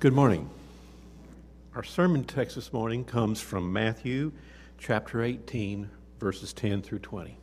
Good 0.00 0.12
morning. 0.12 0.48
Our 1.74 1.82
sermon 1.82 2.22
text 2.22 2.54
this 2.54 2.72
morning 2.72 3.04
comes 3.04 3.40
from 3.40 3.72
Matthew 3.72 4.30
chapter 4.78 5.24
18, 5.24 5.90
verses 6.20 6.52
10 6.52 6.82
through 6.82 7.00
20. 7.00 7.36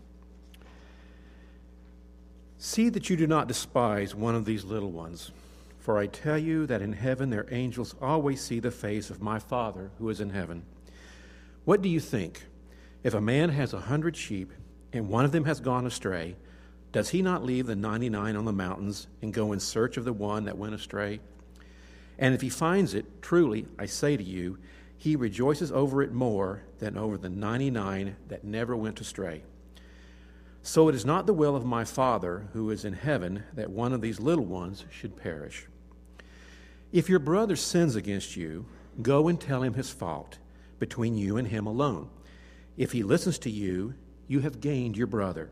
See 2.58 2.88
that 2.88 3.10
you 3.10 3.18
do 3.18 3.28
not 3.28 3.50
despise 3.50 4.16
one 4.16 4.36
of 4.36 4.46
these 4.46 4.64
little 4.64 4.94
ones, 4.94 5.32
for 5.80 5.98
I 5.98 6.08
tell 6.08 6.38
you 6.38 6.66
that 6.68 6.82
in 6.82 6.94
heaven 6.94 7.30
their 7.30 7.46
angels 7.52 7.94
always 8.02 8.40
see 8.40 8.62
the 8.62 8.72
face 8.72 9.10
of 9.10 9.22
my 9.22 9.38
Father 9.38 9.92
who 10.00 10.08
is 10.08 10.22
in 10.22 10.30
heaven. 10.30 10.64
What 11.66 11.82
do 11.82 11.90
you 11.90 12.00
think? 12.00 12.46
If 13.04 13.14
a 13.14 13.20
man 13.20 13.50
has 13.50 13.74
a 13.74 13.82
hundred 13.82 14.16
sheep 14.16 14.54
and 14.94 15.10
one 15.10 15.26
of 15.26 15.34
them 15.34 15.44
has 15.44 15.60
gone 15.60 15.86
astray, 15.86 16.38
does 16.94 17.10
he 17.10 17.22
not 17.22 17.44
leave 17.44 17.68
the 17.68 17.76
ninety 17.76 18.10
nine 18.10 18.38
on 18.38 18.46
the 18.46 18.54
mountains 18.54 19.08
and 19.22 19.34
go 19.34 19.52
in 19.52 19.60
search 19.60 19.98
of 19.98 20.06
the 20.06 20.14
one 20.14 20.46
that 20.46 20.58
went 20.58 20.74
astray? 20.74 21.20
And 22.18 22.34
if 22.34 22.42
he 22.42 22.50
finds 22.50 22.94
it, 22.94 23.22
truly, 23.22 23.68
I 23.78 23.86
say 23.86 24.18
to 24.18 24.24
you, 24.24 24.58
he 24.98 25.16
rejoices 25.16 25.72
over 25.72 26.02
it 26.02 26.12
more 26.12 26.64
than 26.80 26.98
over 26.98 27.18
the 27.18 27.30
99 27.30 28.16
that 28.30 28.44
never 28.44 28.76
went 28.76 29.02
astray. 29.02 29.44
So 30.64 30.90
it 30.90 30.96
is 30.96 31.06
not 31.06 31.28
the 31.28 31.34
will 31.34 31.56
of 31.56 31.66
my 31.66 31.84
Father 31.84 32.48
who 32.54 32.72
is 32.72 32.86
in 32.86 32.94
heaven 32.94 33.44
that 33.54 33.70
one 33.70 33.94
of 33.94 34.02
these 34.02 34.20
little 34.20 34.46
ones 34.46 34.86
should 34.90 35.16
perish. 35.16 35.68
If 36.92 37.10
your 37.10 37.20
brother 37.20 37.56
sins 37.56 37.96
against 37.96 38.36
you, 38.36 38.66
go 39.02 39.28
and 39.28 39.40
tell 39.40 39.62
him 39.62 39.74
his 39.74 39.92
fault 39.92 40.40
between 40.80 41.18
you 41.18 41.38
and 41.38 41.48
him 41.48 41.68
alone. 41.68 42.10
If 42.78 42.94
he 42.94 43.04
listens 43.04 43.38
to 43.40 43.50
you, 43.50 43.94
you 44.28 44.40
have 44.40 44.60
gained 44.60 44.98
your 44.98 45.08
brother. 45.08 45.52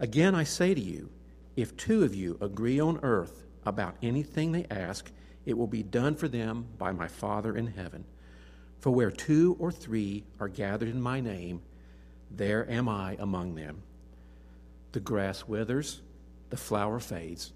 Again, 0.00 0.34
I 0.34 0.44
say 0.44 0.74
to 0.74 0.80
you, 0.80 1.10
if 1.56 1.76
two 1.76 2.04
of 2.04 2.14
you 2.14 2.38
agree 2.40 2.78
on 2.78 3.00
earth 3.02 3.44
about 3.66 3.96
anything 4.02 4.52
they 4.52 4.66
ask, 4.70 5.10
it 5.44 5.56
will 5.56 5.66
be 5.66 5.82
done 5.82 6.14
for 6.14 6.28
them 6.28 6.66
by 6.78 6.92
my 6.92 7.08
Father 7.08 7.56
in 7.56 7.66
heaven. 7.66 8.04
For 8.80 8.90
where 8.90 9.10
two 9.10 9.56
or 9.58 9.72
three 9.72 10.24
are 10.38 10.48
gathered 10.48 10.88
in 10.88 11.00
my 11.00 11.20
name, 11.20 11.62
there 12.30 12.70
am 12.70 12.88
I 12.88 13.16
among 13.18 13.56
them. 13.56 13.82
The 14.92 15.00
grass 15.00 15.48
withers, 15.48 16.00
the 16.50 16.56
flower 16.56 17.00
fades. 17.00 17.52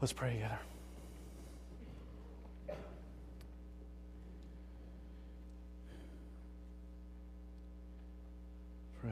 Let's 0.00 0.12
pray 0.12 0.34
together. 0.34 0.58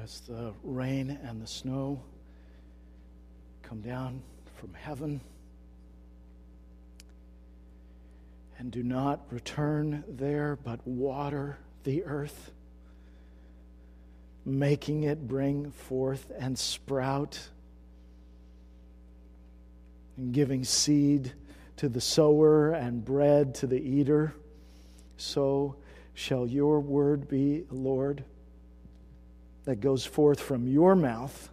As 0.06 0.20
the 0.20 0.52
rain 0.62 1.18
and 1.24 1.42
the 1.42 1.46
snow 1.48 2.00
come 3.64 3.80
down 3.80 4.22
from 4.54 4.72
heaven 4.72 5.20
and 8.56 8.70
do 8.70 8.84
not 8.84 9.20
return 9.32 10.04
there, 10.08 10.60
but 10.62 10.78
water 10.86 11.58
the 11.82 12.04
earth, 12.04 12.52
making 14.44 15.02
it 15.02 15.26
bring 15.26 15.72
forth 15.72 16.30
and 16.38 16.56
sprout, 16.56 17.40
and 20.16 20.32
giving 20.32 20.62
seed 20.62 21.32
to 21.78 21.88
the 21.88 22.00
sower 22.00 22.70
and 22.70 23.04
bread 23.04 23.56
to 23.56 23.66
the 23.66 23.80
eater, 23.80 24.32
so 25.16 25.74
shall 26.14 26.46
your 26.46 26.78
word 26.78 27.26
be, 27.26 27.64
Lord, 27.72 28.22
that 29.66 29.80
goes 29.80 30.06
forth 30.06 30.40
from 30.40 30.66
your 30.66 30.96
mouth 30.96 31.50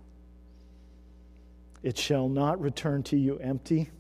it 1.83 1.97
shall 1.97 2.29
not 2.29 2.61
return 2.61 3.03
to 3.03 3.17
you 3.17 3.37
empty. 3.39 3.91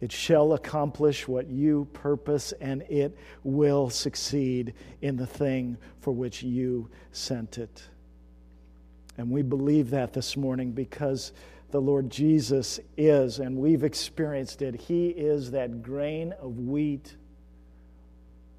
It 0.00 0.12
shall 0.12 0.52
accomplish 0.52 1.26
what 1.26 1.48
you 1.48 1.88
purpose, 1.92 2.52
and 2.60 2.82
it 2.82 3.18
will 3.42 3.90
succeed 3.90 4.74
in 5.02 5.16
the 5.16 5.26
thing 5.26 5.76
for 6.00 6.12
which 6.12 6.42
you 6.42 6.88
sent 7.10 7.58
it. 7.58 7.82
And 9.18 9.30
we 9.30 9.42
believe 9.42 9.90
that 9.90 10.12
this 10.12 10.36
morning 10.36 10.70
because 10.70 11.32
the 11.70 11.80
Lord 11.80 12.08
Jesus 12.08 12.78
is, 12.96 13.40
and 13.40 13.56
we've 13.56 13.82
experienced 13.82 14.62
it. 14.62 14.76
He 14.76 15.08
is 15.08 15.50
that 15.50 15.82
grain 15.82 16.32
of 16.40 16.58
wheat 16.60 17.16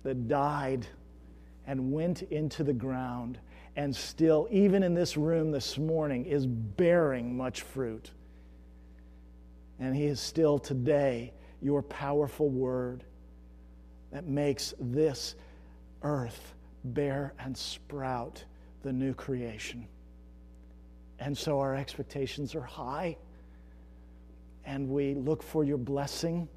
that 0.03 0.27
died 0.27 0.85
and 1.65 1.93
went 1.93 2.23
into 2.23 2.63
the 2.63 2.73
ground 2.73 3.39
and 3.75 3.95
still, 3.95 4.47
even 4.51 4.83
in 4.83 4.93
this 4.93 5.17
room 5.17 5.51
this 5.51 5.77
morning, 5.77 6.25
is 6.25 6.47
bearing 6.47 7.35
much 7.35 7.61
fruit. 7.61 8.11
And 9.79 9.95
He 9.95 10.05
is 10.05 10.19
still 10.19 10.59
today 10.59 11.33
your 11.61 11.81
powerful 11.81 12.49
word 12.49 13.03
that 14.11 14.25
makes 14.25 14.73
this 14.79 15.35
earth 16.03 16.53
bear 16.85 17.33
and 17.39 17.57
sprout 17.57 18.43
the 18.83 18.93
new 18.93 19.13
creation. 19.13 19.87
And 21.19 21.37
so 21.37 21.59
our 21.59 21.75
expectations 21.75 22.55
are 22.55 22.61
high, 22.61 23.17
and 24.65 24.87
we 24.87 25.15
look 25.15 25.43
for 25.43 25.63
your 25.63 25.77
blessing 25.77 26.47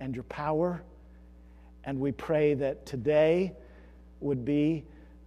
and 0.00 0.14
your 0.14 0.24
power, 0.24 0.82
and 1.84 1.98
we 1.98 2.12
pray 2.12 2.54
that 2.54 2.84
today 2.84 3.54
would 4.20 4.44
be 4.44 4.84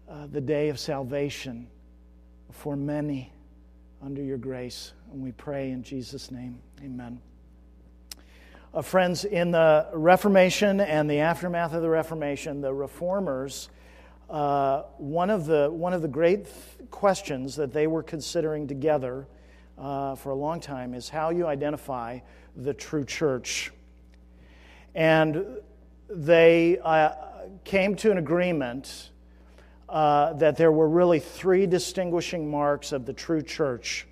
uh, 0.10 0.28
the 0.32 0.42
day 0.42 0.70
of 0.70 0.80
salvation 0.80 1.68
for 2.52 2.76
many 2.76 3.32
under 4.02 4.24
your 4.24 4.38
grace. 4.38 4.94
And 5.12 5.22
we 5.22 5.32
pray 5.32 5.72
in 5.72 5.84
Jesus' 5.84 6.32
name. 6.32 6.60
Amen. 6.84 7.20
Uh, 8.74 8.82
friends, 8.82 9.26
in 9.26 9.52
the 9.52 9.88
Reformation 9.94 10.80
and 10.80 11.10
the 11.10 11.20
aftermath 11.20 11.74
of 11.74 11.82
the 11.82 11.90
Reformation, 11.90 12.62
the 12.62 12.74
reformers, 12.74 13.70
uh, 14.30 14.84
one, 14.98 15.30
of 15.30 15.46
the, 15.46 15.70
one 15.72 15.94
of 15.94 16.02
the 16.02 16.08
great 16.08 16.46
th- 16.46 16.90
questions 16.92 17.56
that 17.56 17.74
they 17.74 17.88
were 17.88 18.04
considering 18.04 18.68
together 18.68 19.28
uh, 19.78 20.16
for 20.16 20.32
a 20.32 20.36
long 20.36 20.60
time 20.60 20.94
is 20.94 21.10
how 21.10 21.30
you 21.30 21.48
identify 21.48 22.20
the 22.56 22.74
true 22.74 23.06
church. 23.06 23.72
And 24.94 25.46
they 26.10 26.80
uh, 26.84 27.12
came 27.64 27.96
to 27.98 28.12
an 28.12 28.18
agreement 28.18 29.09
uh, 29.90 30.34
that 30.34 30.56
there 30.56 30.72
were 30.72 30.88
really 30.88 31.20
three 31.20 31.66
distinguishing 31.66 32.50
marks 32.50 32.92
of 32.92 33.06
the 33.06 33.14
true 33.14 33.42
church. 33.42 34.08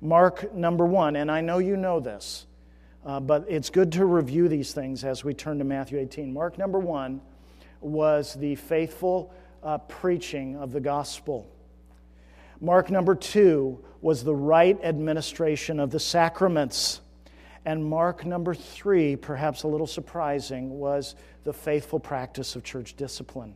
Mark 0.00 0.54
number 0.54 0.86
one, 0.86 1.16
and 1.16 1.30
I 1.30 1.40
know 1.40 1.58
you 1.58 1.76
know 1.76 1.98
this, 1.98 2.46
uh, 3.04 3.18
but 3.18 3.44
it's 3.48 3.68
good 3.68 3.90
to 3.92 4.04
review 4.04 4.48
these 4.48 4.72
things 4.72 5.02
as 5.02 5.24
we 5.24 5.34
turn 5.34 5.58
to 5.58 5.64
Matthew 5.64 5.98
18. 5.98 6.32
Mark 6.32 6.56
number 6.56 6.78
one 6.78 7.20
was 7.80 8.34
the 8.34 8.54
faithful 8.54 9.34
uh, 9.62 9.78
preaching 9.78 10.56
of 10.56 10.72
the 10.72 10.80
gospel. 10.80 11.50
Mark 12.60 12.90
number 12.90 13.14
two 13.14 13.84
was 14.00 14.22
the 14.22 14.34
right 14.34 14.78
administration 14.82 15.80
of 15.80 15.90
the 15.90 16.00
sacraments. 16.00 17.00
And 17.64 17.84
mark 17.84 18.24
number 18.24 18.54
three, 18.54 19.16
perhaps 19.16 19.64
a 19.64 19.68
little 19.68 19.86
surprising, 19.86 20.78
was 20.78 21.16
the 21.44 21.52
faithful 21.52 21.98
practice 22.00 22.56
of 22.56 22.64
church 22.64 22.94
discipline. 22.96 23.54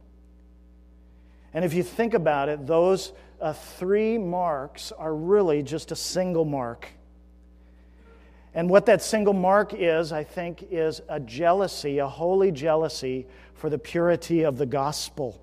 And 1.55 1.65
if 1.65 1.75
you 1.75 1.83
think 1.83 2.15
about 2.15 2.49
it, 2.49 2.67
those 2.67 3.13
uh, 3.41 3.53
three 3.53 4.19
marks 4.19 4.93
are 4.93 5.15
really 5.15 5.63
just 5.63 5.93
a 5.93 5.97
single 5.97 6.45
mark. 6.45 6.89
And 8.55 8.71
what 8.71 8.87
that 8.87 9.03
single 9.03 9.35
mark 9.35 9.73
is, 9.75 10.13
I 10.13 10.25
think, 10.25 10.65
is 10.71 11.01
a 11.09 11.19
jealousy, 11.21 11.99
a 11.99 12.09
holy 12.09 12.53
jealousy 12.53 13.27
for 13.55 13.71
the 13.71 13.79
purity 13.79 14.43
of 14.43 14.59
the 14.59 14.67
gospel. 14.67 15.41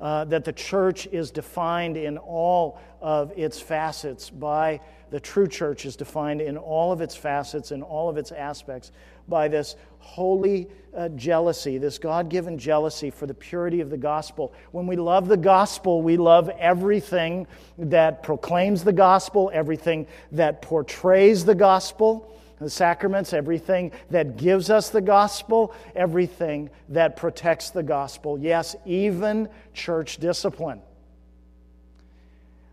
uh, 0.00 0.24
that 0.24 0.44
the 0.44 0.52
church 0.52 1.06
is 1.08 1.30
defined 1.30 1.96
in 1.96 2.16
all 2.18 2.80
of 3.00 3.32
its 3.36 3.60
facets 3.60 4.30
by 4.30 4.80
the 5.10 5.20
true 5.20 5.48
church 5.48 5.84
is 5.84 5.96
defined 5.96 6.40
in 6.40 6.56
all 6.56 6.92
of 6.92 7.00
its 7.00 7.16
facets 7.16 7.70
and 7.70 7.82
all 7.82 8.08
of 8.08 8.16
its 8.16 8.32
aspects 8.32 8.92
by 9.30 9.48
this 9.48 9.76
holy 9.98 10.68
uh, 10.94 11.08
jealousy, 11.10 11.78
this 11.78 11.98
God 11.98 12.28
given 12.28 12.58
jealousy 12.58 13.10
for 13.10 13.26
the 13.26 13.34
purity 13.34 13.80
of 13.80 13.90
the 13.90 13.96
gospel. 13.96 14.52
When 14.72 14.86
we 14.86 14.96
love 14.96 15.28
the 15.28 15.36
gospel, 15.36 16.02
we 16.02 16.16
love 16.16 16.48
everything 16.58 17.46
that 17.78 18.22
proclaims 18.22 18.82
the 18.84 18.92
gospel, 18.92 19.50
everything 19.54 20.06
that 20.32 20.60
portrays 20.60 21.44
the 21.44 21.54
gospel 21.54 22.26
the 22.60 22.68
sacraments, 22.68 23.32
everything 23.32 23.90
that 24.10 24.36
gives 24.36 24.68
us 24.68 24.90
the 24.90 25.00
gospel, 25.00 25.74
everything 25.96 26.68
that 26.90 27.16
protects 27.16 27.70
the 27.70 27.82
gospel. 27.82 28.38
Yes, 28.38 28.76
even 28.84 29.48
church 29.72 30.18
discipline. 30.18 30.82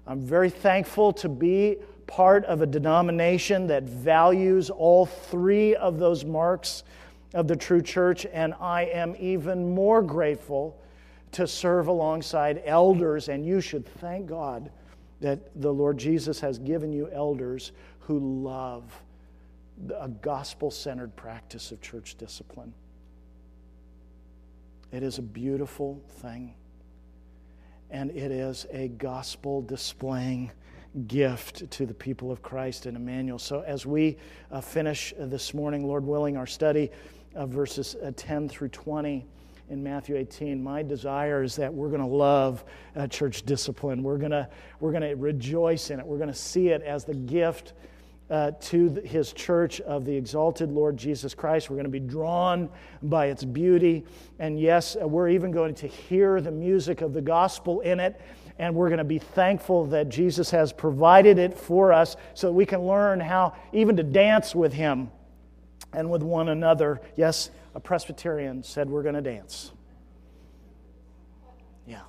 I'm 0.05 0.21
very 0.21 0.49
thankful 0.49 1.13
to 1.13 1.29
be 1.29 1.77
part 2.07 2.45
of 2.45 2.61
a 2.61 2.65
denomination 2.65 3.67
that 3.67 3.83
values 3.83 4.69
all 4.69 5.05
three 5.05 5.75
of 5.75 5.99
those 5.99 6.25
marks 6.25 6.83
of 7.33 7.47
the 7.47 7.55
true 7.55 7.81
church, 7.81 8.25
and 8.31 8.53
I 8.59 8.85
am 8.85 9.15
even 9.19 9.75
more 9.75 10.01
grateful 10.01 10.79
to 11.33 11.45
serve 11.45 11.87
alongside 11.87 12.63
elders. 12.65 13.27
And 13.27 13.45
you 13.45 13.61
should 13.61 13.85
thank 13.85 14.27
God 14.27 14.71
that 15.19 15.39
the 15.61 15.73
Lord 15.73 15.97
Jesus 15.97 16.39
has 16.39 16.57
given 16.57 16.93
you 16.93 17.09
elders 17.11 17.73
who 17.99 18.43
love 18.43 18.83
a 19.99 20.07
gospel 20.07 20.71
centered 20.71 21.15
practice 21.15 21.71
of 21.71 21.81
church 21.81 22.15
discipline. 22.17 22.73
It 24.91 25.03
is 25.03 25.17
a 25.17 25.21
beautiful 25.21 26.01
thing, 26.21 26.53
and 27.91 28.09
it 28.11 28.31
is 28.31 28.65
a 28.71 28.87
gospel 28.87 29.61
displaying 29.61 30.51
gift 31.05 31.69
to 31.71 31.85
the 31.85 31.93
people 31.93 32.31
of 32.31 32.41
Christ 32.41 32.85
and 32.85 32.97
Emmanuel. 32.97 33.39
So, 33.39 33.61
as 33.61 33.85
we 33.85 34.17
uh, 34.51 34.61
finish 34.61 35.13
uh, 35.19 35.25
this 35.25 35.53
morning, 35.53 35.85
Lord 35.85 36.05
willing, 36.05 36.37
our 36.37 36.47
study 36.47 36.89
of 37.35 37.49
verses 37.49 37.95
uh, 38.03 38.11
10 38.15 38.49
through 38.49 38.69
20 38.69 39.25
in 39.69 39.83
Matthew 39.83 40.15
18, 40.15 40.63
my 40.63 40.81
desire 40.81 41.43
is 41.43 41.55
that 41.57 41.73
we're 41.73 41.89
going 41.89 42.01
to 42.01 42.07
love 42.07 42.63
uh, 42.95 43.05
church 43.07 43.43
discipline. 43.43 44.01
We're 44.01 44.17
going 44.17 44.31
to 44.31 44.47
we're 44.79 44.91
going 44.91 45.03
to 45.03 45.15
rejoice 45.15 45.91
in 45.91 45.99
it. 45.99 46.05
We're 46.05 46.17
going 46.17 46.29
to 46.29 46.35
see 46.35 46.69
it 46.69 46.81
as 46.81 47.03
the 47.03 47.13
gift 47.13 47.73
uh, 48.29 48.51
to 48.59 48.89
his 49.05 49.31
church 49.33 49.79
of 49.81 50.05
the 50.05 50.15
exalted 50.15 50.71
Lord 50.71 50.97
Jesus 50.97 51.33
Christ. 51.33 51.69
We're 51.69 51.75
going 51.75 51.85
to 51.85 51.89
be 51.89 51.99
drawn 51.99 52.69
by 53.03 53.27
its 53.27 53.43
beauty. 53.43 54.05
And 54.39 54.59
yes, 54.59 54.97
uh, 55.01 55.07
we're 55.07 55.29
even 55.29 55.51
going 55.51 55.75
to 55.75 55.87
hear 55.87 56.41
the 56.41 56.51
music 56.51 57.01
of 57.01 57.13
the 57.13 57.21
gospel 57.21 57.81
in 57.81 57.99
it. 57.99 58.19
And 58.59 58.73
we're 58.73 58.89
going 58.89 58.97
to 58.97 59.03
be 59.03 59.19
thankful 59.19 59.85
that 59.87 60.09
Jesus 60.09 60.49
has 60.51 60.73
provided 60.73 61.37
it 61.37 61.57
for 61.57 61.93
us 61.93 62.15
so 62.33 62.47
that 62.47 62.53
we 62.53 62.65
can 62.65 62.81
learn 62.81 63.19
how 63.19 63.53
even 63.71 63.97
to 63.97 64.03
dance 64.03 64.55
with 64.55 64.73
him 64.73 65.11
and 65.93 66.09
with 66.09 66.23
one 66.23 66.49
another. 66.49 67.01
Yes, 67.15 67.51
a 67.75 67.79
Presbyterian 67.79 68.63
said 68.63 68.89
we're 68.89 69.03
going 69.03 69.15
to 69.15 69.21
dance. 69.21 69.71
Yeah. 71.85 72.01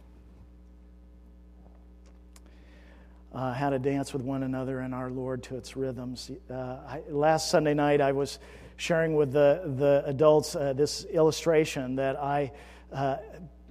Uh, 3.34 3.52
how 3.52 3.70
to 3.70 3.78
dance 3.78 4.14
with 4.14 4.22
one 4.22 4.42
another 4.42 4.80
and 4.80 4.94
our 4.94 5.10
Lord 5.10 5.42
to 5.44 5.56
its 5.56 5.76
rhythms. 5.76 6.30
Uh, 6.50 6.54
I, 6.54 7.02
last 7.10 7.50
Sunday 7.50 7.74
night, 7.74 8.00
I 8.00 8.12
was 8.12 8.38
sharing 8.78 9.16
with 9.16 9.32
the, 9.32 9.74
the 9.76 10.02
adults 10.06 10.56
uh, 10.56 10.72
this 10.72 11.04
illustration 11.04 11.96
that 11.96 12.16
I 12.16 12.52
uh, 12.92 13.16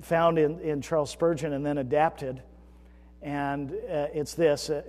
found 0.02 0.38
in, 0.38 0.60
in 0.60 0.82
Charles 0.82 1.10
Spurgeon 1.10 1.54
and 1.54 1.66
then 1.66 1.80
adapted. 1.80 2.44
And 3.22 3.72
uh, 3.72 4.08
it's 4.14 4.36
this 4.36 4.70
uh, 4.70 4.84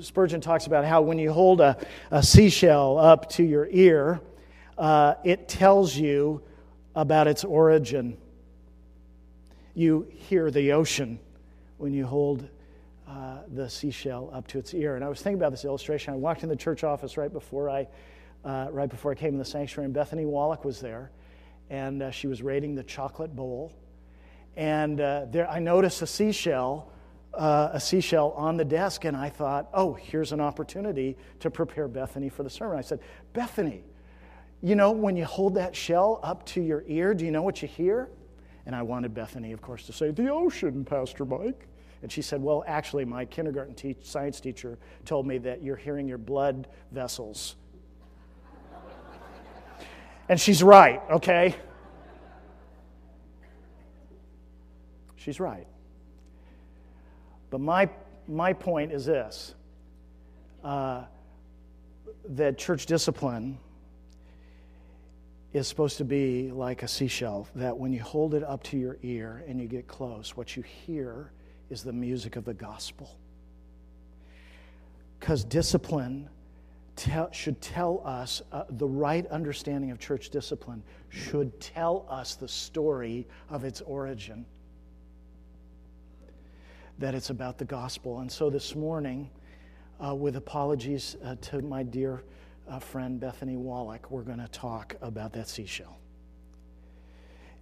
Spurgeon 0.00 0.40
talks 0.40 0.66
about 0.66 0.84
how 0.84 1.02
when 1.02 1.18
you 1.18 1.32
hold 1.32 1.60
a, 1.60 1.76
a 2.10 2.22
seashell 2.22 2.98
up 2.98 3.28
to 3.30 3.42
your 3.42 3.68
ear, 3.70 4.20
it 5.24 5.48
tells 5.48 5.96
you 5.96 6.42
about 6.94 7.26
its 7.26 7.44
origin. 7.44 8.16
You 9.74 10.06
hear 10.10 10.50
the 10.50 10.72
ocean 10.72 11.18
when 11.78 11.92
you 11.92 12.06
hold 12.06 12.48
uh, 13.08 13.38
the 13.48 13.68
seashell 13.68 14.30
up 14.32 14.46
to 14.48 14.58
its 14.58 14.72
ear. 14.72 14.96
And 14.96 15.04
I 15.04 15.08
was 15.08 15.20
thinking 15.20 15.38
about 15.38 15.50
this 15.50 15.64
illustration. 15.64 16.14
I 16.14 16.16
walked 16.16 16.42
in 16.42 16.48
the 16.48 16.56
church 16.56 16.84
office 16.84 17.16
right 17.16 17.32
before 17.32 17.68
I, 17.68 17.86
uh, 18.44 18.68
right 18.70 18.88
before 18.88 19.12
I 19.12 19.14
came 19.14 19.34
in 19.34 19.38
the 19.38 19.44
sanctuary, 19.44 19.84
and 19.84 19.94
Bethany 19.94 20.24
Wallach 20.24 20.64
was 20.64 20.80
there, 20.80 21.10
and 21.70 22.02
uh, 22.02 22.10
she 22.10 22.26
was 22.26 22.42
raiding 22.42 22.74
the 22.74 22.82
chocolate 22.82 23.34
bowl. 23.36 23.72
And 24.56 25.00
uh, 25.00 25.26
there, 25.30 25.48
I 25.50 25.58
noticed 25.58 26.00
a 26.02 26.06
seashell, 26.06 26.90
uh, 27.36 27.70
a 27.72 27.80
seashell 27.80 28.32
on 28.32 28.56
the 28.56 28.64
desk, 28.64 29.04
and 29.04 29.16
I 29.16 29.28
thought, 29.28 29.68
oh, 29.74 29.94
here's 29.94 30.32
an 30.32 30.40
opportunity 30.40 31.16
to 31.40 31.50
prepare 31.50 31.88
Bethany 31.88 32.28
for 32.28 32.42
the 32.42 32.50
sermon. 32.50 32.78
I 32.78 32.82
said, 32.82 33.00
Bethany, 33.32 33.84
you 34.62 34.76
know, 34.76 34.92
when 34.92 35.16
you 35.16 35.24
hold 35.24 35.54
that 35.54 35.76
shell 35.76 36.20
up 36.22 36.46
to 36.46 36.62
your 36.62 36.84
ear, 36.86 37.14
do 37.14 37.24
you 37.24 37.30
know 37.30 37.42
what 37.42 37.60
you 37.62 37.68
hear? 37.68 38.08
And 38.66 38.74
I 38.74 38.82
wanted 38.82 39.12
Bethany, 39.12 39.52
of 39.52 39.60
course, 39.60 39.86
to 39.86 39.92
say, 39.92 40.10
the 40.10 40.30
ocean, 40.30 40.84
Pastor 40.84 41.24
Mike. 41.24 41.68
And 42.02 42.12
she 42.12 42.22
said, 42.22 42.42
Well, 42.42 42.64
actually, 42.66 43.06
my 43.06 43.24
kindergarten 43.24 43.74
te- 43.74 43.96
science 44.02 44.38
teacher 44.38 44.78
told 45.06 45.26
me 45.26 45.38
that 45.38 45.62
you're 45.62 45.76
hearing 45.76 46.06
your 46.06 46.18
blood 46.18 46.68
vessels. 46.92 47.56
and 50.28 50.38
she's 50.38 50.62
right, 50.62 51.00
okay? 51.10 51.56
She's 55.16 55.40
right. 55.40 55.66
But 57.50 57.60
my, 57.60 57.88
my 58.26 58.52
point 58.52 58.92
is 58.92 59.06
this 59.06 59.54
uh, 60.62 61.04
that 62.30 62.58
church 62.58 62.86
discipline 62.86 63.58
is 65.52 65.68
supposed 65.68 65.98
to 65.98 66.04
be 66.04 66.50
like 66.50 66.82
a 66.82 66.88
seashell, 66.88 67.46
that 67.54 67.76
when 67.76 67.92
you 67.92 68.02
hold 68.02 68.34
it 68.34 68.42
up 68.42 68.62
to 68.64 68.76
your 68.76 68.96
ear 69.02 69.44
and 69.46 69.60
you 69.60 69.68
get 69.68 69.86
close, 69.86 70.36
what 70.36 70.56
you 70.56 70.62
hear 70.62 71.30
is 71.70 71.84
the 71.84 71.92
music 71.92 72.36
of 72.36 72.44
the 72.44 72.54
gospel. 72.54 73.16
Because 75.20 75.44
discipline 75.44 76.28
tell, 76.96 77.30
should 77.30 77.60
tell 77.60 78.02
us, 78.04 78.42
uh, 78.52 78.64
the 78.68 78.86
right 78.86 79.26
understanding 79.28 79.92
of 79.92 80.00
church 80.00 80.30
discipline 80.30 80.82
should 81.08 81.58
tell 81.60 82.04
us 82.08 82.34
the 82.34 82.48
story 82.48 83.26
of 83.48 83.64
its 83.64 83.80
origin. 83.82 84.44
That 86.98 87.14
it's 87.16 87.30
about 87.30 87.58
the 87.58 87.64
gospel. 87.64 88.20
And 88.20 88.30
so 88.30 88.50
this 88.50 88.76
morning, 88.76 89.28
uh, 90.04 90.14
with 90.14 90.36
apologies 90.36 91.16
uh, 91.24 91.34
to 91.40 91.60
my 91.60 91.82
dear 91.82 92.22
uh, 92.68 92.78
friend 92.78 93.18
Bethany 93.18 93.56
Wallach, 93.56 94.12
we're 94.12 94.22
going 94.22 94.38
to 94.38 94.48
talk 94.48 94.94
about 95.02 95.32
that 95.32 95.48
seashell. 95.48 95.98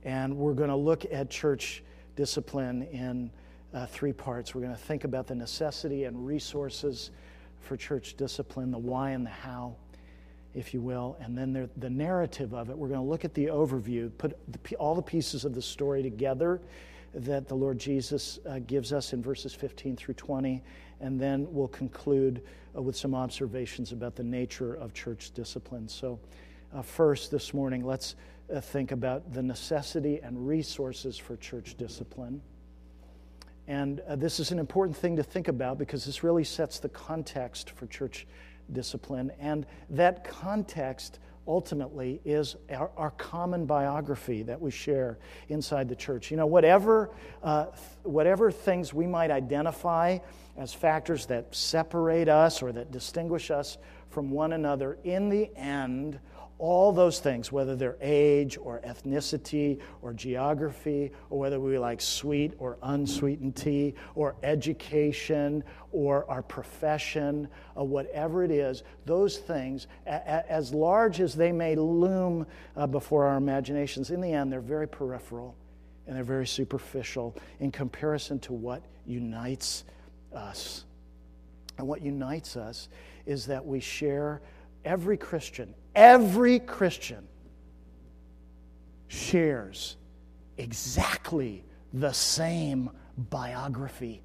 And 0.05 0.37
we're 0.37 0.53
going 0.53 0.69
to 0.69 0.77
look 0.77 1.07
at 1.11 1.31
church 1.31 1.83
discipline 2.15 2.83
in 2.83 3.31
uh, 3.73 3.87
three 3.87 4.13
parts. 4.13 4.55
We're 4.55 4.61
going 4.61 4.75
to 4.75 4.81
think 4.83 5.05
about 5.05 5.27
the 5.27 5.35
necessity 5.35 6.05
and 6.05 6.27
resources 6.27 7.11
for 7.61 7.79
church 7.79 8.19
discipline, 8.19 8.71
the 8.71 8.77
why 8.77 9.13
and 9.13 9.25
the 9.25 9.31
how, 9.31 9.77
if 10.55 10.75
you 10.75 10.83
will, 10.83 11.17
and 11.21 11.39
then 11.39 11.55
the, 11.55 11.71
the 11.79 11.89
narrative 11.89 12.53
of 12.53 12.69
it. 12.69 12.77
We're 12.77 12.89
going 12.89 13.01
to 13.01 13.07
look 13.07 13.25
at 13.25 13.33
the 13.33 13.47
overview, 13.47 14.11
put 14.19 14.37
the, 14.53 14.77
all 14.77 14.95
the 14.95 15.01
pieces 15.01 15.47
of 15.47 15.55
the 15.55 15.63
story 15.63 16.03
together 16.03 16.61
that 17.15 17.49
the 17.49 17.55
Lord 17.55 17.79
Jesus 17.79 18.39
uh, 18.49 18.59
gives 18.61 18.93
us 18.93 19.13
in 19.13 19.23
verses 19.23 19.55
15 19.55 19.97
through 19.97 20.15
20, 20.15 20.63
and 21.01 21.21
then 21.21 21.47
we'll 21.51 21.69
conclude 21.69 22.43
uh, 22.77 22.83
with 22.83 22.97
some 22.97 23.15
observations 23.15 23.93
about 23.93 24.17
the 24.17 24.25
nature 24.25 24.75
of 24.75 24.95
church 24.95 25.33
discipline. 25.33 25.89
So, 25.89 26.19
uh, 26.75 26.81
first 26.83 27.31
this 27.31 27.53
morning, 27.53 27.85
let's 27.85 28.17
uh, 28.53 28.61
think 28.61 28.93
about 28.93 29.33
the 29.35 29.43
necessity 29.43 30.21
and 30.23 30.47
resources 30.47 31.19
for 31.19 31.37
church 31.37 31.77
discipline. 31.77 32.41
And 33.69 34.01
uh, 34.01 34.17
this 34.17 34.41
is 34.41 34.51
an 34.51 34.59
important 34.59 34.97
thing 34.97 35.17
to 35.17 35.23
think 35.23 35.49
about 35.49 35.79
because 35.79 36.05
this 36.05 36.23
really 36.23 36.45
sets 36.45 36.79
the 36.79 36.89
context 36.89 37.71
for 37.71 37.87
church 37.87 38.27
discipline. 38.73 39.31
And 39.39 39.67
that 39.91 40.25
context 40.25 41.19
ultimately 41.47 42.21
is 42.25 42.57
our, 42.71 42.91
our 42.97 43.11
common 43.13 43.67
biography 43.67 44.43
that 44.45 44.61
we 44.61 44.71
share 44.71 45.19
inside 45.49 45.89
the 45.89 45.97
church. 45.97 46.31
You 46.31 46.37
know, 46.37 46.47
whatever, 46.47 47.11
uh, 47.43 47.67
th- 47.67 47.77
whatever 48.03 48.51
things 48.51 48.95
we 48.95 49.07
might 49.07 49.31
identify 49.31 50.19
as 50.57 50.73
factors 50.73 51.27
that 51.27 51.55
separate 51.55 52.29
us 52.29 52.63
or 52.63 52.73
that 52.73 52.91
distinguish 52.91 53.51
us 53.51 53.79
from 54.11 54.31
one 54.31 54.53
another, 54.53 54.99
in 55.05 55.29
the 55.29 55.51
end, 55.57 56.21
all 56.63 56.93
those 56.93 57.19
things, 57.19 57.51
whether 57.51 57.75
they're 57.75 57.97
age 58.01 58.57
or 58.57 58.81
ethnicity 58.87 59.81
or 60.01 60.13
geography, 60.13 61.11
or 61.29 61.41
whether 61.41 61.59
we 61.59 61.77
like 61.77 62.01
sweet 62.01 62.53
or 62.61 62.79
unsweetened 62.85 63.57
tea, 63.57 63.95
or 64.15 64.37
education 64.45 65.65
or 65.91 66.25
our 66.31 66.41
profession, 66.41 67.49
or 67.75 67.89
whatever 67.89 68.45
it 68.45 68.53
is, 68.53 68.85
those 69.07 69.39
things, 69.39 69.89
as 70.07 70.73
large 70.73 71.21
as 71.21 71.35
they 71.35 71.51
may 71.51 71.75
loom 71.75 72.47
uh, 72.77 72.87
before 72.87 73.27
our 73.27 73.39
imaginations, 73.39 74.13
in 74.13 74.21
the 74.21 74.33
end, 74.33 74.53
they're 74.53 74.61
very 74.61 74.87
peripheral 74.87 75.57
and 76.07 76.15
they're 76.15 76.23
very 76.23 76.47
superficial 76.47 77.37
in 77.59 77.73
comparison 77.73 78.39
to 78.39 78.53
what 78.53 78.85
unites 79.05 79.83
us. 80.33 80.85
And 81.77 81.89
what 81.89 82.03
unites 82.03 82.57
us 82.57 82.89
is 83.27 83.47
that 83.47 83.67
we 83.67 83.81
share 83.81 84.41
every 84.85 85.17
Christian, 85.17 85.75
every 85.95 86.59
Christian 86.59 87.27
shares 89.09 89.97
exactly 90.57 91.65
the 91.93 92.13
same 92.13 92.91
biography. 93.17 94.23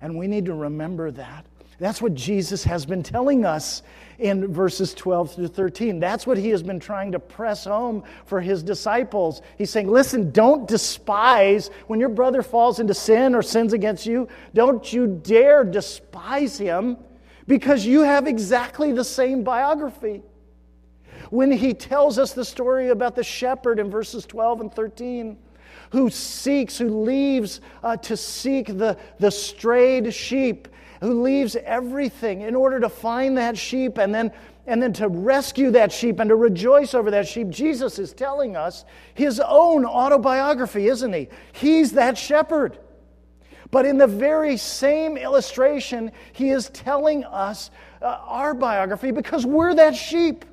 And 0.00 0.18
we 0.18 0.26
need 0.26 0.46
to 0.46 0.54
remember 0.54 1.10
that. 1.12 1.46
That's 1.78 2.00
what 2.00 2.14
Jesus 2.14 2.64
has 2.64 2.86
been 2.86 3.02
telling 3.02 3.44
us 3.44 3.82
in 4.18 4.52
verses 4.52 4.94
12 4.94 5.34
through 5.34 5.48
13. 5.48 5.98
That's 5.98 6.26
what 6.26 6.38
he 6.38 6.50
has 6.50 6.62
been 6.62 6.78
trying 6.78 7.12
to 7.12 7.18
press 7.18 7.64
home 7.64 8.04
for 8.24 8.40
his 8.40 8.62
disciples. 8.62 9.42
He's 9.58 9.70
saying, 9.70 9.90
Listen, 9.90 10.30
don't 10.30 10.68
despise 10.68 11.70
when 11.88 11.98
your 11.98 12.08
brother 12.08 12.42
falls 12.42 12.78
into 12.78 12.94
sin 12.94 13.34
or 13.34 13.42
sins 13.42 13.72
against 13.72 14.06
you. 14.06 14.28
Don't 14.54 14.92
you 14.92 15.08
dare 15.08 15.64
despise 15.64 16.56
him 16.56 16.98
because 17.46 17.84
you 17.84 18.02
have 18.02 18.26
exactly 18.26 18.92
the 18.92 19.04
same 19.04 19.42
biography. 19.42 20.22
When 21.30 21.50
he 21.50 21.74
tells 21.74 22.18
us 22.18 22.32
the 22.32 22.44
story 22.44 22.90
about 22.90 23.16
the 23.16 23.24
shepherd 23.24 23.78
in 23.78 23.90
verses 23.90 24.26
12 24.26 24.60
and 24.60 24.74
13, 24.74 25.36
who 25.90 26.10
seeks, 26.10 26.78
who 26.78 27.02
leaves 27.02 27.60
uh, 27.82 27.96
to 27.98 28.16
seek 28.16 28.66
the, 28.66 28.96
the 29.18 29.30
strayed 29.30 30.12
sheep, 30.12 30.68
who 31.00 31.22
leaves 31.22 31.56
everything 31.56 32.42
in 32.42 32.54
order 32.54 32.80
to 32.80 32.88
find 32.88 33.36
that 33.36 33.58
sheep 33.58 33.98
and 33.98 34.14
then, 34.14 34.32
and 34.66 34.82
then 34.82 34.92
to 34.92 35.08
rescue 35.08 35.70
that 35.70 35.90
sheep 35.92 36.20
and 36.20 36.28
to 36.28 36.36
rejoice 36.36 36.94
over 36.94 37.10
that 37.10 37.26
sheep. 37.26 37.48
Jesus 37.48 37.98
is 37.98 38.12
telling 38.12 38.56
us 38.56 38.84
his 39.14 39.40
own 39.40 39.84
autobiography, 39.84 40.88
isn't 40.88 41.12
he? 41.12 41.28
He's 41.52 41.92
that 41.92 42.16
shepherd. 42.16 42.78
But 43.72 43.86
in 43.86 43.96
the 43.96 44.06
very 44.06 44.58
same 44.58 45.16
illustration, 45.16 46.12
he 46.34 46.50
is 46.50 46.68
telling 46.70 47.24
us 47.24 47.70
uh, 48.02 48.18
our 48.26 48.52
biography 48.54 49.10
because 49.10 49.44
we're 49.44 49.74
that 49.74 49.96
sheep. 49.96 50.44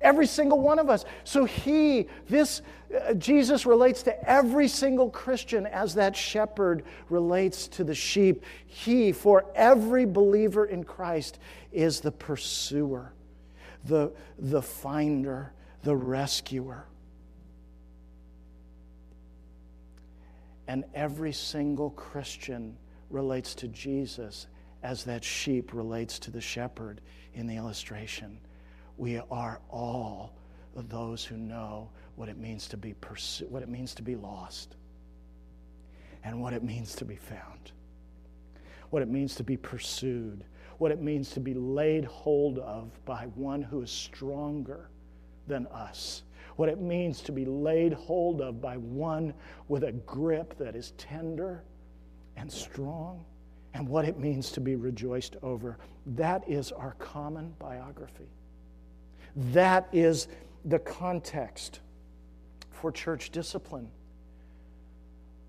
Every 0.00 0.26
single 0.26 0.58
one 0.58 0.78
of 0.78 0.88
us. 0.88 1.04
So 1.24 1.44
he, 1.44 2.08
this, 2.30 2.62
uh, 2.98 3.12
Jesus 3.12 3.66
relates 3.66 4.02
to 4.04 4.28
every 4.28 4.68
single 4.68 5.10
Christian 5.10 5.66
as 5.66 5.94
that 5.96 6.16
shepherd 6.16 6.84
relates 7.10 7.68
to 7.68 7.84
the 7.84 7.94
sheep. 7.94 8.42
He, 8.64 9.12
for 9.12 9.44
every 9.54 10.06
believer 10.06 10.64
in 10.64 10.82
Christ, 10.82 11.38
is 11.72 12.00
the 12.00 12.10
pursuer, 12.10 13.12
the, 13.84 14.12
the 14.38 14.62
finder, 14.62 15.52
the 15.82 15.94
rescuer. 15.94 16.86
And 20.70 20.84
every 20.94 21.32
single 21.32 21.90
Christian 21.90 22.76
relates 23.10 23.56
to 23.56 23.66
Jesus 23.66 24.46
as 24.84 25.02
that 25.02 25.24
sheep 25.24 25.74
relates 25.74 26.20
to 26.20 26.30
the 26.30 26.40
shepherd 26.40 27.00
in 27.34 27.48
the 27.48 27.56
illustration. 27.56 28.38
We 28.96 29.18
are 29.32 29.60
all 29.68 30.32
those 30.76 31.24
who 31.24 31.36
know 31.36 31.90
what 32.14 32.28
it 32.28 32.38
means 32.38 32.68
to 32.68 32.76
be 32.76 32.94
pursu- 32.94 33.48
what 33.48 33.64
it 33.64 33.68
means 33.68 33.96
to 33.96 34.02
be 34.02 34.14
lost 34.14 34.76
and 36.22 36.40
what 36.40 36.52
it 36.52 36.62
means 36.62 36.94
to 36.94 37.04
be 37.04 37.16
found. 37.16 37.72
What 38.90 39.02
it 39.02 39.08
means 39.08 39.34
to 39.34 39.42
be 39.42 39.56
pursued, 39.56 40.44
what 40.78 40.92
it 40.92 41.02
means 41.02 41.30
to 41.30 41.40
be 41.40 41.52
laid 41.52 42.04
hold 42.04 42.60
of 42.60 42.92
by 43.04 43.24
one 43.34 43.60
who 43.60 43.82
is 43.82 43.90
stronger 43.90 44.88
than 45.48 45.66
us. 45.66 46.22
What 46.60 46.68
it 46.68 46.78
means 46.78 47.22
to 47.22 47.32
be 47.32 47.46
laid 47.46 47.94
hold 47.94 48.42
of 48.42 48.60
by 48.60 48.76
one 48.76 49.32
with 49.68 49.82
a 49.82 49.92
grip 49.92 50.58
that 50.58 50.76
is 50.76 50.90
tender 50.98 51.64
and 52.36 52.52
strong, 52.52 53.24
and 53.72 53.88
what 53.88 54.04
it 54.04 54.18
means 54.18 54.52
to 54.52 54.60
be 54.60 54.76
rejoiced 54.76 55.36
over. 55.42 55.78
That 56.04 56.46
is 56.46 56.70
our 56.70 56.96
common 56.98 57.54
biography. 57.58 58.28
That 59.54 59.88
is 59.90 60.28
the 60.66 60.78
context 60.80 61.80
for 62.72 62.92
church 62.92 63.30
discipline. 63.30 63.88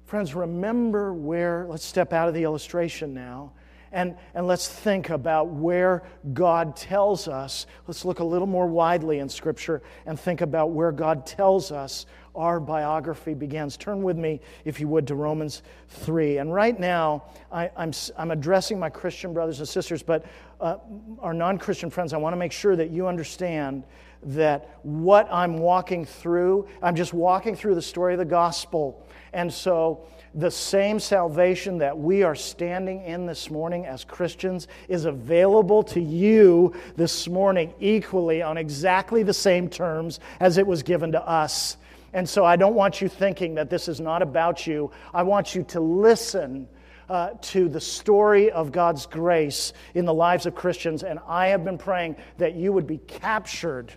Friends, 0.06 0.34
remember 0.34 1.14
where, 1.14 1.66
let's 1.68 1.84
step 1.84 2.14
out 2.14 2.30
of 2.30 2.34
the 2.34 2.44
illustration 2.44 3.14
now 3.14 3.52
and, 3.92 4.16
and 4.34 4.48
let's 4.48 4.68
think 4.68 5.10
about 5.10 5.50
where 5.50 6.04
God 6.34 6.76
tells 6.76 7.28
us. 7.28 7.68
Let's 7.88 8.06
look 8.06 8.20
a 8.20 8.24
little 8.24 8.48
more 8.48 8.68
widely 8.68 9.20
in 9.20 9.28
Scripture 9.28 9.82
and 10.06 10.20
think 10.20 10.42
about 10.42 10.72
where 10.72 10.92
God 10.92 11.26
tells 11.26 11.72
us 11.72 12.06
our 12.34 12.60
biography 12.60 13.34
begins. 13.34 13.76
Turn 13.76 14.02
with 14.02 14.18
me, 14.18 14.40
if 14.64 14.80
you 14.80 14.88
would, 14.88 15.08
to 15.08 15.16
Romans 15.16 15.64
3. 15.90 16.38
And 16.38 16.54
right 16.54 16.80
now, 16.80 17.26
I, 17.52 17.66
am 17.66 17.72
I'm, 17.76 17.92
I'm 18.18 18.32
addressing 18.32 18.80
my 18.80 18.90
Christian 18.90 19.34
brothers 19.34 19.60
and 19.60 19.68
sisters, 19.68 20.02
but 20.02 20.26
uh, 20.62 20.78
our 21.20 21.34
non 21.34 21.58
Christian 21.58 21.90
friends, 21.90 22.14
I 22.14 22.18
want 22.18 22.34
to 22.34 22.38
make 22.38 22.54
sure 22.54 22.76
that 22.76 22.90
you 22.90 23.08
understand 23.08 23.84
that 24.24 24.78
what 24.84 25.28
I'm 25.32 25.58
walking 25.58 26.06
through, 26.06 26.68
I'm 26.82 26.96
just 26.96 27.14
walking 27.14 27.56
through 27.56 27.76
the 27.76 27.82
story 27.82 28.14
of 28.14 28.20
the 28.20 28.26
gospel. 28.26 29.06
And 29.34 29.52
so, 29.52 30.06
the 30.34 30.52
same 30.52 31.00
salvation 31.00 31.80
that 31.80 31.98
we 31.98 32.24
are 32.24 32.36
standing 32.36 33.04
in 33.04 33.26
this 33.26 33.52
morning 33.52 33.86
as 33.86 34.06
Christians 34.06 34.68
is 34.88 35.04
available 35.04 35.84
to 35.84 36.00
you 36.00 36.74
this 36.96 37.28
morning 37.28 37.74
equally 37.82 38.42
on 38.42 38.58
exactly 38.58 39.24
the 39.24 39.34
same 39.34 39.70
terms 39.70 40.22
as 40.40 40.58
it 40.58 40.66
was 40.66 40.84
given 40.84 41.12
to 41.12 41.28
us. 41.28 41.76
And 42.14 42.28
so 42.28 42.46
I 42.46 42.56
don't 42.56 42.76
want 42.76 43.02
you 43.02 43.10
thinking 43.10 43.56
that 43.56 43.70
this 43.70 43.88
is 43.88 44.00
not 44.00 44.22
about 44.22 44.66
you. 44.68 44.92
I 45.14 45.24
want 45.24 45.54
you 45.54 45.64
to 45.64 45.82
listen 45.82 46.68
uh, 47.10 47.32
to 47.42 47.68
the 47.68 47.82
story 47.82 48.52
of 48.52 48.72
God's 48.72 49.06
grace 49.06 49.74
in 49.96 50.06
the 50.06 50.14
lives 50.14 50.46
of 50.46 50.56
Christians. 50.56 51.04
And 51.04 51.20
I 51.28 51.48
have 51.48 51.66
been 51.66 51.78
praying 51.78 52.16
that 52.38 52.56
you 52.56 52.72
would 52.72 52.88
be 52.88 53.00
captured 53.00 53.94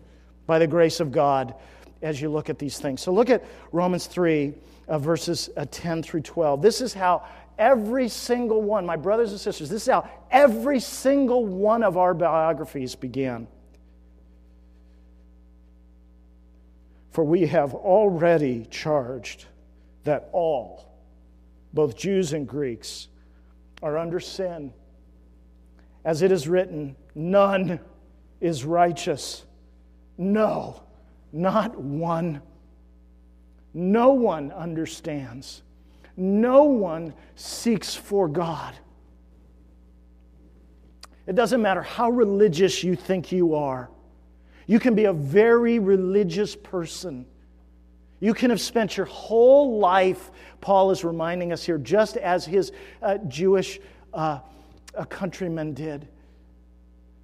by 0.47 0.59
the 0.59 0.67
grace 0.67 0.99
of 0.99 1.13
God 1.13 1.55
as 2.03 2.21
you 2.21 2.29
look 2.29 2.51
at 2.51 2.59
these 2.59 2.79
things. 2.79 3.01
So 3.01 3.13
look 3.13 3.31
at 3.31 3.45
Romans 3.73 4.07
3, 4.07 4.53
uh, 4.89 4.99
verses 4.99 5.51
uh, 5.57 5.67
10 5.71 6.03
through 6.03 6.23
12. 6.23 6.63
This 6.63 6.81
is 6.81 6.95
how 6.95 7.25
every 7.59 8.09
single 8.09 8.63
one, 8.63 8.85
my 8.85 8.97
brothers 8.97 9.31
and 9.31 9.41
sisters, 9.41 9.69
this 9.69 9.83
is 9.83 9.89
how 9.89 10.09
every 10.31 10.81
single 10.81 11.47
one 11.47 11.83
of 11.83 11.97
our 11.97 12.15
biographies 12.15 12.95
began. 12.95 13.47
For 17.11 17.23
we 17.23 17.47
have 17.47 17.75
already 17.75 18.67
charged 18.71 19.47
that 20.03 20.29
all, 20.33 20.93
both 21.73 21.97
Jews 21.97 22.33
and 22.33 22.47
Greeks, 22.47 23.09
are 23.83 23.97
under 23.97 24.19
sin. 24.19 24.73
As 26.05 26.23
it 26.23 26.33
is 26.33 26.49
written, 26.49 26.97
none 27.15 27.81
is 28.41 28.65
righteous. 28.65 29.45
No, 30.19 30.83
not 31.33 31.79
one. 31.79 32.43
No 33.75 34.11
one 34.11 34.53
understands. 34.53 35.63
No 36.17 36.63
one 36.63 37.13
seeks 37.35 37.95
for 37.95 38.29
God. 38.29 38.75
It 41.27 41.35
doesn't 41.35 41.61
matter 41.61 41.83
how 41.83 42.11
religious 42.11 42.85
you 42.85 42.95
think 42.95 43.33
you 43.33 43.55
are. 43.55 43.91
You 44.67 44.79
can 44.79 44.95
be 44.95 45.07
a 45.07 45.13
very 45.13 45.79
religious 45.79 46.55
person. 46.55 47.27
You 48.21 48.33
can 48.33 48.51
have 48.51 48.61
spent 48.61 48.97
your 48.97 49.07
whole 49.07 49.79
life, 49.79 50.31
Paul 50.61 50.91
is 50.91 51.05
reminding 51.05 51.53
us 51.53 51.65
here, 51.65 51.79
just 51.79 52.17
as 52.17 52.47
his 52.47 52.73
uh, 53.03 53.19
Jewish 53.29 53.81
uh, 54.15 54.39
countrymen 55.09 55.75
did. 55.75 56.09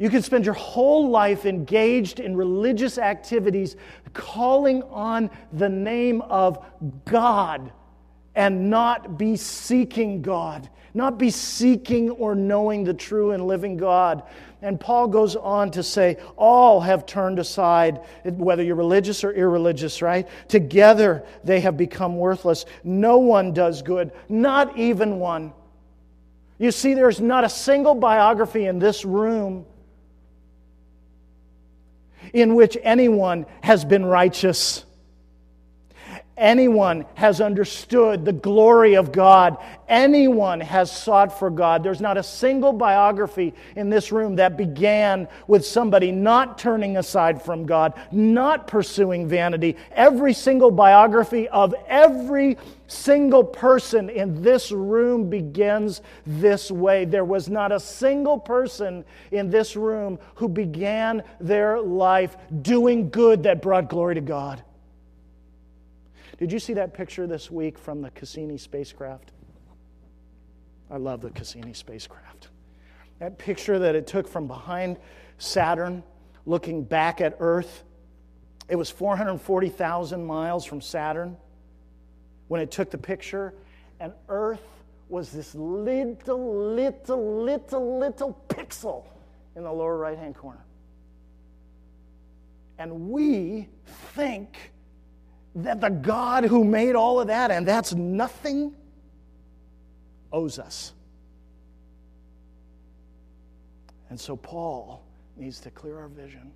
You 0.01 0.09
can 0.09 0.23
spend 0.23 0.47
your 0.47 0.55
whole 0.55 1.11
life 1.11 1.45
engaged 1.45 2.21
in 2.21 2.35
religious 2.35 2.97
activities, 2.97 3.77
calling 4.15 4.83
on 4.85 5.29
the 5.53 5.69
name 5.69 6.23
of 6.23 6.65
God, 7.05 7.71
and 8.35 8.71
not 8.71 9.19
be 9.19 9.37
seeking 9.37 10.23
God, 10.23 10.71
not 10.95 11.19
be 11.19 11.29
seeking 11.29 12.09
or 12.09 12.35
knowing 12.35 12.83
the 12.83 12.95
true 12.95 13.33
and 13.33 13.47
living 13.47 13.77
God. 13.77 14.23
And 14.63 14.81
Paul 14.81 15.07
goes 15.07 15.37
on 15.37 15.71
to 15.73 15.83
say, 15.83 16.17
all 16.35 16.81
have 16.81 17.05
turned 17.05 17.39
aside, 17.39 18.01
whether 18.25 18.63
you're 18.63 18.77
religious 18.77 19.23
or 19.23 19.33
irreligious, 19.33 20.01
right? 20.01 20.27
Together 20.49 21.27
they 21.45 21.61
have 21.61 21.77
become 21.77 22.17
worthless. 22.17 22.65
No 22.83 23.19
one 23.19 23.53
does 23.53 23.83
good, 23.83 24.13
not 24.31 24.79
even 24.79 25.19
one. 25.19 25.53
You 26.57 26.71
see, 26.71 26.95
there's 26.95 27.21
not 27.21 27.45
a 27.45 27.51
single 27.51 27.95
biography 27.95 28.65
in 28.65 28.79
this 28.79 29.05
room 29.05 29.67
in 32.33 32.55
which 32.55 32.77
anyone 32.83 33.47
has 33.63 33.85
been 33.85 34.05
righteous. 34.05 34.85
Anyone 36.41 37.05
has 37.15 37.41
understood 37.41 38.25
the 38.25 38.33
glory 38.33 38.95
of 38.95 39.13
God, 39.13 39.59
anyone 39.89 40.61
has 40.61 40.91
sought 40.91 41.39
for 41.39 41.51
God. 41.51 41.85
There's 41.85 42.01
not 42.01 42.17
a 42.17 42.23
single 42.23 42.73
biography 42.73 43.55
in 43.77 43.91
this 43.91 44.11
room 44.11 44.37
that 44.37 44.57
began 44.57 45.29
with 45.47 45.65
somebody 45.65 46.11
not 46.11 46.59
turning 46.59 46.97
aside 46.97 47.43
from 47.43 47.67
God, 47.67 47.93
not 48.11 48.67
pursuing 48.67 49.29
vanity. 49.29 49.77
Every 49.93 50.33
single 50.33 50.71
biography 50.71 51.49
of 51.49 51.75
every 51.87 52.57
single 52.87 53.45
person 53.45 54.09
in 54.09 54.43
this 54.43 54.73
room 54.73 55.31
begins 55.31 56.01
this 56.27 56.71
way. 56.71 57.05
There 57.05 57.25
was 57.25 57.49
not 57.49 57.71
a 57.71 57.79
single 57.79 58.39
person 58.39 59.05
in 59.31 59.51
this 59.51 59.77
room 59.77 60.19
who 60.37 60.49
began 60.49 61.23
their 61.39 61.81
life 61.81 62.37
doing 62.63 63.11
good 63.11 63.45
that 63.45 63.63
brought 63.63 63.89
glory 63.89 64.17
to 64.17 64.21
God. 64.21 64.65
Did 66.41 66.51
you 66.51 66.59
see 66.59 66.73
that 66.73 66.95
picture 66.95 67.27
this 67.27 67.51
week 67.51 67.79
from 67.79 68.01
the 68.01 68.11
Cassini 68.11 68.57
spacecraft? 68.57 69.33
I 70.91 70.97
love 70.97 71.21
the 71.21 71.29
Cassini 71.29 71.75
spacecraft. 71.75 72.49
That 73.19 73.37
picture 73.37 73.79
that 73.79 73.95
it 73.95 74.07
took 74.07 74.27
from 74.27 74.47
behind 74.47 74.97
Saturn, 75.37 76.03
looking 76.47 76.83
back 76.83 77.21
at 77.21 77.37
Earth. 77.41 77.85
It 78.71 78.77
was 78.77 78.89
440,000 78.89 80.25
miles 80.25 80.65
from 80.65 80.81
Saturn 80.81 81.37
when 82.49 82.63
it 82.63 82.71
took 82.71 82.91
the 82.91 82.99
picture, 82.99 83.53
and 84.01 84.15
Earth 84.31 84.67
was 85.11 85.33
this 85.33 85.55
little, 85.55 86.75
little, 86.75 87.45
little, 87.45 87.99
little 87.99 88.43
pixel 88.49 89.05
in 89.57 89.63
the 89.63 89.71
lower 89.71 89.99
right 89.99 90.17
hand 90.17 90.35
corner. 90.35 90.65
And 92.79 93.11
we 93.11 93.69
think 94.15 94.73
that 95.55 95.81
the 95.81 95.89
God 95.91 96.45
who 96.45 96.65
made 96.65 96.95
all 96.95 97.21
of 97.21 97.27
that, 97.29 97.51
and 97.51 97.67
that's 97.67 97.95
nothing, 97.95 98.75
owes 100.33 100.59
us. 100.59 100.93
And 104.11 104.19
so 104.19 104.37
Paul 104.37 105.03
needs 105.37 105.61
to 105.61 105.71
clear 105.71 105.99
our 105.99 106.09
vision 106.09 106.53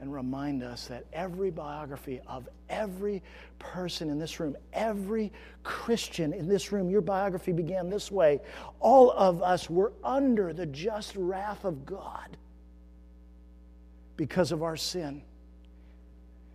and 0.00 0.12
remind 0.12 0.62
us 0.62 0.86
that 0.88 1.04
every 1.12 1.50
biography 1.50 2.20
of 2.26 2.48
every 2.68 3.22
person 3.58 4.10
in 4.10 4.18
this 4.18 4.40
room, 4.40 4.56
every 4.72 5.32
Christian 5.62 6.32
in 6.32 6.48
this 6.48 6.72
room, 6.72 6.90
your 6.90 7.00
biography 7.00 7.52
began 7.52 7.88
this 7.88 8.10
way. 8.10 8.40
All 8.80 9.12
of 9.12 9.42
us 9.42 9.70
were 9.70 9.92
under 10.02 10.52
the 10.52 10.66
just 10.66 11.14
wrath 11.16 11.64
of 11.64 11.86
God 11.86 12.36
because 14.16 14.52
of 14.52 14.62
our 14.62 14.76
sin 14.76 15.22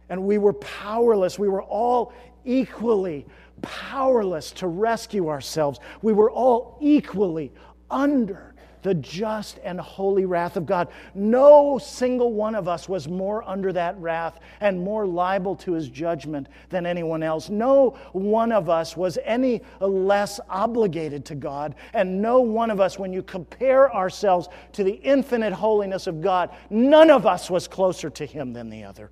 and 0.09 0.23
we 0.23 0.37
were 0.37 0.53
powerless. 0.53 1.37
We 1.39 1.49
were 1.49 1.63
all 1.63 2.13
equally 2.45 3.25
powerless 3.61 4.51
to 4.51 4.67
rescue 4.67 5.29
ourselves. 5.29 5.79
We 6.01 6.13
were 6.13 6.31
all 6.31 6.77
equally 6.81 7.51
under 7.89 8.49
the 8.81 8.93
just 8.93 9.59
and 9.63 9.79
holy 9.79 10.25
wrath 10.25 10.55
of 10.55 10.65
God. 10.65 10.87
No 11.13 11.77
single 11.77 12.33
one 12.33 12.55
of 12.55 12.67
us 12.67 12.87
was 12.87 13.07
more 13.07 13.47
under 13.47 13.73
that 13.73 13.97
wrath 13.97 14.39
and 14.61 14.79
more 14.79 15.05
liable 15.05 15.55
to 15.57 15.73
his 15.73 15.89
judgment 15.89 16.47
than 16.69 16.85
anyone 16.85 17.21
else. 17.21 17.49
No 17.49 17.97
one 18.13 18.51
of 18.51 18.69
us 18.69 18.95
was 18.95 19.17
any 19.25 19.61
less 19.79 20.39
obligated 20.49 21.25
to 21.25 21.35
God. 21.35 21.75
And 21.93 22.21
no 22.21 22.39
one 22.39 22.71
of 22.71 22.79
us, 22.79 22.97
when 22.97 23.11
you 23.11 23.21
compare 23.21 23.93
ourselves 23.93 24.47
to 24.73 24.83
the 24.83 24.93
infinite 24.93 25.53
holiness 25.53 26.07
of 26.07 26.21
God, 26.21 26.49
none 26.69 27.09
of 27.09 27.25
us 27.25 27.49
was 27.49 27.67
closer 27.67 28.09
to 28.11 28.25
him 28.25 28.53
than 28.53 28.69
the 28.69 28.85
other. 28.85 29.11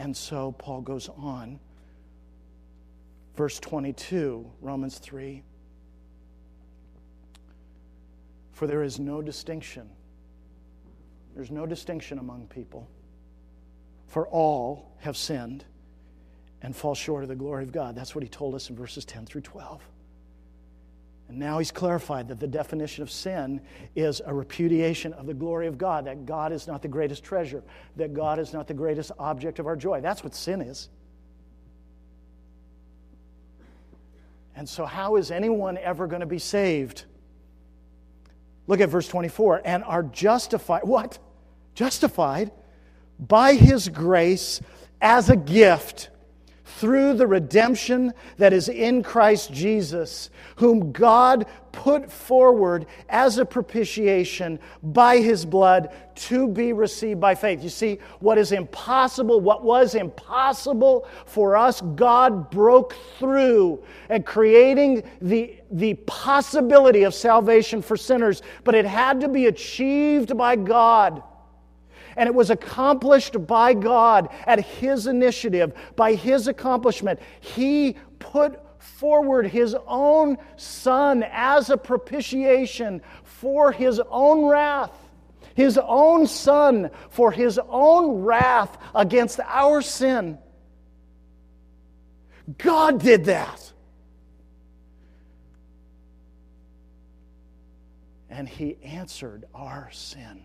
And 0.00 0.16
so 0.16 0.52
Paul 0.52 0.80
goes 0.80 1.10
on. 1.10 1.60
Verse 3.36 3.60
22, 3.60 4.50
Romans 4.62 4.96
3. 4.98 5.42
For 8.52 8.66
there 8.66 8.82
is 8.82 8.98
no 8.98 9.20
distinction. 9.20 9.90
There's 11.34 11.50
no 11.50 11.66
distinction 11.66 12.18
among 12.18 12.46
people. 12.46 12.88
For 14.06 14.26
all 14.28 14.96
have 15.00 15.18
sinned 15.18 15.66
and 16.62 16.74
fall 16.74 16.94
short 16.94 17.22
of 17.22 17.28
the 17.28 17.36
glory 17.36 17.64
of 17.64 17.70
God. 17.70 17.94
That's 17.94 18.14
what 18.14 18.22
he 18.24 18.30
told 18.30 18.54
us 18.54 18.70
in 18.70 18.76
verses 18.76 19.04
10 19.04 19.26
through 19.26 19.42
12. 19.42 19.82
And 21.30 21.38
now 21.38 21.58
he's 21.60 21.70
clarified 21.70 22.26
that 22.26 22.40
the 22.40 22.48
definition 22.48 23.04
of 23.04 23.10
sin 23.10 23.60
is 23.94 24.20
a 24.26 24.34
repudiation 24.34 25.12
of 25.12 25.26
the 25.26 25.32
glory 25.32 25.68
of 25.68 25.78
God, 25.78 26.06
that 26.06 26.26
God 26.26 26.52
is 26.52 26.66
not 26.66 26.82
the 26.82 26.88
greatest 26.88 27.22
treasure, 27.22 27.62
that 27.94 28.14
God 28.14 28.40
is 28.40 28.52
not 28.52 28.66
the 28.66 28.74
greatest 28.74 29.12
object 29.16 29.60
of 29.60 29.66
our 29.68 29.76
joy. 29.76 30.00
That's 30.00 30.24
what 30.24 30.34
sin 30.34 30.60
is. 30.60 30.88
And 34.56 34.68
so, 34.68 34.84
how 34.84 35.14
is 35.14 35.30
anyone 35.30 35.78
ever 35.78 36.08
going 36.08 36.18
to 36.18 36.26
be 36.26 36.40
saved? 36.40 37.04
Look 38.66 38.80
at 38.80 38.88
verse 38.88 39.06
24. 39.06 39.62
And 39.64 39.84
are 39.84 40.02
justified. 40.02 40.82
What? 40.82 41.20
Justified 41.76 42.50
by 43.20 43.54
his 43.54 43.88
grace 43.88 44.60
as 45.00 45.30
a 45.30 45.36
gift 45.36 46.09
through 46.78 47.14
the 47.14 47.26
redemption 47.26 48.12
that 48.36 48.52
is 48.52 48.68
in 48.68 49.02
Christ 49.02 49.52
Jesus, 49.52 50.30
whom 50.56 50.92
God 50.92 51.46
put 51.72 52.10
forward 52.10 52.86
as 53.08 53.38
a 53.38 53.44
propitiation 53.44 54.58
by 54.82 55.18
his 55.18 55.44
blood 55.44 55.92
to 56.14 56.48
be 56.48 56.72
received 56.72 57.20
by 57.20 57.34
faith. 57.34 57.62
You 57.62 57.68
see, 57.68 57.98
what 58.18 58.38
is 58.38 58.52
impossible, 58.52 59.40
what 59.40 59.64
was 59.64 59.94
impossible 59.94 61.06
for 61.26 61.56
us, 61.56 61.80
God 61.80 62.50
broke 62.50 62.96
through 63.18 63.82
and 64.08 64.26
creating 64.26 65.02
the, 65.20 65.56
the 65.70 65.94
possibility 66.06 67.04
of 67.04 67.14
salvation 67.14 67.82
for 67.82 67.96
sinners, 67.96 68.42
but 68.64 68.74
it 68.74 68.84
had 68.84 69.20
to 69.20 69.28
be 69.28 69.46
achieved 69.46 70.36
by 70.36 70.56
God 70.56 71.22
and 72.20 72.26
it 72.26 72.34
was 72.34 72.50
accomplished 72.50 73.46
by 73.46 73.72
God 73.72 74.28
at 74.46 74.60
His 74.60 75.06
initiative, 75.06 75.72
by 75.96 76.12
His 76.12 76.48
accomplishment. 76.48 77.18
He 77.40 77.96
put 78.18 78.60
forward 78.78 79.46
His 79.46 79.74
own 79.86 80.36
Son 80.58 81.24
as 81.32 81.70
a 81.70 81.78
propitiation 81.78 83.00
for 83.24 83.72
His 83.72 84.02
own 84.10 84.44
wrath. 84.44 84.92
His 85.54 85.78
own 85.82 86.26
Son 86.26 86.90
for 87.08 87.32
His 87.32 87.58
own 87.70 88.20
wrath 88.20 88.76
against 88.94 89.40
our 89.40 89.80
sin. 89.80 90.36
God 92.58 93.00
did 93.00 93.24
that. 93.24 93.72
And 98.28 98.46
He 98.46 98.76
answered 98.84 99.46
our 99.54 99.88
sin 99.90 100.44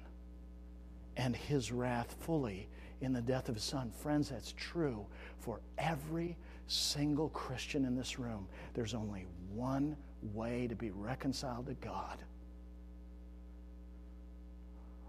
and 1.17 1.36
his 1.36 1.71
wrath 1.71 2.15
fully 2.19 2.67
in 3.01 3.13
the 3.13 3.21
death 3.21 3.49
of 3.49 3.56
his 3.56 3.63
son. 3.63 3.91
Friends, 3.91 4.30
that's 4.30 4.54
true 4.58 5.06
for 5.39 5.62
every 5.78 6.38
single 6.67 7.30
Christian 7.30 7.86
in 7.86 7.95
this 7.95 8.17
room. 8.19 8.47
There's 8.73 8.93
only 8.93 9.25
one 9.54 9.95
way 10.34 10.67
to 10.67 10.75
be 10.75 10.91
reconciled 10.91 11.67
to 11.67 11.73
God. 11.75 12.17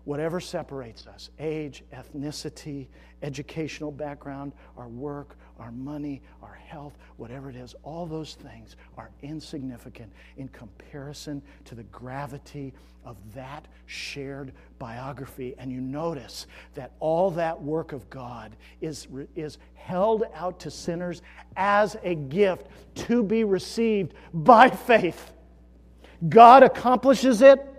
Whatever 0.06 0.38
separates 0.38 1.08
us 1.08 1.30
age, 1.40 1.82
ethnicity, 1.92 2.86
educational 3.22 3.90
background, 3.90 4.52
our 4.76 4.86
work, 4.86 5.36
our 5.58 5.72
money, 5.72 6.22
our 6.42 6.54
health, 6.54 6.96
whatever 7.16 7.50
it 7.50 7.56
is 7.56 7.74
all 7.82 8.06
those 8.06 8.34
things 8.34 8.76
are 8.96 9.10
insignificant 9.24 10.12
in 10.36 10.46
comparison 10.46 11.42
to 11.64 11.74
the 11.74 11.82
gravity 11.84 12.72
of 13.04 13.16
that 13.34 13.66
shared 13.86 14.52
biography. 14.78 15.56
And 15.58 15.72
you 15.72 15.80
notice 15.80 16.46
that 16.74 16.92
all 17.00 17.32
that 17.32 17.60
work 17.60 17.92
of 17.92 18.08
God 18.08 18.54
is, 18.80 19.08
is 19.34 19.58
held 19.74 20.22
out 20.36 20.60
to 20.60 20.70
sinners 20.70 21.20
as 21.56 21.96
a 22.04 22.14
gift 22.14 22.68
to 22.94 23.24
be 23.24 23.42
received 23.42 24.14
by 24.32 24.70
faith. 24.70 25.32
God 26.28 26.62
accomplishes 26.62 27.42
it 27.42 27.72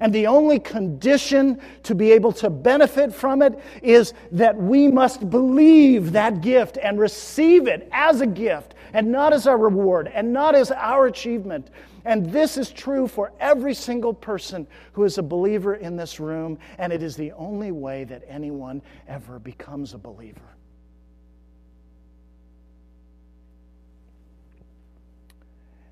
and 0.00 0.12
the 0.12 0.26
only 0.26 0.58
condition 0.58 1.60
to 1.82 1.94
be 1.94 2.12
able 2.12 2.32
to 2.32 2.50
benefit 2.50 3.12
from 3.12 3.42
it 3.42 3.58
is 3.82 4.14
that 4.32 4.56
we 4.56 4.88
must 4.88 5.28
believe 5.30 6.12
that 6.12 6.40
gift 6.40 6.78
and 6.82 6.98
receive 6.98 7.66
it 7.66 7.88
as 7.92 8.20
a 8.20 8.26
gift 8.26 8.74
and 8.92 9.10
not 9.10 9.32
as 9.32 9.46
our 9.46 9.58
reward 9.58 10.10
and 10.12 10.32
not 10.32 10.54
as 10.54 10.70
our 10.70 11.06
achievement. 11.06 11.70
And 12.04 12.30
this 12.32 12.58
is 12.58 12.70
true 12.70 13.06
for 13.06 13.32
every 13.38 13.74
single 13.74 14.12
person 14.12 14.66
who 14.92 15.04
is 15.04 15.18
a 15.18 15.22
believer 15.22 15.74
in 15.74 15.96
this 15.96 16.18
room, 16.18 16.58
and 16.78 16.92
it 16.92 17.02
is 17.02 17.16
the 17.16 17.32
only 17.32 17.70
way 17.70 18.04
that 18.04 18.22
anyone 18.28 18.82
ever 19.06 19.38
becomes 19.38 19.94
a 19.94 19.98
believer. 19.98 20.40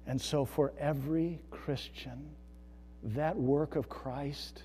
And 0.07 0.21
so, 0.21 0.45
for 0.45 0.73
every 0.77 1.39
Christian, 1.53 2.31
that 3.03 3.37
work 3.37 3.77
of 3.77 3.89
Christ 3.89 4.65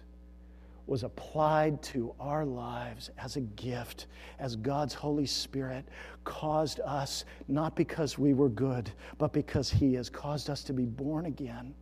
was 0.88 1.04
applied 1.04 1.82
to 1.82 2.14
our 2.20 2.46
lives 2.46 3.10
as 3.18 3.38
a 3.38 3.42
gift, 3.42 4.06
as 4.40 4.56
God's 4.56 4.94
Holy 4.94 5.26
Spirit 5.26 5.86
caused 6.24 6.80
us, 6.82 7.26
not 7.48 7.76
because 7.76 8.20
we 8.20 8.34
were 8.34 8.50
good, 8.50 8.92
but 9.18 9.34
because 9.34 9.70
He 9.70 9.96
has 9.96 10.10
caused 10.10 10.50
us 10.50 10.64
to 10.64 10.74
be 10.74 10.86
born 10.86 11.26
again. 11.26 11.74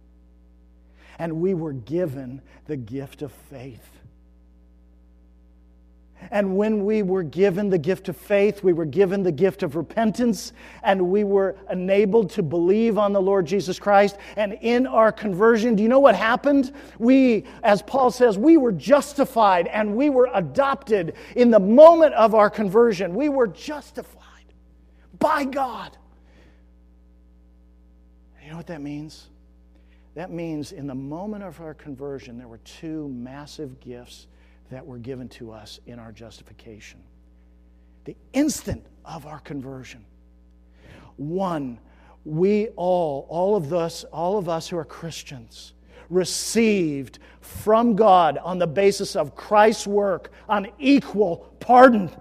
And 1.20 1.42
we 1.42 1.54
were 1.54 1.74
given 1.74 2.42
the 2.66 2.78
gift 2.78 3.22
of 3.22 3.32
faith. 3.32 4.00
And 6.32 6.56
when 6.58 6.86
we 6.86 7.04
were 7.04 7.24
given 7.24 7.70
the 7.70 7.78
gift 7.78 8.10
of 8.10 8.18
faith, 8.18 8.64
we 8.64 8.74
were 8.74 8.86
given 8.86 9.24
the 9.24 9.32
gift 9.32 9.64
of 9.64 9.76
repentance, 9.76 10.54
and 10.84 11.10
we 11.10 11.24
were 11.24 11.56
enabled 11.70 12.30
to 12.32 12.44
believe 12.44 12.98
on 12.98 13.14
the 13.14 13.22
Lord 13.22 13.46
Jesus 13.46 13.80
Christ. 13.80 14.18
And 14.36 14.54
in 14.62 14.88
our 14.88 15.12
conversion, 15.12 15.76
do 15.76 15.84
you 15.84 15.90
know 15.90 16.00
what 16.00 16.16
happened? 16.16 16.74
We, 17.00 17.46
as 17.64 17.82
Paul 17.82 18.12
says, 18.12 18.38
we 18.38 18.58
were 18.58 18.72
justified 18.72 19.68
and 19.68 19.96
we 19.96 20.10
were 20.10 20.30
adopted 20.34 21.14
in 21.36 21.52
the 21.52 21.60
moment 21.60 22.14
of 22.14 22.36
our 22.36 22.50
conversion. 22.50 23.14
We 23.14 23.30
were 23.30 23.48
justified 23.48 24.22
by 25.20 25.46
God. 25.46 25.98
You 28.44 28.52
know 28.52 28.58
what 28.58 28.68
that 28.68 28.82
means? 28.82 29.30
That 30.16 30.32
means 30.32 30.74
in 30.74 30.86
the 30.86 30.96
moment 30.96 31.44
of 31.44 31.60
our 31.62 31.74
conversion, 31.74 32.38
there 32.38 32.48
were 32.48 32.60
two 32.60 33.08
massive 33.10 33.80
gifts 33.80 34.28
that 34.74 34.86
were 34.86 34.98
given 34.98 35.30
to 35.30 35.52
us 35.52 35.80
in 35.86 36.00
our 36.00 36.12
justification. 36.12 37.00
The 38.06 38.16
instant 38.34 38.86
of 39.06 39.26
our 39.26 39.40
conversion. 39.40 40.06
One, 41.18 41.80
we 42.26 42.70
all, 42.76 43.26
all 43.30 43.56
of 43.56 43.74
us, 43.74 44.04
all 44.06 44.38
of 44.38 44.50
us 44.50 44.68
who 44.68 44.78
are 44.78 44.86
Christians, 44.86 45.74
received 46.10 47.20
from 47.40 47.96
God 47.96 48.38
on 48.38 48.60
the 48.60 48.68
basis 48.68 49.16
of 49.16 49.36
Christ's 49.36 49.88
work 49.88 50.32
an 50.50 50.68
equal 50.80 51.54
pardon 51.60 52.12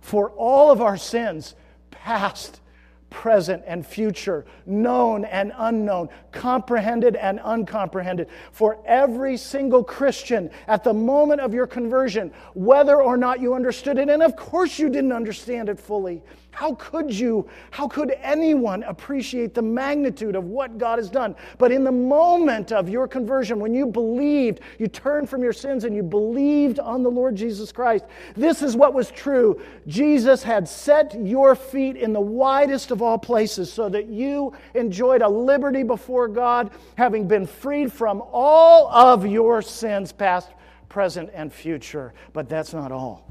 for 0.00 0.30
all 0.30 0.70
of 0.70 0.80
our 0.80 0.96
sins, 0.96 1.54
past, 1.90 2.60
present 3.10 3.62
and 3.66 3.86
future, 3.86 4.44
known 4.66 5.24
and 5.24 5.52
unknown, 5.56 6.08
comprehended 6.32 7.16
and 7.16 7.40
uncomprehended. 7.42 8.28
For 8.52 8.78
every 8.86 9.36
single 9.36 9.82
Christian 9.82 10.50
at 10.66 10.84
the 10.84 10.92
moment 10.94 11.40
of 11.40 11.54
your 11.54 11.66
conversion, 11.66 12.32
whether 12.54 13.02
or 13.02 13.16
not 13.16 13.40
you 13.40 13.54
understood 13.54 13.98
it, 13.98 14.08
and 14.08 14.22
of 14.22 14.36
course 14.36 14.78
you 14.78 14.88
didn't 14.88 15.12
understand 15.12 15.68
it 15.68 15.80
fully, 15.80 16.22
how 16.50 16.74
could 16.74 17.12
you, 17.12 17.48
how 17.70 17.86
could 17.86 18.16
anyone 18.20 18.82
appreciate 18.82 19.54
the 19.54 19.62
magnitude 19.62 20.34
of 20.34 20.44
what 20.44 20.76
God 20.76 20.98
has 20.98 21.08
done? 21.08 21.36
But 21.56 21.70
in 21.70 21.84
the 21.84 21.92
moment 21.92 22.72
of 22.72 22.88
your 22.88 23.06
conversion, 23.06 23.60
when 23.60 23.74
you 23.74 23.86
believed, 23.86 24.60
you 24.78 24.88
turned 24.88 25.28
from 25.28 25.42
your 25.42 25.52
sins 25.52 25.84
and 25.84 25.94
you 25.94 26.02
believed 26.02 26.80
on 26.80 27.02
the 27.02 27.10
Lord 27.10 27.36
Jesus 27.36 27.70
Christ, 27.70 28.06
this 28.34 28.62
is 28.62 28.76
what 28.76 28.92
was 28.92 29.10
true. 29.10 29.60
Jesus 29.86 30.42
had 30.42 30.68
set 30.68 31.14
your 31.24 31.54
feet 31.54 31.96
in 31.96 32.12
the 32.12 32.20
widest 32.20 32.90
of 32.90 33.02
all 33.02 33.18
places 33.18 33.72
so 33.72 33.88
that 33.90 34.06
you 34.06 34.52
enjoyed 34.74 35.22
a 35.22 35.28
liberty 35.28 35.82
before 35.82 36.26
God, 36.26 36.70
having 36.96 37.28
been 37.28 37.46
freed 37.46 37.92
from 37.92 38.22
all 38.32 38.88
of 38.88 39.26
your 39.26 39.62
sins, 39.62 40.10
past, 40.10 40.50
present, 40.88 41.30
and 41.34 41.52
future. 41.52 42.14
But 42.32 42.48
that's 42.48 42.72
not 42.72 42.90
all 42.90 43.27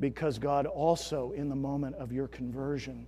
because 0.00 0.38
God 0.38 0.66
also, 0.66 1.32
in 1.32 1.48
the 1.48 1.56
moment 1.56 1.94
of 1.96 2.10
your 2.10 2.26
conversion, 2.26 3.06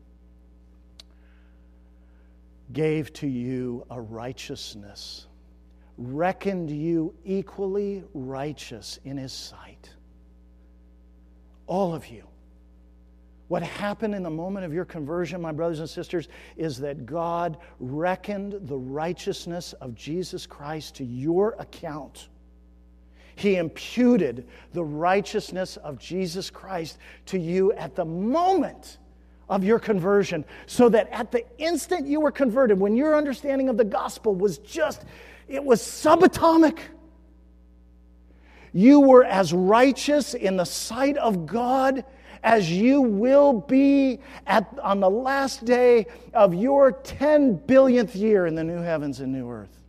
gave 2.73 3.13
to 3.15 3.27
you 3.27 3.85
a 3.91 4.01
righteousness, 4.01 5.27
reckoned 5.97 6.71
you 6.71 7.15
equally 7.25 8.05
righteous 8.13 8.99
in 9.05 9.17
His 9.17 9.33
sight. 9.33 9.91
All 11.67 11.95
of 11.95 12.07
you. 12.07 12.27
What 13.49 13.63
happened 13.63 14.15
in 14.15 14.23
the 14.23 14.31
moment 14.31 14.65
of 14.65 14.73
your 14.73 14.87
conversion, 14.87 15.41
my 15.43 15.53
brothers 15.53 15.81
and 15.81 15.89
sisters, 15.89 16.29
is 16.57 16.79
that 16.79 17.05
God 17.05 17.59
reckoned 17.81 18.55
the 18.63 18.79
righteousness 18.79 19.75
of 19.75 19.95
Jesus 19.95 20.47
Christ 20.47 20.95
to 20.97 21.05
your 21.05 21.55
account. 21.59 22.29
He 23.35 23.57
imputed 23.57 24.47
the 24.73 24.85
righteousness 24.85 25.77
of 25.79 25.99
Jesus 25.99 26.51
Christ 26.51 26.99
to 27.27 27.39
you 27.39 27.73
at 27.73 27.95
the 27.95 28.05
moment 28.05 28.99
of 29.49 29.65
your 29.65 29.79
conversion, 29.79 30.45
so 30.67 30.89
that 30.89 31.09
at 31.11 31.31
the 31.31 31.45
instant 31.59 32.07
you 32.07 32.21
were 32.21 32.31
converted, 32.31 32.79
when 32.79 32.97
your 32.97 33.17
understanding 33.17 33.69
of 33.69 33.77
the 33.77 33.85
gospel 33.85 34.35
was 34.35 34.59
just, 34.59 35.05
it 35.49 35.63
was 35.63 35.83
subatomic. 35.83 36.79
You 38.73 39.01
were 39.01 39.25
as 39.25 39.53
righteous 39.53 40.33
in 40.33 40.57
the 40.57 40.65
sight 40.65 41.17
of 41.19 41.45
God 41.47 42.05
as 42.43 42.71
you 42.71 43.03
will 43.03 43.53
be 43.53 44.21
at, 44.47 44.67
on 44.83 45.01
the 45.01 45.11
last 45.11 45.65
day 45.65 46.07
of 46.35 46.55
your 46.55 46.93
10 46.93 47.55
billionth 47.67 48.17
year 48.17 48.47
in 48.47 48.55
the 48.55 48.65
new 48.65 48.81
heavens 48.81 49.21
and 49.21 49.33
new 49.33 49.49
earth. 49.49 49.82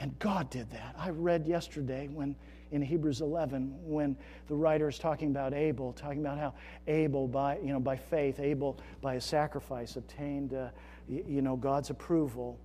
And 0.00 0.18
God 0.18 0.50
did 0.50 0.70
that. 0.70 0.94
I 0.98 1.10
read 1.10 1.46
yesterday 1.46 2.08
when 2.08 2.36
in 2.70 2.82
Hebrews 2.82 3.20
11 3.20 3.74
when 3.82 4.16
the 4.46 4.54
writer 4.54 4.88
is 4.88 4.98
talking 4.98 5.30
about 5.30 5.54
Abel, 5.54 5.92
talking 5.92 6.20
about 6.20 6.38
how 6.38 6.54
Abel, 6.86 7.26
by, 7.26 7.58
you 7.58 7.72
know, 7.72 7.80
by 7.80 7.96
faith, 7.96 8.40
Abel, 8.40 8.78
by 9.00 9.14
a 9.14 9.20
sacrifice, 9.20 9.96
obtained 9.96 10.54
uh, 10.54 10.68
you 11.08 11.40
know, 11.42 11.56
God's 11.56 11.90
approval. 11.90 12.58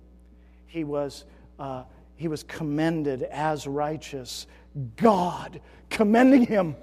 He 0.66 0.84
was, 0.84 1.24
uh, 1.58 1.84
he 2.16 2.28
was 2.28 2.42
commended 2.42 3.22
as 3.24 3.66
righteous. 3.66 4.46
God 4.96 5.60
commending 5.88 6.46
him. 6.46 6.76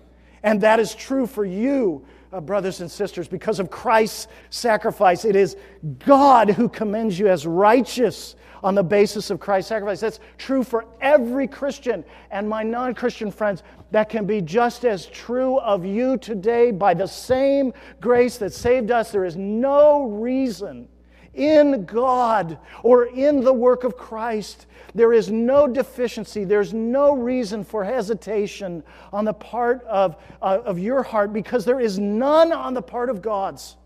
And 0.43 0.61
that 0.61 0.79
is 0.79 0.95
true 0.95 1.27
for 1.27 1.45
you, 1.45 2.05
uh, 2.31 2.39
brothers 2.39 2.81
and 2.81 2.89
sisters, 2.89 3.27
because 3.27 3.59
of 3.59 3.69
Christ's 3.69 4.27
sacrifice. 4.49 5.25
It 5.25 5.35
is 5.35 5.57
God 5.99 6.49
who 6.49 6.69
commends 6.69 7.17
you 7.19 7.27
as 7.27 7.45
righteous 7.45 8.35
on 8.63 8.75
the 8.75 8.83
basis 8.83 9.29
of 9.29 9.39
Christ's 9.39 9.69
sacrifice. 9.69 9.99
That's 9.99 10.19
true 10.37 10.63
for 10.63 10.85
every 11.01 11.47
Christian. 11.47 12.03
And 12.29 12.47
my 12.47 12.63
non 12.63 12.93
Christian 12.93 13.31
friends, 13.31 13.63
that 13.91 14.09
can 14.09 14.25
be 14.25 14.41
just 14.41 14.85
as 14.85 15.07
true 15.07 15.59
of 15.59 15.85
you 15.85 16.17
today 16.17 16.71
by 16.71 16.93
the 16.93 17.07
same 17.07 17.73
grace 17.99 18.37
that 18.37 18.53
saved 18.53 18.91
us. 18.91 19.11
There 19.11 19.25
is 19.25 19.35
no 19.35 20.05
reason 20.05 20.87
in 21.33 21.85
God 21.85 22.57
or 22.83 23.05
in 23.05 23.41
the 23.41 23.53
work 23.53 23.83
of 23.83 23.97
Christ. 23.97 24.65
There 24.93 25.13
is 25.13 25.31
no 25.31 25.67
deficiency. 25.67 26.43
There's 26.43 26.73
no 26.73 27.15
reason 27.15 27.63
for 27.63 27.83
hesitation 27.83 28.83
on 29.13 29.25
the 29.25 29.33
part 29.33 29.83
of, 29.85 30.17
uh, 30.41 30.59
of 30.65 30.79
your 30.79 31.03
heart 31.03 31.31
because 31.31 31.63
there 31.63 31.79
is 31.79 31.97
none 31.97 32.51
on 32.51 32.73
the 32.73 32.81
part 32.81 33.09
of 33.09 33.21
God's. 33.21 33.77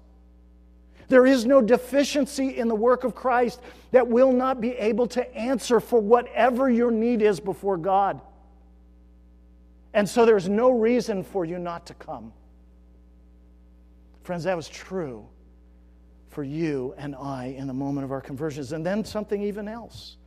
There 1.08 1.27
is 1.27 1.45
no 1.45 1.62
deficiency 1.62 2.58
in 2.58 2.67
the 2.67 2.75
work 2.75 3.03
of 3.03 3.13
Christ 3.13 3.62
that 3.91 4.08
will 4.08 4.31
not 4.31 4.60
be 4.60 4.71
able 4.71 5.05
to 5.08 5.38
answer 5.38 5.79
for 5.79 5.99
whatever 5.99 6.69
your 6.69 6.89
need 6.89 7.21
is 7.21 7.39
before 7.39 7.77
God. 7.77 8.19
And 9.93 10.10
so 10.10 10.25
there's 10.25 10.49
no 10.49 10.71
reason 10.71 11.23
for 11.23 11.45
you 11.45 11.60
not 11.60 11.86
to 11.86 11.93
come. 11.93 12.34
Friends, 14.23 14.45
that 14.45 14.55
was 14.58 14.67
true 14.67 15.27
for 16.36 16.43
you 16.43 16.93
and 16.98 17.15
I 17.15 17.56
in 17.58 17.65
the 17.65 17.74
moment 17.74 18.04
of 18.04 18.12
our 18.12 18.19
conversions. 18.19 18.74
And 18.74 18.86
then 18.86 19.06
something 19.06 19.41
even 19.41 19.69
else. 19.69 20.17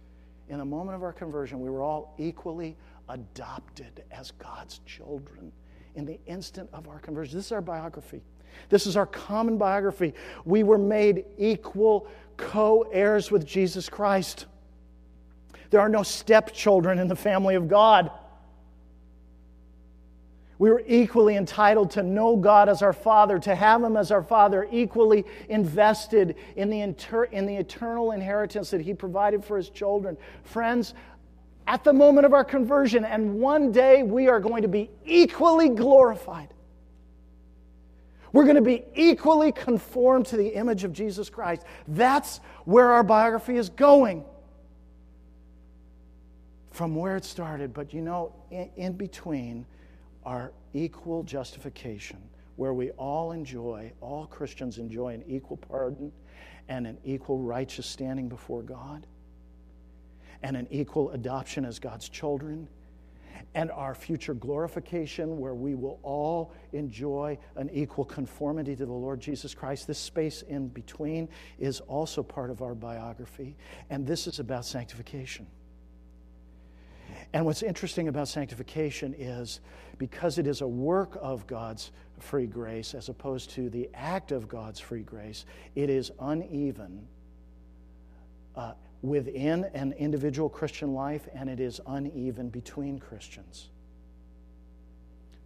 In 0.48 0.56
the 0.56 0.64
moment 0.64 0.96
of 0.96 1.02
our 1.02 1.12
conversion, 1.12 1.60
we 1.60 1.68
were 1.68 1.82
all 1.82 2.14
equally 2.16 2.78
adopted 3.10 4.02
as 4.10 4.30
God's 4.30 4.80
children 4.86 5.52
in 5.96 6.06
the 6.06 6.18
instant 6.24 6.70
of 6.72 6.88
our 6.88 6.98
conversion. 6.98 7.36
This 7.36 7.44
is 7.46 7.52
our 7.52 7.60
biography. 7.60 8.22
This 8.70 8.86
is 8.86 8.96
our 8.96 9.04
common 9.04 9.58
biography. 9.58 10.14
We 10.46 10.62
were 10.62 10.78
made 10.78 11.26
equal 11.36 12.08
co 12.38 12.88
heirs 12.90 13.30
with 13.30 13.44
Jesus 13.44 13.90
Christ. 13.90 14.46
There 15.68 15.80
are 15.80 15.90
no 15.90 16.02
stepchildren 16.02 16.98
in 16.98 17.08
the 17.08 17.16
family 17.16 17.54
of 17.54 17.68
God. 17.68 18.10
We 20.58 20.70
were 20.70 20.82
equally 20.86 21.36
entitled 21.36 21.92
to 21.92 22.02
know 22.02 22.36
God 22.36 22.68
as 22.68 22.82
our 22.82 22.92
Father, 22.92 23.38
to 23.38 23.54
have 23.54 23.82
Him 23.82 23.96
as 23.96 24.10
our 24.10 24.22
Father, 24.22 24.68
equally 24.72 25.24
invested 25.48 26.34
in 26.56 26.68
the, 26.68 26.80
inter- 26.80 27.24
in 27.24 27.46
the 27.46 27.54
eternal 27.54 28.10
inheritance 28.10 28.70
that 28.70 28.80
He 28.80 28.92
provided 28.92 29.44
for 29.44 29.56
His 29.56 29.70
children. 29.70 30.16
Friends, 30.42 30.94
at 31.68 31.84
the 31.84 31.92
moment 31.92 32.26
of 32.26 32.32
our 32.32 32.44
conversion, 32.44 33.04
and 33.04 33.34
one 33.34 33.70
day 33.70 34.02
we 34.02 34.26
are 34.26 34.40
going 34.40 34.62
to 34.62 34.68
be 34.68 34.90
equally 35.04 35.68
glorified. 35.68 36.48
We're 38.32 38.44
going 38.44 38.56
to 38.56 38.62
be 38.62 38.84
equally 38.94 39.52
conformed 39.52 40.26
to 40.26 40.36
the 40.36 40.48
image 40.48 40.84
of 40.84 40.92
Jesus 40.92 41.30
Christ. 41.30 41.64
That's 41.86 42.40
where 42.64 42.90
our 42.92 43.02
biography 43.02 43.56
is 43.56 43.68
going 43.68 44.24
from 46.72 46.94
where 46.94 47.16
it 47.16 47.24
started. 47.24 47.72
But 47.72 47.94
you 47.94 48.00
know, 48.02 48.32
in, 48.50 48.70
in 48.76 48.92
between 48.92 49.66
our 50.28 50.52
equal 50.74 51.22
justification, 51.22 52.18
where 52.56 52.74
we 52.74 52.90
all 52.92 53.32
enjoy, 53.32 53.90
all 54.02 54.26
Christians 54.26 54.76
enjoy 54.76 55.14
an 55.14 55.24
equal 55.26 55.56
pardon 55.56 56.12
and 56.68 56.86
an 56.86 56.98
equal 57.02 57.38
righteous 57.38 57.86
standing 57.86 58.28
before 58.28 58.62
God. 58.62 59.06
and 60.42 60.56
an 60.56 60.66
equal 60.70 61.10
adoption 61.10 61.64
as 61.64 61.78
God's 61.78 62.08
children, 62.08 62.68
and 63.54 63.70
our 63.70 63.94
future 63.94 64.34
glorification, 64.34 65.38
where 65.38 65.54
we 65.54 65.74
will 65.74 65.98
all 66.02 66.52
enjoy 66.72 67.38
an 67.56 67.70
equal 67.72 68.04
conformity 68.04 68.76
to 68.76 68.84
the 68.84 68.92
Lord 68.92 69.20
Jesus 69.20 69.54
Christ. 69.54 69.86
This 69.86 69.98
space 69.98 70.42
in 70.42 70.68
between 70.68 71.28
is 71.58 71.80
also 71.80 72.22
part 72.22 72.50
of 72.50 72.62
our 72.62 72.74
biography, 72.74 73.56
and 73.90 74.06
this 74.06 74.26
is 74.26 74.38
about 74.38 74.64
sanctification. 74.64 75.46
And 77.32 77.44
what's 77.44 77.62
interesting 77.62 78.08
about 78.08 78.28
sanctification 78.28 79.14
is 79.18 79.60
because 79.98 80.38
it 80.38 80.46
is 80.46 80.60
a 80.60 80.66
work 80.66 81.18
of 81.20 81.46
God's 81.46 81.90
free 82.18 82.46
grace 82.46 82.94
as 82.94 83.08
opposed 83.08 83.50
to 83.50 83.68
the 83.70 83.88
act 83.94 84.32
of 84.32 84.48
God's 84.48 84.80
free 84.80 85.02
grace, 85.02 85.44
it 85.74 85.90
is 85.90 86.10
uneven 86.20 87.06
uh, 88.56 88.72
within 89.02 89.64
an 89.74 89.92
individual 89.92 90.48
Christian 90.48 90.94
life 90.94 91.28
and 91.34 91.48
it 91.48 91.60
is 91.60 91.80
uneven 91.86 92.48
between 92.48 92.98
Christians. 92.98 93.68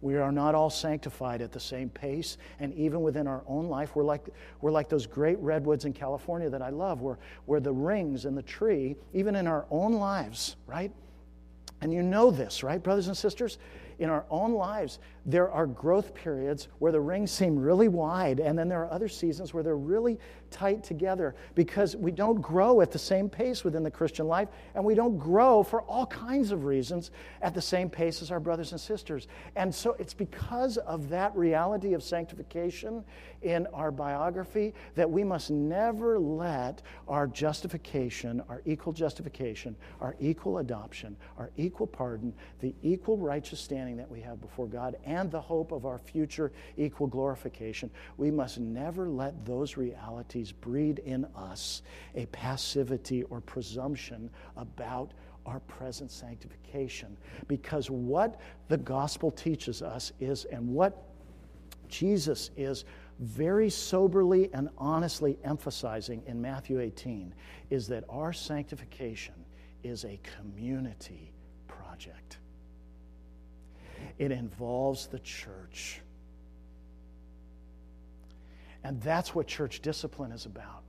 We 0.01 0.17
are 0.17 0.33
not 0.33 0.53
all 0.53 0.69
sanctified 0.69 1.41
at 1.41 1.53
the 1.53 1.61
same 1.61 1.89
pace, 1.89 2.37
and 2.59 2.73
even 2.73 3.03
within 3.03 3.25
our 3.25 3.41
own 3.47 3.69
life, 3.69 3.95
we're 3.95 4.03
like, 4.03 4.27
we're 4.59 4.71
like 4.71 4.89
those 4.89 5.07
great 5.07 5.39
redwoods 5.39 5.85
in 5.85 5.93
California 5.93 6.49
that 6.49 6.61
I 6.61 6.71
love, 6.71 7.01
where, 7.01 7.17
where 7.45 7.61
the 7.61 7.71
rings 7.71 8.25
in 8.25 8.35
the 8.35 8.41
tree, 8.41 8.97
even 9.13 9.33
in 9.33 9.47
our 9.47 9.65
own 9.71 9.93
lives, 9.93 10.57
right? 10.67 10.91
And 11.83 11.93
you 11.93 12.01
know 12.01 12.31
this, 12.31 12.63
right, 12.63 12.81
brothers 12.81 13.07
and 13.07 13.17
sisters? 13.17 13.57
In 13.99 14.09
our 14.09 14.23
own 14.29 14.53
lives, 14.53 14.99
there 15.25 15.49
are 15.49 15.65
growth 15.65 16.13
periods 16.13 16.67
where 16.79 16.91
the 16.91 16.99
rings 16.99 17.31
seem 17.31 17.57
really 17.57 17.87
wide, 17.87 18.39
and 18.39 18.59
then 18.59 18.67
there 18.67 18.81
are 18.81 18.91
other 18.91 19.07
seasons 19.07 19.53
where 19.53 19.63
they're 19.63 19.77
really 19.77 20.19
tight 20.51 20.83
together 20.83 21.33
because 21.55 21.95
we 21.95 22.11
don't 22.11 22.41
grow 22.41 22.81
at 22.81 22.91
the 22.91 22.99
same 22.99 23.29
pace 23.29 23.63
within 23.63 23.83
the 23.83 23.91
Christian 23.91 24.27
life, 24.27 24.49
and 24.75 24.83
we 24.83 24.95
don't 24.95 25.17
grow 25.17 25.63
for 25.63 25.81
all 25.83 26.05
kinds 26.07 26.51
of 26.51 26.65
reasons 26.65 27.11
at 27.41 27.53
the 27.53 27.61
same 27.61 27.89
pace 27.89 28.21
as 28.21 28.31
our 28.31 28.39
brothers 28.39 28.71
and 28.71 28.81
sisters. 28.81 29.27
And 29.55 29.73
so 29.73 29.95
it's 29.97 30.13
because 30.13 30.77
of 30.77 31.09
that 31.09 31.35
reality 31.35 31.93
of 31.93 32.03
sanctification 32.03 33.03
in 33.41 33.65
our 33.67 33.91
biography 33.91 34.73
that 34.95 35.09
we 35.09 35.23
must 35.23 35.49
never 35.51 36.19
let 36.19 36.81
our 37.07 37.27
justification, 37.27 38.41
our 38.49 38.61
equal 38.65 38.93
justification, 38.93 39.75
our 40.01 40.15
equal 40.19 40.57
adoption, 40.57 41.15
our 41.37 41.49
equal 41.57 41.87
pardon, 41.87 42.33
the 42.59 42.75
equal 42.83 43.17
righteous 43.17 43.59
standing 43.59 43.97
that 43.97 44.09
we 44.09 44.19
have 44.19 44.41
before 44.41 44.67
God, 44.67 44.95
and 45.05 45.12
the 45.31 45.41
hope 45.41 45.71
of 45.71 45.85
our 45.85 45.97
future 45.97 46.51
equal 46.77 47.07
glorification, 47.07 47.89
we 48.17 48.31
must 48.31 48.59
never 48.59 49.07
let 49.09 49.45
those 49.45 49.77
realities 49.77 50.51
breed 50.51 50.99
in 50.99 51.25
us 51.35 51.81
a 52.15 52.25
passivity 52.27 53.23
or 53.23 53.41
presumption 53.41 54.29
about 54.57 55.11
our 55.45 55.59
present 55.61 56.11
sanctification. 56.11 57.17
Because 57.47 57.89
what 57.89 58.39
the 58.69 58.77
gospel 58.77 59.31
teaches 59.31 59.81
us 59.81 60.11
is, 60.19 60.45
and 60.45 60.67
what 60.67 61.09
Jesus 61.89 62.49
is 62.57 62.85
very 63.19 63.69
soberly 63.69 64.49
and 64.53 64.69
honestly 64.77 65.37
emphasizing 65.43 66.23
in 66.25 66.41
Matthew 66.41 66.79
18, 66.79 67.33
is 67.69 67.87
that 67.87 68.03
our 68.09 68.33
sanctification 68.33 69.35
is 69.83 70.05
a 70.05 70.19
community 70.39 71.31
project 71.67 72.37
it 74.17 74.31
involves 74.31 75.07
the 75.07 75.19
church. 75.19 76.01
And 78.83 79.01
that's 79.01 79.33
what 79.33 79.47
church 79.47 79.81
discipline 79.81 80.31
is 80.31 80.45
about. 80.45 80.83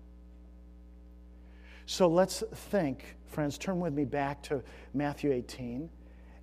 So 1.87 2.09
let's 2.09 2.43
think, 2.53 3.17
friends, 3.27 3.59
turn 3.59 3.79
with 3.79 3.93
me 3.93 4.05
back 4.05 4.43
to 4.45 4.63
Matthew 4.95 5.33
18, 5.33 5.91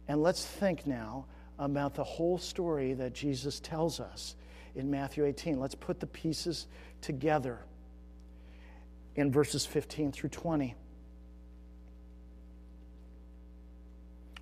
and 0.07 0.21
let's 0.21 0.45
think 0.45 0.85
now 0.85 1.25
about 1.57 1.95
the 1.95 2.03
whole 2.03 2.37
story 2.37 2.93
that 2.93 3.13
Jesus 3.13 3.59
tells 3.59 3.99
us 3.99 4.35
in 4.75 4.89
Matthew 4.89 5.25
18. 5.25 5.59
Let's 5.59 5.75
put 5.75 5.99
the 5.99 6.07
pieces 6.07 6.67
together 7.01 7.59
in 9.15 9.31
verses 9.31 9.65
15 9.65 10.11
through 10.11 10.29
20. 10.29 10.75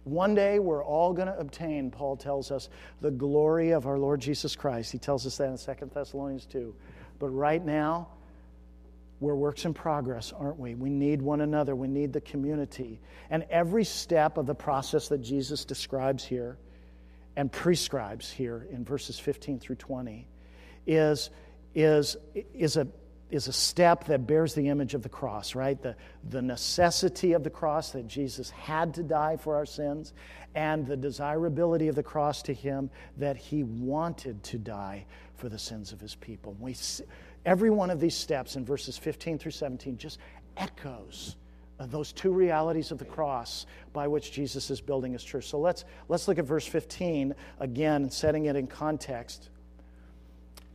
One 0.10 0.34
day 0.34 0.60
we're 0.60 0.84
all 0.84 1.14
going 1.14 1.28
to 1.28 1.38
obtain, 1.38 1.92
Paul 1.92 2.18
tells 2.18 2.52
us, 2.52 2.70
the 3.02 3.12
glory 3.12 3.72
of 3.72 3.86
our 3.86 3.98
Lord 3.98 4.20
Jesus 4.20 4.56
Christ. 4.56 4.92
He 4.92 4.98
tells 4.98 5.26
us 5.26 5.38
that 5.38 5.50
in 5.50 5.58
2 5.58 5.90
Thessalonians 5.94 6.46
2. 6.46 6.74
But 7.20 7.30
right 7.30 7.64
now, 7.64 8.08
we're 9.20 9.36
works 9.36 9.66
in 9.66 9.74
progress, 9.74 10.32
aren't 10.38 10.58
we? 10.58 10.76
We 10.76 10.90
need 10.90 11.22
one 11.22 11.42
another, 11.42 11.76
we 11.76 11.88
need 11.88 12.14
the 12.14 12.22
community. 12.22 13.00
And 13.30 13.46
every 13.50 13.84
step 13.84 14.38
of 14.38 14.46
the 14.46 14.56
process 14.56 15.10
that 15.10 15.20
Jesus 15.20 15.66
describes 15.66 16.24
here 16.24 16.58
and 17.36 17.52
prescribes 17.52 18.32
here 18.32 18.68
in 18.72 18.84
verses 18.84 19.20
15 19.20 19.60
through 19.60 19.76
20 19.76 20.28
is, 20.88 21.30
is, 21.76 22.18
is 22.54 22.78
a 22.78 22.88
is 23.30 23.48
a 23.48 23.54
step 23.54 24.06
that 24.06 24.26
bears 24.26 24.54
the 24.54 24.70
image 24.70 24.94
of 24.94 25.04
the 25.04 25.10
cross, 25.10 25.54
right? 25.54 25.80
The, 25.82 25.96
the 26.30 26.42
necessity 26.42 27.34
of 27.34 27.44
the 27.44 27.50
cross 27.50 27.92
that 27.92 28.08
Jesus 28.08 28.50
had 28.50 28.94
to 28.96 29.04
die 29.04 29.38
for 29.38 29.56
our 29.56 29.66
sins, 29.66 30.14
and 30.56 30.86
the 30.86 30.98
desirability 30.98 31.88
of 31.88 31.96
the 31.96 32.04
cross 32.04 32.42
to 32.44 32.54
him 32.54 32.90
that 33.18 33.38
he 33.38 33.64
wanted 33.64 34.44
to 34.44 34.58
die 34.58 35.06
for 35.36 35.48
the 35.48 35.60
sins 35.60 35.92
of 35.92 36.02
his 36.02 36.16
people. 36.16 36.56
We 36.60 36.76
every 37.46 37.70
one 37.70 37.90
of 37.90 38.00
these 38.00 38.16
steps 38.16 38.56
in 38.56 38.66
verses 38.66 38.98
15 38.98 39.38
through 39.38 39.52
17 39.52 39.98
just 39.98 40.20
echoes 40.58 41.36
uh, 41.80 41.86
those 41.86 42.12
two 42.12 42.32
realities 42.32 42.92
of 42.92 42.98
the 42.98 43.06
cross 43.06 43.66
by 43.94 44.08
which 44.08 44.32
Jesus 44.32 44.70
is 44.70 44.82
building 44.82 45.14
his 45.14 45.24
church. 45.24 45.48
So 45.48 45.60
let's, 45.60 45.86
let's 46.10 46.28
look 46.28 46.38
at 46.38 46.46
verse 46.46 46.66
15 46.66 47.34
again, 47.60 48.10
setting 48.10 48.46
it 48.46 48.56
in 48.56 48.68
context 48.68 49.50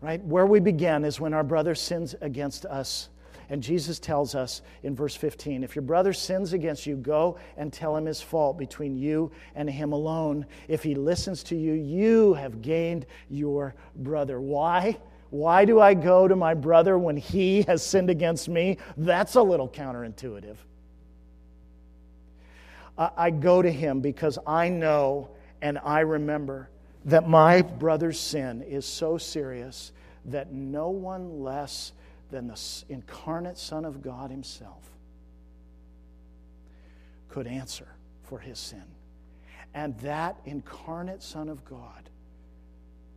right? 0.00 0.22
Where 0.22 0.46
we 0.46 0.61
begin 0.61 1.04
is 1.04 1.20
when 1.20 1.35
our 1.35 1.44
brother 1.44 1.74
sins 1.74 2.14
against 2.20 2.66
us. 2.66 3.09
And 3.50 3.62
Jesus 3.62 3.98
tells 3.98 4.35
us 4.35 4.62
in 4.83 4.94
verse 4.96 5.14
15 5.14 5.64
if 5.64 5.76
your 5.76 5.83
brother 5.83 6.12
sins 6.12 6.52
against 6.52 6.87
you, 6.87 6.96
go 6.96 7.38
and 7.57 7.72
tell 7.72 7.96
him 7.96 8.07
his 8.07 8.20
fault 8.20 8.57
between 8.57 8.96
you 8.96 9.30
and 9.54 9.68
him 9.68 9.92
alone. 9.92 10.46
If 10.68 10.83
he 10.83 10.94
listens 10.94 11.42
to 11.44 11.57
you, 11.57 11.74
you 11.74 12.35
have 12.35 12.62
gained 12.62 13.07
your 13.28 13.74
brother. 13.96 14.40
Why? 14.40 14.98
Why 15.30 15.64
do 15.64 15.80
I 15.80 15.94
go 15.94 16.28
to 16.28 16.37
my 16.37 16.54
brother 16.54 16.96
when 16.96 17.16
he 17.16 17.62
has 17.62 17.85
sinned 17.85 18.09
against 18.09 18.48
me? 18.48 18.78
That's 18.96 19.35
a 19.35 19.42
little 19.42 19.68
counterintuitive. 19.68 20.57
I 22.96 23.30
go 23.30 23.61
to 23.61 23.70
him 23.70 24.00
because 24.00 24.38
I 24.46 24.68
know 24.68 25.30
and 25.61 25.78
I 25.78 26.00
remember 26.00 26.70
that 27.04 27.28
my 27.28 27.62
brother's 27.62 28.18
sin 28.18 28.62
is 28.62 28.86
so 28.86 29.18
serious 29.18 29.92
that 30.26 30.52
no 30.52 30.88
one 30.88 31.42
less 31.42 31.92
than 32.30 32.46
the 32.46 32.84
incarnate 32.88 33.58
Son 33.58 33.84
of 33.84 34.02
God 34.02 34.30
Himself 34.30 34.90
could 37.34 37.46
answer 37.48 37.88
for 38.22 38.38
his 38.38 38.60
sin. 38.60 38.84
And 39.74 39.98
that 39.98 40.38
incarnate 40.44 41.20
Son 41.20 41.48
of 41.48 41.64
God 41.64 42.08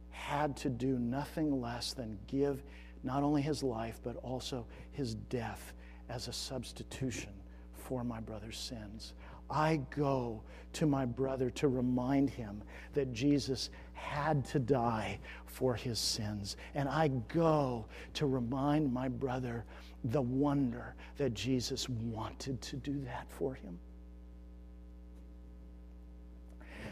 had 0.10 0.58
to 0.58 0.70
do 0.70 0.98
nothing 0.98 1.62
less 1.62 1.94
than 1.94 2.18
give 2.26 2.64
not 3.04 3.22
only 3.22 3.44
his 3.44 3.62
life, 3.62 4.00
but 4.04 4.16
also 4.18 4.66
his 4.92 5.14
death 5.14 5.74
as 6.10 6.28
a 6.28 6.34
substitution 6.34 7.30
for 7.74 8.04
my 8.04 8.20
brother's 8.20 8.58
sins. 8.58 9.14
I 9.50 9.82
go 9.96 10.42
to 10.74 10.86
my 10.86 11.06
brother 11.06 11.50
to 11.52 11.68
remind 11.68 12.30
him 12.30 12.62
that 12.94 13.14
Jesus 13.14 13.70
had 13.94 14.46
to 14.46 14.60
die 14.60 15.20
for 15.46 15.74
his 15.74 16.00
sins. 16.00 16.56
And 16.76 16.88
I 16.88 17.08
go 17.08 17.86
to 18.16 18.26
remind 18.26 18.94
my 18.94 19.10
brother 19.10 19.66
the 20.04 20.22
wonder 20.22 20.96
that 21.18 21.34
Jesus 21.34 21.90
wanted 21.90 22.62
to 22.62 22.76
do 22.76 23.02
that 23.06 23.26
for 23.30 23.56
him. 23.56 23.80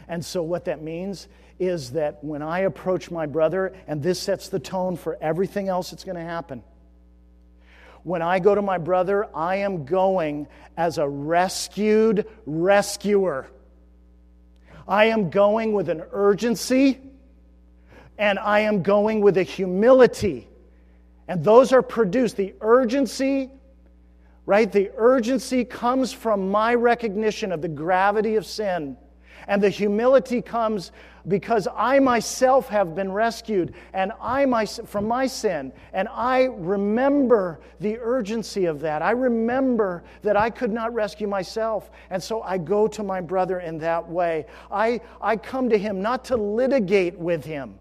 And 0.08 0.24
so, 0.24 0.42
what 0.42 0.64
that 0.66 0.82
means 0.82 1.28
is 1.58 1.92
that 1.92 2.22
when 2.22 2.42
I 2.42 2.60
approach 2.60 3.10
my 3.10 3.26
brother, 3.26 3.74
and 3.86 4.02
this 4.02 4.20
sets 4.20 4.48
the 4.48 4.58
tone 4.58 4.96
for 4.96 5.18
everything 5.20 5.68
else 5.68 5.90
that's 5.90 6.04
going 6.04 6.16
to 6.16 6.22
happen 6.22 6.62
when 8.06 8.22
I 8.22 8.38
go 8.38 8.54
to 8.54 8.62
my 8.62 8.78
brother, 8.78 9.26
I 9.34 9.56
am 9.56 9.84
going 9.84 10.46
as 10.76 10.98
a 10.98 11.08
rescued 11.08 12.24
rescuer. 12.46 13.48
I 14.86 15.06
am 15.06 15.28
going 15.28 15.72
with 15.72 15.88
an 15.88 16.04
urgency 16.12 17.00
and 18.16 18.38
I 18.38 18.60
am 18.60 18.84
going 18.84 19.22
with 19.22 19.38
a 19.38 19.42
humility. 19.42 20.46
And 21.26 21.42
those 21.42 21.72
are 21.72 21.82
produced. 21.82 22.36
The 22.36 22.54
urgency, 22.60 23.50
right? 24.46 24.70
The 24.70 24.92
urgency 24.96 25.64
comes 25.64 26.12
from 26.12 26.48
my 26.48 26.76
recognition 26.76 27.50
of 27.50 27.60
the 27.60 27.68
gravity 27.68 28.36
of 28.36 28.46
sin 28.46 28.96
And 29.48 29.62
the 29.62 29.70
humility 29.70 30.42
comes 30.42 30.92
because 31.28 31.66
I 31.76 31.98
myself 31.98 32.68
have 32.68 32.94
been 32.94 33.10
rescued 33.10 33.74
and 33.92 34.12
I 34.20 34.44
my, 34.46 34.66
from 34.66 35.06
my 35.06 35.26
sin. 35.26 35.72
And 35.92 36.08
I 36.08 36.44
remember 36.44 37.60
the 37.80 37.98
urgency 37.98 38.66
of 38.66 38.80
that. 38.80 39.02
I 39.02 39.10
remember 39.12 40.04
that 40.22 40.36
I 40.36 40.50
could 40.50 40.72
not 40.72 40.94
rescue 40.94 41.26
myself. 41.26 41.90
And 42.10 42.22
so 42.22 42.42
I 42.42 42.58
go 42.58 42.86
to 42.88 43.02
my 43.02 43.20
brother 43.20 43.60
in 43.60 43.78
that 43.78 44.08
way. 44.08 44.46
I, 44.70 45.00
I 45.20 45.36
come 45.36 45.68
to 45.70 45.78
him 45.78 46.00
not 46.00 46.24
to 46.26 46.36
litigate 46.36 47.18
with 47.18 47.44
him, 47.44 47.78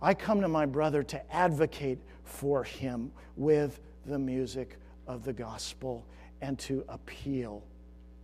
I 0.00 0.14
come 0.14 0.40
to 0.42 0.48
my 0.48 0.64
brother 0.64 1.02
to 1.02 1.34
advocate 1.34 1.98
for 2.22 2.62
him 2.62 3.10
with 3.36 3.80
the 4.06 4.18
music 4.18 4.76
of 5.08 5.24
the 5.24 5.32
gospel 5.32 6.06
and 6.40 6.58
to 6.60 6.84
appeal 6.88 7.64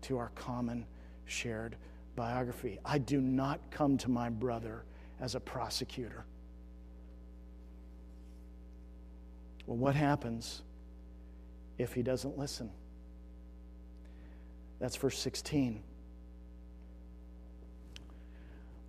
to 0.02 0.18
our 0.18 0.30
common 0.37 0.87
shared 1.26 1.76
biography. 2.16 2.78
I 2.84 2.98
do 2.98 3.20
not 3.20 3.60
come 3.70 3.98
to 3.98 4.10
my 4.10 4.28
brother 4.28 4.84
as 5.20 5.34
a 5.34 5.40
prosecutor. 5.40 6.24
Well, 9.66 9.78
what 9.78 9.94
happens 9.94 10.62
if 11.78 11.92
he 11.94 12.02
doesn't 12.02 12.37
listen? 12.38 12.70
That's 14.78 14.96
verse 14.96 15.18
16. 15.18 15.82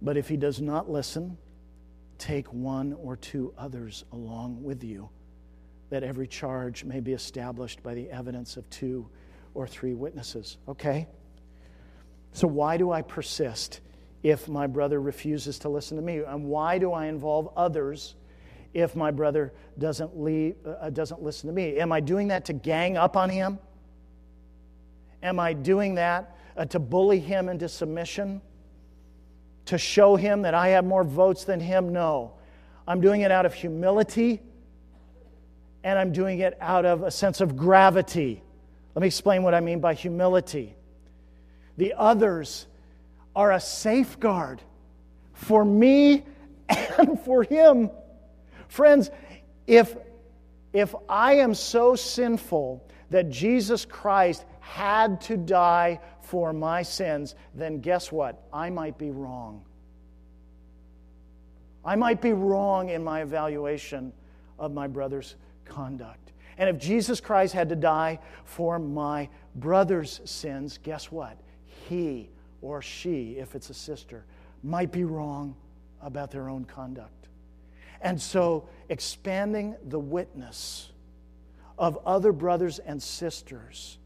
But 0.02 0.18
if 0.18 0.28
he 0.28 0.38
does 0.38 0.62
not 0.62 0.90
listen, 0.90 1.38
take 2.18 2.52
one 2.54 2.94
or 2.94 3.16
two 3.16 3.54
others 3.58 4.04
along 4.12 4.62
with 4.64 4.84
you, 4.84 5.10
that 5.90 6.04
every 6.04 6.28
charge 6.28 6.84
may 6.84 7.00
be 7.00 7.14
established 7.14 7.82
by 7.82 7.94
the 7.94 8.10
evidence 8.10 8.58
of 8.58 8.70
two 8.70 9.08
or 9.54 9.68
three 9.68 9.94
witnesses. 9.94 10.58
Okay? 10.68 11.08
So, 12.36 12.50
why 12.50 12.76
do 12.76 12.92
I 12.92 13.02
persist 13.02 13.80
if 14.22 14.50
my 14.50 14.68
brother 14.68 15.00
refuses 15.00 15.58
to 15.60 15.70
listen 15.70 15.96
to 15.96 16.04
me? 16.04 16.18
And 16.18 16.44
why 16.44 16.78
do 16.78 16.92
I 16.92 17.06
involve 17.06 17.48
others 17.56 18.16
if 18.74 18.94
my 18.94 19.10
brother 19.10 19.54
doesn't, 19.80 20.20
leave, 20.20 20.58
uh, 20.66 20.90
doesn't 20.90 21.24
listen 21.24 21.48
to 21.48 21.54
me? 21.54 21.78
Am 21.78 21.94
I 21.94 22.02
doing 22.02 22.28
that 22.28 22.44
to 22.46 22.54
gang 22.54 22.98
up 22.98 23.16
on 23.16 23.30
him? 23.30 23.58
Am 25.24 25.40
I 25.40 25.54
doing 25.54 25.96
that 25.96 26.36
uh, 26.58 26.66
to 26.66 26.78
bully 26.78 27.22
him 27.22 27.48
into 27.48 27.70
submission? 27.70 28.42
To 29.68 29.78
show 29.78 30.18
him 30.18 30.42
that 30.42 30.54
I 30.54 30.68
have 30.70 30.84
more 30.84 31.06
votes 31.06 31.46
than 31.46 31.62
him? 31.62 31.94
No. 31.94 32.34
I'm 32.86 33.00
doing 33.00 33.22
it 33.22 33.32
out 33.32 33.46
of 33.46 33.54
humility 33.54 34.42
and 35.86 35.98
I'm 35.98 36.12
doing 36.12 36.40
it 36.40 36.58
out 36.60 36.84
of 36.84 37.02
a 37.04 37.12
sense 37.12 37.40
of 37.40 37.56
gravity. 37.56 38.44
Let 38.94 39.02
me 39.04 39.08
explain 39.08 39.42
what 39.42 39.54
I 39.54 39.62
mean 39.62 39.80
by 39.80 39.94
humility. 39.94 40.75
The 41.78 41.94
others 41.98 42.68
are 43.36 43.52
a 43.52 43.60
safeguard 43.60 44.62
for 45.34 45.66
me 45.66 46.24
and 46.98 47.20
for 47.20 47.44
him. 47.44 47.90
Friends, 48.68 49.12
if, 49.68 49.96
if 50.74 50.96
I 51.10 51.36
am 51.36 51.54
so 51.54 51.96
sinful 51.96 52.84
that 53.10 53.30
Jesus 53.30 53.86
Christ 53.86 54.46
had 54.60 55.22
to 55.22 55.38
die 55.38 56.00
for 56.22 56.54
my 56.54 56.82
sins, 56.82 57.36
then 57.54 57.80
guess 57.80 58.12
what? 58.12 58.42
I 58.52 58.70
might 58.70 58.98
be 58.98 59.12
wrong. 59.12 59.64
I 61.84 61.96
might 61.96 62.20
be 62.20 62.34
wrong 62.34 62.90
in 62.90 63.04
my 63.04 63.22
evaluation 63.22 64.12
of 64.58 64.74
my 64.74 64.88
brother's 64.88 65.36
conduct. 65.66 66.32
And 66.58 66.70
if 66.70 66.78
Jesus 66.78 67.20
Christ 67.20 67.54
had 67.54 67.70
to 67.70 67.76
die 67.76 68.20
for 68.46 68.80
my 68.80 69.30
brother's 69.56 70.22
sins, 70.26 70.80
guess 70.82 71.12
what? 71.12 71.38
He 71.90 72.30
or 72.62 72.82
she, 72.82 73.38
if 73.38 73.56
it's 73.56 73.70
a 73.70 73.74
sister, 73.74 74.26
might 74.64 74.92
be 74.92 75.04
wrong 75.04 75.56
about 76.02 76.32
their 76.32 76.50
own 76.50 76.66
conduct. 76.66 77.28
And 78.02 78.22
so, 78.22 78.68
expanding 78.90 79.76
the 79.88 80.00
witness 80.00 80.92
of 81.78 81.98
other 82.06 82.32
brothers 82.32 82.80
and 82.80 83.02
sisters 83.02 83.98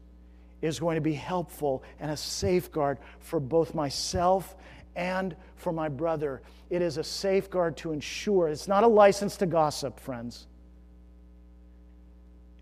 is 0.62 0.78
going 0.78 0.96
to 0.96 1.00
be 1.00 1.14
helpful 1.14 1.82
and 1.98 2.10
a 2.10 2.16
safeguard 2.16 2.98
for 3.20 3.40
both 3.40 3.74
myself 3.74 4.56
and 4.96 5.34
for 5.56 5.72
my 5.72 5.88
brother. 5.88 6.42
It 6.68 6.82
is 6.82 6.98
a 6.98 7.04
safeguard 7.04 7.76
to 7.78 7.92
ensure 7.92 8.48
it's 8.48 8.68
not 8.68 8.84
a 8.84 8.88
license 8.88 9.36
to 9.38 9.46
gossip, 9.46 9.98
friends. 9.98 10.46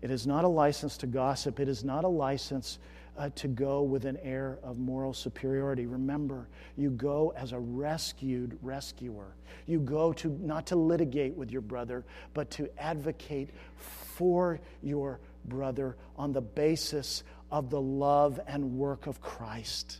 It 0.01 0.11
is 0.11 0.25
not 0.25 0.45
a 0.45 0.47
license 0.47 0.97
to 0.97 1.07
gossip. 1.07 1.59
It 1.59 1.67
is 1.67 1.83
not 1.83 2.05
a 2.05 2.07
license 2.07 2.79
uh, 3.19 3.29
to 3.35 3.49
go 3.49 3.81
with 3.81 4.05
an 4.05 4.17
air 4.23 4.57
of 4.63 4.79
moral 4.79 5.13
superiority. 5.13 5.85
Remember, 5.85 6.47
you 6.77 6.89
go 6.89 7.33
as 7.35 7.51
a 7.51 7.59
rescued 7.59 8.57
rescuer. 8.61 9.35
You 9.67 9.81
go 9.81 10.13
to 10.13 10.29
not 10.41 10.65
to 10.67 10.77
litigate 10.77 11.35
with 11.35 11.51
your 11.51 11.61
brother, 11.61 12.05
but 12.33 12.49
to 12.51 12.69
advocate 12.79 13.49
for 13.75 14.61
your 14.81 15.19
brother 15.45 15.97
on 16.15 16.31
the 16.31 16.41
basis 16.41 17.23
of 17.51 17.69
the 17.69 17.81
love 17.81 18.39
and 18.47 18.77
work 18.77 19.05
of 19.05 19.19
Christ. 19.19 19.99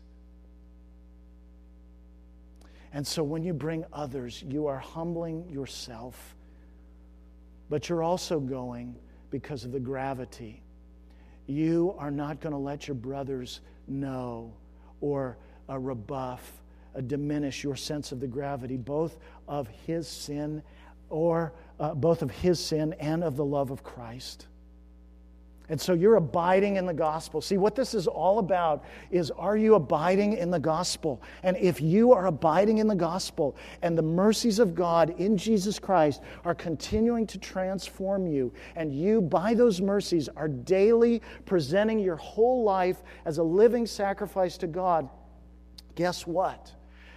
And 2.94 3.06
so 3.06 3.22
when 3.22 3.44
you 3.44 3.54
bring 3.54 3.84
others, 3.92 4.42
you 4.48 4.68
are 4.68 4.80
humbling 4.80 5.50
yourself, 5.50 6.36
but 7.70 7.90
you're 7.90 8.02
also 8.02 8.40
going 8.40 8.96
because 9.30 9.66
of 9.66 9.74
the 9.74 9.80
gravity 9.80 10.64
you 11.50 11.96
are 11.98 12.12
not 12.12 12.40
going 12.40 12.54
to 12.54 12.60
let 12.60 12.88
your 12.88 12.96
brothers 12.96 13.62
no 13.88 14.54
or 15.02 15.38
uh, 15.68 15.78
rebuff, 15.78 16.62
uh, 16.96 17.02
diminish 17.02 17.64
your 17.64 17.76
sense 17.76 18.12
of 18.12 18.20
the 18.20 18.28
gravity, 18.28 18.78
both 18.78 19.18
of 19.48 19.68
his 19.86 20.08
sin 20.08 20.62
or 21.10 21.54
uh, 21.80 21.94
both 21.94 22.22
of 22.22 22.30
his 22.30 22.60
sin 22.60 22.94
and 23.00 23.24
of 23.24 23.36
the 23.36 23.46
love 23.46 23.72
of 23.72 23.84
Christ. 23.84 24.48
And 25.70 25.80
so 25.80 25.94
you're 25.94 26.16
abiding 26.16 26.78
in 26.78 26.88
the 26.88 26.94
gospel. 26.94 27.42
See, 27.42 27.58
what 27.58 27.76
this 27.76 27.94
is 27.94 28.08
all 28.08 28.40
about 28.40 28.84
is 29.12 29.30
are 29.32 29.56
you 29.56 29.76
abiding 29.76 30.34
in 30.34 30.50
the 30.50 30.60
gospel? 30.60 31.22
And 31.44 31.56
if 31.58 31.80
you 31.80 32.12
are 32.12 32.26
abiding 32.26 32.80
in 32.80 32.88
the 32.88 32.96
gospel 32.96 33.56
and 33.84 33.96
the 33.96 34.02
mercies 34.02 34.58
of 34.58 34.74
God 34.74 35.12
in 35.20 35.38
Jesus 35.38 35.78
Christ 35.78 36.22
are 36.44 36.56
continuing 36.56 37.28
to 37.28 37.38
transform 37.38 38.26
you, 38.26 38.52
and 38.76 38.92
you, 38.92 39.22
by 39.22 39.54
those 39.54 39.80
mercies, 39.80 40.28
are 40.30 40.48
daily 40.48 41.22
presenting 41.46 42.00
your 42.00 42.16
whole 42.16 42.64
life 42.64 43.04
as 43.26 43.38
a 43.38 43.44
living 43.44 43.86
sacrifice 43.86 44.58
to 44.58 44.68
God, 44.68 45.08
guess 45.94 46.26
what? 46.26 46.74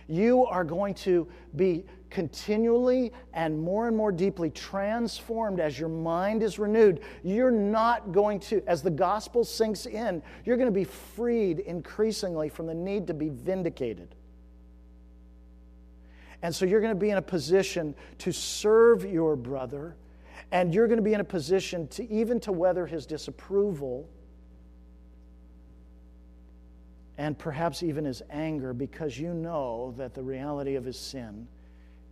You 0.09 0.45
are 0.45 0.65
going 0.65 0.95
to 0.95 1.27
be 1.57 1.85
continually 2.13 3.11
and 3.33 3.59
more 3.59 3.89
and 3.89 3.97
more 3.97 4.13
deeply 4.13 4.51
transformed 4.51 5.59
as 5.59 5.79
your 5.79 5.89
mind 5.89 6.43
is 6.43 6.59
renewed, 6.59 7.01
you're 7.25 7.51
not 7.51 8.13
going 8.13 8.39
to, 8.39 8.63
as 8.67 8.83
the 8.83 8.91
gospel 8.91 9.45
sinks 9.45 9.87
in, 9.87 10.23
you're 10.45 10.59
going 10.59 10.69
to 10.69 10.71
be 10.71 10.85
freed 10.85 11.61
increasingly 11.61 12.51
from 12.51 12.67
the 12.67 12.75
need 12.75 13.07
to 13.07 13.15
be 13.15 13.31
vindicated. 13.31 14.15
And 16.43 16.55
so 16.55 16.67
you're 16.67 16.83
going 16.83 16.93
to 16.93 17.01
be 17.01 17.11
in 17.11 17.17
a 17.17 17.23
position 17.23 17.95
to 18.19 18.31
serve 18.31 19.05
your 19.05 19.35
brother, 19.35 19.97
and 20.51 20.75
you're 20.75 20.89
going 20.89 20.99
to 20.99 21.03
be 21.03 21.15
in 21.15 21.21
a 21.21 21.25
position 21.25 21.89
to 21.89 22.09
even 22.11 22.39
to 22.41 22.53
weather 22.53 22.87
his 22.87 23.07
disapproval 23.07 24.07
and 27.17 27.39
perhaps 27.39 27.83
even 27.83 28.05
his 28.05 28.21
anger 28.29 28.75
because 28.75 29.19
you 29.19 29.33
know 29.33 29.95
that 29.97 30.13
the 30.13 30.23
reality 30.23 30.75
of 30.75 30.85
his 30.85 30.99
sin 30.99 31.47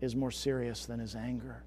is 0.01 0.17
more 0.17 0.31
serious 0.31 0.87
than 0.87 0.99
his 0.99 1.15
anger. 1.15 1.63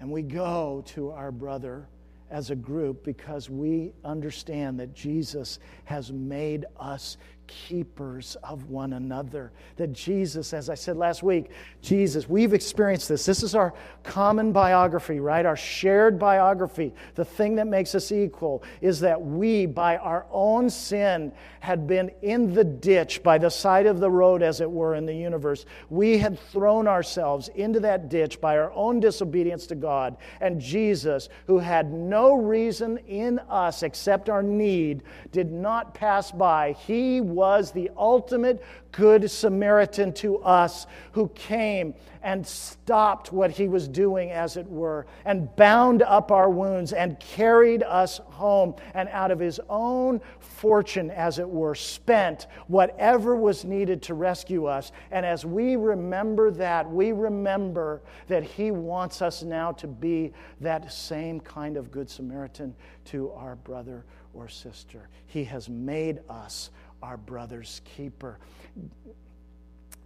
And 0.00 0.10
we 0.10 0.22
go 0.22 0.82
to 0.88 1.10
our 1.10 1.30
brother 1.30 1.86
as 2.30 2.50
a 2.50 2.56
group 2.56 3.04
because 3.04 3.48
we 3.48 3.92
understand 4.04 4.80
that 4.80 4.94
Jesus 4.94 5.58
has 5.84 6.10
made 6.10 6.64
us 6.78 7.16
keepers 7.46 8.36
of 8.42 8.70
one 8.70 8.92
another. 8.92 9.52
That 9.76 9.92
Jesus, 9.92 10.52
as 10.52 10.70
I 10.70 10.74
said 10.74 10.96
last 10.96 11.22
week, 11.22 11.50
Jesus, 11.82 12.28
we've 12.28 12.54
experienced 12.54 13.08
this. 13.08 13.24
This 13.24 13.42
is 13.42 13.54
our 13.54 13.74
common 14.02 14.52
biography, 14.52 15.20
right? 15.20 15.44
Our 15.46 15.56
shared 15.56 16.18
biography. 16.18 16.94
The 17.14 17.24
thing 17.24 17.56
that 17.56 17.66
makes 17.66 17.94
us 17.94 18.12
equal 18.12 18.62
is 18.80 19.00
that 19.00 19.20
we, 19.20 19.66
by 19.66 19.96
our 19.96 20.26
own 20.30 20.70
sin, 20.70 21.32
had 21.60 21.86
been 21.86 22.10
in 22.22 22.52
the 22.52 22.64
ditch 22.64 23.22
by 23.22 23.38
the 23.38 23.50
side 23.50 23.86
of 23.86 24.00
the 24.00 24.10
road, 24.10 24.42
as 24.42 24.60
it 24.60 24.70
were, 24.70 24.94
in 24.94 25.06
the 25.06 25.14
universe. 25.14 25.64
We 25.88 26.18
had 26.18 26.38
thrown 26.38 26.86
ourselves 26.86 27.48
into 27.54 27.80
that 27.80 28.08
ditch 28.08 28.40
by 28.40 28.58
our 28.58 28.72
own 28.72 29.00
disobedience 29.00 29.66
to 29.68 29.74
God. 29.74 30.16
And 30.40 30.60
Jesus, 30.60 31.28
who 31.46 31.58
had 31.58 31.92
no 31.92 32.34
reason 32.34 32.98
in 33.08 33.38
us 33.38 33.82
except 33.82 34.28
our 34.28 34.42
need, 34.42 35.02
did 35.32 35.50
not 35.50 35.94
pass 35.94 36.30
by. 36.30 36.72
He 36.72 37.20
was 37.34 37.72
the 37.72 37.90
ultimate 37.96 38.62
good 38.92 39.30
Samaritan 39.30 40.12
to 40.14 40.38
us 40.38 40.86
who 41.12 41.28
came 41.28 41.94
and 42.22 42.46
stopped 42.46 43.32
what 43.32 43.50
he 43.50 43.68
was 43.68 43.86
doing, 43.86 44.30
as 44.30 44.56
it 44.56 44.66
were, 44.66 45.06
and 45.26 45.54
bound 45.56 46.02
up 46.02 46.30
our 46.30 46.48
wounds 46.48 46.92
and 46.92 47.20
carried 47.20 47.82
us 47.82 48.18
home, 48.24 48.74
and 48.94 49.08
out 49.10 49.30
of 49.30 49.38
his 49.38 49.60
own 49.68 50.20
fortune, 50.38 51.10
as 51.10 51.38
it 51.38 51.48
were, 51.48 51.74
spent 51.74 52.46
whatever 52.66 53.36
was 53.36 53.64
needed 53.64 54.00
to 54.00 54.14
rescue 54.14 54.64
us. 54.64 54.90
And 55.10 55.26
as 55.26 55.44
we 55.44 55.76
remember 55.76 56.50
that, 56.52 56.90
we 56.90 57.12
remember 57.12 58.00
that 58.28 58.42
he 58.42 58.70
wants 58.70 59.20
us 59.20 59.42
now 59.42 59.72
to 59.72 59.86
be 59.86 60.32
that 60.60 60.90
same 60.90 61.40
kind 61.40 61.76
of 61.76 61.90
good 61.90 62.08
Samaritan 62.08 62.74
to 63.06 63.32
our 63.32 63.56
brother 63.56 64.04
or 64.32 64.48
sister. 64.48 65.08
He 65.26 65.44
has 65.44 65.68
made 65.68 66.20
us 66.28 66.70
our 67.04 67.18
brother's 67.18 67.82
keeper. 67.84 68.38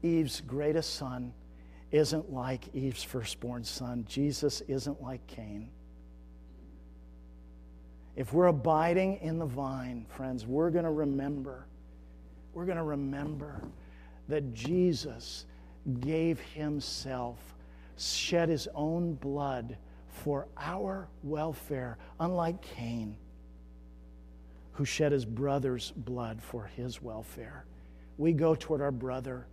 Eve's 0.03 0.40
greatest 0.40 0.94
son 0.94 1.32
isn't 1.92 2.32
like 2.32 2.74
Eve's 2.74 3.05
firstborn 3.05 3.62
son. 3.62 4.05
Jesus 4.09 4.61
isn't 4.62 5.01
like 5.01 5.24
Cain. 5.28 5.70
If 8.16 8.32
we're 8.32 8.46
abiding 8.46 9.18
in 9.18 9.38
the 9.38 9.46
vine, 9.46 10.07
friends, 10.09 10.44
we're 10.44 10.70
going 10.70 10.84
to 10.84 10.90
remember, 10.90 11.66
we're 12.53 12.64
going 12.64 12.78
to 12.78 12.82
remember 12.82 13.62
that 14.28 14.53
Jesus 14.53 15.46
gave 16.01 16.40
himself, 16.40 17.38
shed 17.96 18.49
his 18.49 18.66
own 18.74 19.14
blood 19.14 19.76
for 20.09 20.49
our 20.57 21.09
welfare, 21.22 21.96
unlike 22.18 22.61
Cain 22.61 23.16
who 24.79 24.85
shed 24.85 25.11
his 25.11 25.24
brother's 25.24 25.91
blood 25.91 26.41
for 26.41 26.70
his 26.76 27.03
welfare. 27.03 27.64
We 28.16 28.33
go 28.33 28.55
toward 28.55 28.81
our 28.81 28.93
brother 28.93 29.49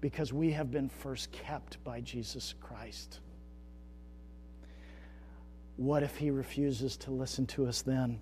because 0.00 0.32
we 0.32 0.52
have 0.52 0.70
been 0.70 0.88
first 0.88 1.30
kept 1.32 1.84
by 1.84 2.00
Jesus 2.00 2.54
Christ. 2.62 3.20
What 5.76 6.02
if 6.02 6.16
he 6.16 6.30
refuses 6.30 6.96
to 6.96 7.10
listen 7.10 7.44
to 7.48 7.66
us 7.66 7.82
then? 7.82 8.18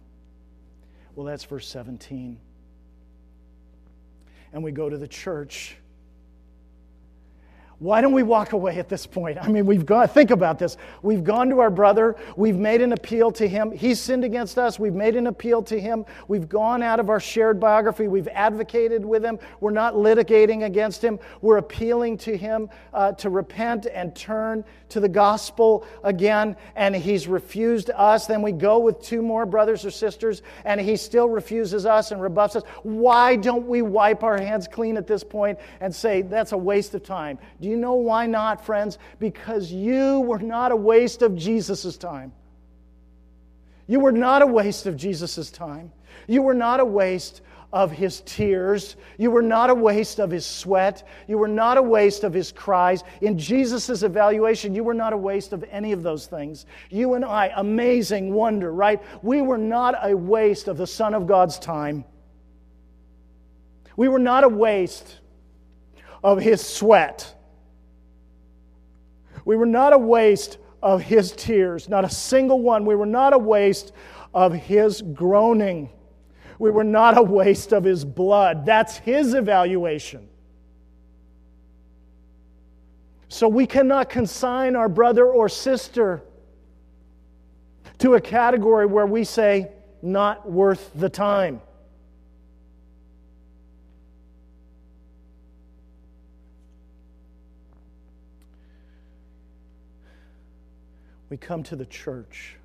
Well, 1.14 1.26
that's 1.26 1.44
verse 1.44 1.68
17. 1.68 2.40
And 4.52 4.64
we 4.64 4.72
go 4.72 4.90
to 4.90 4.98
the 4.98 5.06
church 5.06 5.76
why 7.82 8.00
don't 8.00 8.12
we 8.12 8.22
walk 8.22 8.52
away 8.52 8.78
at 8.78 8.88
this 8.88 9.06
point? 9.08 9.38
I 9.42 9.48
mean, 9.48 9.66
we've 9.66 9.84
gone, 9.84 10.06
think 10.06 10.30
about 10.30 10.56
this. 10.56 10.76
We've 11.02 11.24
gone 11.24 11.48
to 11.48 11.58
our 11.58 11.68
brother. 11.68 12.14
We've 12.36 12.56
made 12.56 12.80
an 12.80 12.92
appeal 12.92 13.32
to 13.32 13.48
him. 13.48 13.72
He's 13.72 13.98
sinned 13.98 14.22
against 14.22 14.56
us. 14.56 14.78
We've 14.78 14.94
made 14.94 15.16
an 15.16 15.26
appeal 15.26 15.64
to 15.64 15.80
him. 15.80 16.04
We've 16.28 16.48
gone 16.48 16.84
out 16.84 17.00
of 17.00 17.10
our 17.10 17.18
shared 17.18 17.58
biography. 17.58 18.06
We've 18.06 18.28
advocated 18.28 19.04
with 19.04 19.24
him. 19.24 19.36
We're 19.58 19.72
not 19.72 19.94
litigating 19.94 20.64
against 20.64 21.02
him. 21.02 21.18
We're 21.40 21.56
appealing 21.56 22.18
to 22.18 22.36
him 22.36 22.70
uh, 22.94 23.12
to 23.14 23.30
repent 23.30 23.86
and 23.92 24.14
turn 24.14 24.64
to 24.90 25.00
the 25.00 25.08
gospel 25.08 25.84
again. 26.04 26.54
And 26.76 26.94
he's 26.94 27.26
refused 27.26 27.90
us. 27.90 28.26
Then 28.26 28.42
we 28.42 28.52
go 28.52 28.78
with 28.78 29.02
two 29.02 29.22
more 29.22 29.44
brothers 29.44 29.84
or 29.84 29.90
sisters, 29.90 30.42
and 30.64 30.80
he 30.80 30.96
still 30.96 31.28
refuses 31.28 31.84
us 31.84 32.12
and 32.12 32.22
rebuffs 32.22 32.54
us. 32.54 32.62
Why 32.84 33.34
don't 33.34 33.66
we 33.66 33.82
wipe 33.82 34.22
our 34.22 34.38
hands 34.38 34.68
clean 34.68 34.96
at 34.96 35.08
this 35.08 35.24
point 35.24 35.58
and 35.80 35.92
say, 35.92 36.22
that's 36.22 36.52
a 36.52 36.56
waste 36.56 36.94
of 36.94 37.02
time? 37.02 37.40
Do 37.60 37.71
you 37.72 37.78
know 37.78 37.94
why 37.94 38.26
not, 38.26 38.64
friends? 38.64 38.98
Because 39.18 39.72
you 39.72 40.20
were 40.20 40.38
not 40.38 40.72
a 40.72 40.76
waste 40.76 41.22
of 41.22 41.34
Jesus' 41.34 41.96
time. 41.96 42.32
You 43.86 43.98
were 43.98 44.12
not 44.12 44.42
a 44.42 44.46
waste 44.46 44.86
of 44.86 44.94
Jesus' 44.94 45.50
time. 45.50 45.90
You 46.28 46.42
were 46.42 46.52
not 46.52 46.80
a 46.80 46.84
waste 46.84 47.40
of 47.72 47.90
his 47.90 48.20
tears. 48.26 48.96
You 49.16 49.30
were 49.30 49.40
not 49.40 49.70
a 49.70 49.74
waste 49.74 50.20
of 50.20 50.30
his 50.30 50.44
sweat. 50.44 51.08
You 51.26 51.38
were 51.38 51.48
not 51.48 51.78
a 51.78 51.82
waste 51.82 52.24
of 52.24 52.34
his 52.34 52.52
cries. 52.52 53.02
In 53.22 53.38
Jesus' 53.38 54.02
evaluation, 54.02 54.74
you 54.74 54.84
were 54.84 54.92
not 54.92 55.14
a 55.14 55.16
waste 55.16 55.54
of 55.54 55.64
any 55.70 55.92
of 55.92 56.02
those 56.02 56.26
things. 56.26 56.66
You 56.90 57.14
and 57.14 57.24
I, 57.24 57.50
amazing 57.56 58.34
wonder, 58.34 58.70
right? 58.70 59.02
We 59.22 59.40
were 59.40 59.56
not 59.56 59.94
a 60.02 60.14
waste 60.14 60.68
of 60.68 60.76
the 60.76 60.86
Son 60.86 61.14
of 61.14 61.26
God's 61.26 61.58
time. 61.58 62.04
We 63.96 64.08
were 64.08 64.18
not 64.18 64.44
a 64.44 64.48
waste 64.48 65.20
of 66.22 66.38
his 66.38 66.60
sweat. 66.60 67.34
We 69.44 69.56
were 69.56 69.66
not 69.66 69.92
a 69.92 69.98
waste 69.98 70.58
of 70.82 71.02
his 71.02 71.32
tears, 71.32 71.88
not 71.88 72.04
a 72.04 72.10
single 72.10 72.60
one. 72.60 72.84
We 72.84 72.94
were 72.94 73.06
not 73.06 73.32
a 73.32 73.38
waste 73.38 73.92
of 74.34 74.52
his 74.52 75.02
groaning. 75.02 75.90
We 76.58 76.70
were 76.70 76.84
not 76.84 77.18
a 77.18 77.22
waste 77.22 77.72
of 77.72 77.84
his 77.84 78.04
blood. 78.04 78.66
That's 78.66 78.96
his 78.98 79.34
evaluation. 79.34 80.28
So 83.28 83.48
we 83.48 83.66
cannot 83.66 84.10
consign 84.10 84.76
our 84.76 84.88
brother 84.88 85.26
or 85.26 85.48
sister 85.48 86.22
to 87.98 88.14
a 88.14 88.20
category 88.20 88.86
where 88.86 89.06
we 89.06 89.24
say, 89.24 89.70
not 90.02 90.50
worth 90.50 90.90
the 90.94 91.08
time. 91.08 91.62
We 101.32 101.38
come 101.38 101.62
to 101.62 101.76
the 101.76 101.86
church. 101.86 102.56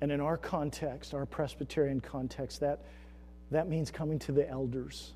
And 0.00 0.10
in 0.10 0.22
our 0.22 0.38
context, 0.38 1.12
our 1.12 1.26
Presbyterian 1.26 2.00
context, 2.00 2.60
that, 2.60 2.78
that 3.50 3.68
means 3.68 3.90
coming 3.90 4.18
to 4.20 4.32
the 4.32 4.48
elders 4.48 5.12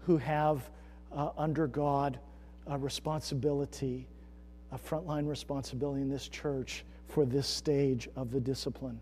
who 0.00 0.18
have 0.18 0.68
uh, 1.10 1.30
under 1.38 1.66
God 1.66 2.18
a 2.66 2.76
responsibility, 2.76 4.06
a 4.72 4.76
frontline 4.76 5.26
responsibility 5.26 6.02
in 6.02 6.10
this 6.10 6.28
church 6.28 6.84
for 7.08 7.24
this 7.24 7.48
stage 7.48 8.06
of 8.14 8.30
the 8.30 8.40
discipline. 8.40 9.00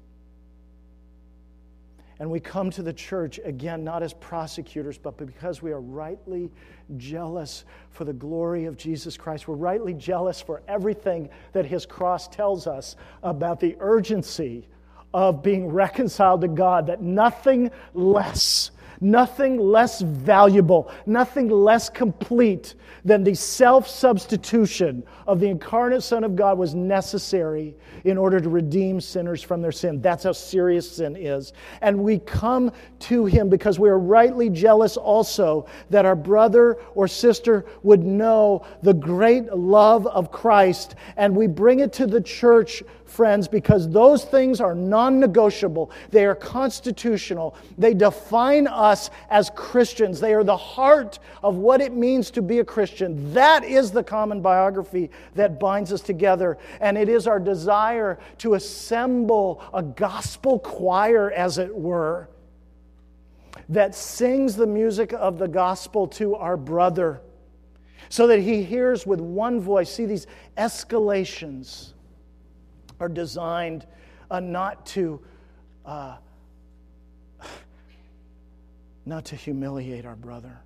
And 2.23 2.31
we 2.31 2.39
come 2.39 2.71
to 2.71 2.85
the 2.85 2.93
church, 2.93 3.41
again, 3.45 3.83
not 3.83 4.05
as 4.05 4.13
prosecutors, 4.13 4.97
but 4.97 5.17
because 5.17 5.61
we 5.61 5.73
are 5.73 5.81
rightly 5.81 6.53
jealous 6.97 7.65
for 7.91 8.05
the 8.05 8.13
glory 8.13 8.67
of 8.67 8.77
Jesus 8.77 9.17
Christ. 9.17 9.49
We're 9.49 9.57
rightly 9.57 9.93
jealous 9.93 10.41
for 10.41 10.63
everything 10.69 11.31
that 11.51 11.67
his 11.67 11.85
cross 11.85 12.29
tells 12.29 12.69
us 12.69 12.95
about 13.25 13.59
the 13.59 13.77
urgency 13.81 14.69
of 15.13 15.43
being 15.43 15.67
reconciled 15.67 16.43
to 16.43 16.49
God, 16.49 16.87
that 16.87 17.03
nothing 17.03 17.73
less 17.93 18.71
nothing 19.03 19.59
less 19.59 20.01
valuable, 20.01 20.91
nothing 21.07 21.49
less 21.49 21.91
complete 21.91 22.75
than 23.05 23.25
the 23.25 23.35
self 23.35 23.89
substitution 23.89 25.03
of 25.27 25.41
the 25.41 25.49
incarnate 25.49 26.03
Son 26.03 26.25
of 26.25 26.37
God 26.37 26.57
was 26.59 26.75
necessary 26.75 27.75
in 28.05 28.17
order 28.17 28.41
to 28.41 28.49
redeem 28.49 29.01
sinners 29.01 29.43
from 29.43 29.61
their 29.61 29.73
sin. 29.73 30.01
That's 30.01 30.25
how 30.25 30.33
serious 30.33 30.91
sin 30.91 31.17
is. 31.17 31.53
And 31.81 31.99
we 31.99 32.19
come 32.21 32.73
to 33.01 33.27
Him 33.27 33.49
because 33.49 33.79
we 33.79 33.89
are 33.89 33.99
rightly 33.99 34.51
jealous 34.51 34.97
also 34.97 35.67
that 35.91 36.05
our 36.05 36.17
brother 36.17 36.79
or 36.95 37.09
sister 37.09 37.65
would 37.83 38.05
know 38.05 38.65
the 38.83 38.95
great 38.95 39.53
love 39.53 40.07
of 40.07 40.31
Christ. 40.31 40.95
And 41.17 41.35
we 41.35 41.47
bring 41.47 41.81
it 41.81 41.93
to 41.95 42.07
the 42.07 42.21
church 42.21 42.83
friends, 43.13 43.47
because 43.47 43.89
those 43.89 44.25
things 44.25 44.61
are 44.61 44.75
non 44.75 45.21
negotiable. 45.21 45.91
They 46.11 46.25
are 46.25 46.35
constitutional. 46.35 47.55
They 47.77 47.95
define 47.95 48.67
us 48.67 49.11
as 49.31 49.51
Christians. 49.55 50.19
They 50.19 50.35
are 50.35 50.45
the 50.45 50.57
heart 50.57 51.19
of 51.43 51.57
what 51.57 51.81
it 51.81 51.93
means 51.93 52.31
to 52.33 52.43
be 52.43 52.59
a 52.59 52.65
Christian. 52.65 53.33
That 53.35 53.65
is 53.65 53.91
the 53.91 54.03
common 54.03 54.41
biography 54.41 55.11
that 55.35 55.61
binds 55.61 55.93
us 55.93 56.01
together. 56.01 56.59
And 56.81 56.97
it 56.97 57.09
is 57.09 57.27
our 57.27 57.39
desire 57.39 58.19
to 58.39 58.55
assemble 58.55 59.63
a 59.73 59.83
gospel 59.83 60.59
choir, 60.59 61.31
as 61.31 61.59
it 61.59 61.75
were, 61.75 62.29
that 63.69 63.95
sings 63.95 64.57
the 64.57 64.67
music 64.67 65.13
of 65.13 65.39
the 65.39 65.49
gospel 65.49 66.07
to 66.09 66.35
our 66.35 66.57
brother 66.57 67.21
so 68.09 68.27
that 68.27 68.41
he 68.41 68.63
hears 68.63 69.07
with 69.07 69.21
one 69.21 69.61
voice. 69.61 69.91
See 69.91 70.07
these 70.07 70.27
escalations 70.57 71.93
are 73.03 73.09
designed 73.09 73.85
uh, 74.31 74.39
not 74.39 74.87
to 74.87 75.21
uh, 75.85 76.17
not 79.05 79.25
to 79.25 79.35
humiliate 79.35 80.07
our 80.07 80.15
brother, 80.15 80.61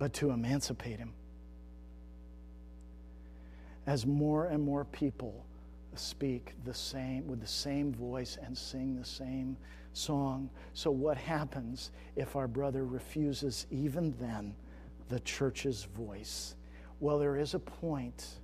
but 0.00 0.12
to 0.12 0.30
emancipate 0.30 0.98
him. 0.98 1.12
As 3.86 4.04
more 4.04 4.46
and 4.46 4.60
more 4.60 4.84
people 4.84 5.46
speak 5.94 6.54
the 6.64 6.74
same 6.74 7.28
with 7.28 7.40
the 7.40 7.46
same 7.46 7.94
voice 7.94 8.36
and 8.44 8.58
sing 8.58 8.96
the 8.96 9.04
same 9.04 9.56
song. 9.92 10.50
So 10.74 10.90
what 10.90 11.16
happens 11.16 11.92
if 12.16 12.34
our 12.34 12.48
brother 12.48 12.84
refuses 12.84 13.68
even 13.70 14.12
then 14.18 14.56
the 15.08 15.20
church's 15.20 15.84
voice? 15.84 16.56
Well, 16.98 17.20
there 17.20 17.36
is 17.36 17.54
a 17.54 17.60
point 17.60 18.40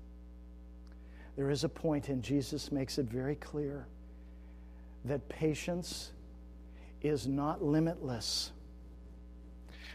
there 1.37 1.51
is 1.51 1.64
a 1.64 1.68
point, 1.68 2.09
and 2.09 2.22
Jesus 2.22 2.72
makes 2.72 2.99
it 2.99 3.07
very 3.07 3.37
clear 3.37 3.87
that 5.05 5.28
patience 5.28 6.12
is 7.03 7.26
not 7.26 7.62
limitless. 7.62 8.53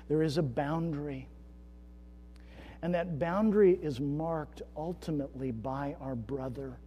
There 0.08 0.24
is 0.24 0.38
a 0.38 0.44
boundary. 0.44 1.28
And 2.84 2.94
that 2.94 3.20
boundary 3.20 3.80
is 3.82 4.00
marked 4.00 4.62
ultimately 4.76 5.52
by 5.52 5.96
our 6.00 6.16
brother. 6.16 6.78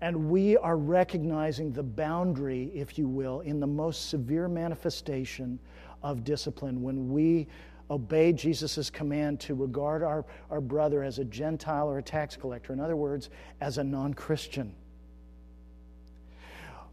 And 0.00 0.30
we 0.30 0.56
are 0.56 0.76
recognizing 0.76 1.72
the 1.72 1.82
boundary, 1.82 2.70
if 2.74 2.98
you 2.98 3.08
will, 3.08 3.40
in 3.40 3.58
the 3.60 3.66
most 3.66 4.08
severe 4.08 4.48
manifestation 4.48 5.58
of 6.02 6.24
discipline 6.24 6.82
when 6.82 7.10
we 7.10 7.48
obey 7.90 8.32
Jesus' 8.32 8.90
command 8.90 9.40
to 9.40 9.54
regard 9.54 10.02
our, 10.02 10.24
our 10.50 10.60
brother 10.60 11.02
as 11.02 11.18
a 11.18 11.24
Gentile 11.24 11.88
or 11.88 11.98
a 11.98 12.02
tax 12.02 12.36
collector. 12.36 12.72
In 12.72 12.80
other 12.80 12.96
words, 12.96 13.30
as 13.60 13.78
a 13.78 13.84
non 13.84 14.14
Christian. 14.14 14.74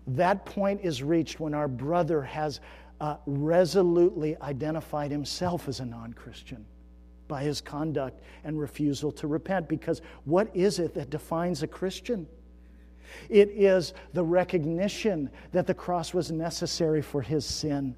That 0.07 0.45
point 0.45 0.81
is 0.83 1.01
reached 1.01 1.39
when 1.39 1.53
our 1.53 1.67
brother 1.67 2.21
has 2.21 2.59
uh, 3.01 3.17
resolutely 3.25 4.37
identified 4.41 5.11
himself 5.11 5.67
as 5.67 5.79
a 5.79 5.85
non 5.85 6.13
Christian 6.13 6.65
by 7.27 7.43
his 7.43 7.59
conduct 7.59 8.21
and 8.43 8.59
refusal 8.59 9.11
to 9.13 9.27
repent. 9.27 9.67
Because 9.67 10.01
what 10.25 10.49
is 10.55 10.79
it 10.79 10.93
that 10.93 11.09
defines 11.09 11.63
a 11.63 11.67
Christian? 11.67 12.27
It 13.29 13.49
is 13.49 13.93
the 14.13 14.23
recognition 14.23 15.29
that 15.51 15.67
the 15.67 15.73
cross 15.73 16.13
was 16.13 16.31
necessary 16.31 17.01
for 17.01 17.21
his 17.21 17.45
sin 17.45 17.95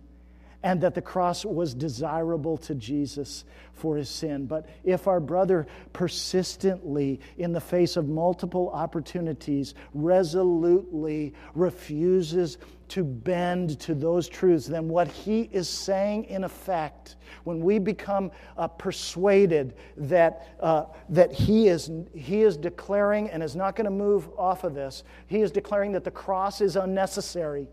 and 0.64 0.82
that 0.82 0.96
the 0.96 1.02
cross 1.02 1.46
was 1.46 1.74
desirable 1.74 2.58
to 2.58 2.76
Jesus 2.76 3.46
for 3.74 3.96
his 3.96 4.10
sin. 4.10 4.48
But 4.48 4.68
if 4.84 5.08
our 5.08 5.20
brother 5.20 5.68
persistently, 5.94 7.20
in 7.38 7.54
the 7.54 7.62
face 7.62 7.96
of 7.96 8.08
multiple 8.08 8.72
opportunities, 8.74 9.76
resolutely 9.94 11.34
refuses 11.54 12.58
to 12.90 13.04
bend 13.04 13.80
to 13.82 13.94
those 13.94 14.28
truths, 14.28 14.66
then 14.66 14.88
what 14.88 15.08
he 15.08 15.42
is 15.52 15.70
saying, 15.70 16.24
in 16.26 16.44
effect, 16.44 17.18
when 17.44 17.60
we 17.60 17.80
become 17.80 18.32
uh, 18.58 18.68
persuaded 18.68 19.76
that, 19.98 20.56
uh, 20.60 20.86
that 21.10 21.32
he, 21.32 21.68
is, 21.68 21.92
he 22.16 22.42
is 22.42 22.58
declaring 22.58 23.30
and 23.30 23.44
is 23.44 23.56
not 23.56 23.76
going 23.76 23.86
to 23.86 23.92
move 23.92 24.30
off 24.38 24.64
of 24.64 24.74
this, 24.74 25.04
he 25.28 25.42
is 25.42 25.52
declaring 25.52 25.92
that 25.92 26.04
the 26.04 26.12
cross 26.12 26.62
is 26.62 26.76
unnecessary 26.76 27.68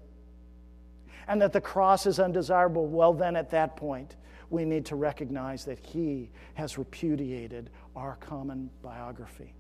and 1.28 1.40
that 1.42 1.52
the 1.52 1.60
cross 1.60 2.06
is 2.06 2.18
undesirable, 2.18 2.86
well, 2.86 3.12
then 3.12 3.36
at 3.36 3.50
that 3.50 3.76
point, 3.76 4.16
we 4.50 4.64
need 4.64 4.86
to 4.86 4.96
recognize 4.96 5.64
that 5.64 5.78
he 5.78 6.30
has 6.54 6.78
repudiated 6.78 7.70
our 7.96 8.16
common 8.16 8.70
biography. 8.82 9.54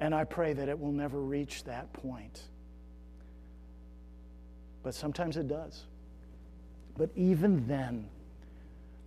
And 0.00 0.14
I 0.14 0.24
pray 0.24 0.52
that 0.52 0.68
it 0.68 0.78
will 0.78 0.92
never 0.92 1.20
reach 1.20 1.64
that 1.64 1.92
point. 1.92 2.42
But 4.82 4.94
sometimes 4.94 5.36
it 5.36 5.48
does. 5.48 5.84
But 6.96 7.10
even 7.16 7.66
then, 7.66 8.08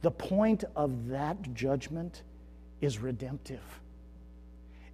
the 0.02 0.12
point 0.12 0.64
of 0.76 1.08
that 1.10 1.54
judgment 1.54 2.24
is 2.82 3.00
redemptive. 3.00 3.64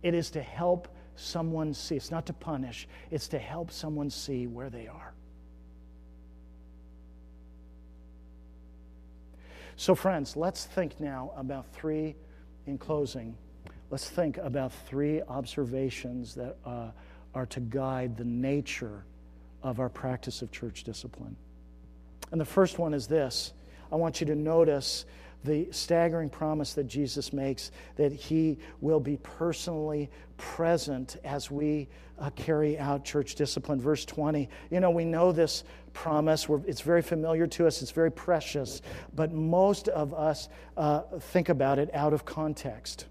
It 0.02 0.14
is 0.14 0.32
to 0.32 0.42
help 0.42 0.88
someone 1.16 1.74
see. 1.74 1.96
It's 1.96 2.12
not 2.12 2.26
to 2.28 2.34
punish, 2.34 2.88
it's 3.12 3.28
to 3.30 3.40
help 3.40 3.72
someone 3.72 4.10
see 4.10 4.48
where 4.48 4.70
they 4.70 4.88
are. 4.88 5.14
So, 9.76 9.96
friends, 9.96 10.36
let's 10.36 10.66
think 10.66 11.00
now 11.00 11.32
about 11.36 11.66
three, 11.74 12.16
in 12.68 12.78
closing, 12.78 13.36
let's 13.90 14.10
think 14.10 14.38
about 14.38 14.72
three 14.72 15.22
observations 15.24 16.36
that 16.36 16.58
uh, 16.66 16.92
are 17.34 17.46
to 17.48 17.60
guide 17.60 18.16
the 18.16 18.24
nature 18.24 19.04
of 19.64 19.80
our 19.80 19.90
practice 19.90 20.42
of 20.42 20.52
church 20.52 20.84
discipline. 20.84 21.36
And 22.32 22.40
the 22.40 22.46
first 22.46 22.80
one 22.80 22.94
is 22.94 23.08
this 23.08 23.54
I 23.92 23.96
want 23.96 24.22
you 24.22 24.28
to 24.28 24.36
notice 24.36 25.06
the 25.44 25.68
staggering 25.72 26.30
promise 26.30 26.74
that 26.74 26.86
Jesus 26.86 27.34
makes 27.34 27.72
that 27.96 28.12
he 28.12 28.58
will 28.82 29.00
be 29.00 29.18
personally 29.18 30.10
present 30.38 31.18
as 31.24 31.52
we 31.52 31.88
uh, 32.20 32.30
carry 32.32 32.78
out 32.78 33.04
church 33.04 33.36
discipline. 33.36 33.82
Verse 33.82 34.06
20, 34.06 34.50
you 34.70 34.80
know, 34.80 34.92
we 34.92 35.06
know 35.06 35.32
this 35.32 35.64
promise, 35.94 36.48
We're, 36.48 36.62
it's 36.66 36.82
very 36.82 37.02
familiar 37.02 37.48
to 37.48 37.68
us, 37.68 37.82
it's 37.82 37.92
very 37.92 38.12
precious, 38.12 38.82
but 39.16 39.32
most 39.32 39.88
of 39.90 40.14
us 40.14 40.50
uh, 40.78 41.02
think 41.20 41.50
about 41.50 41.80
it 41.80 41.94
out 41.94 42.14
of 42.14 42.26
context. 42.26 43.06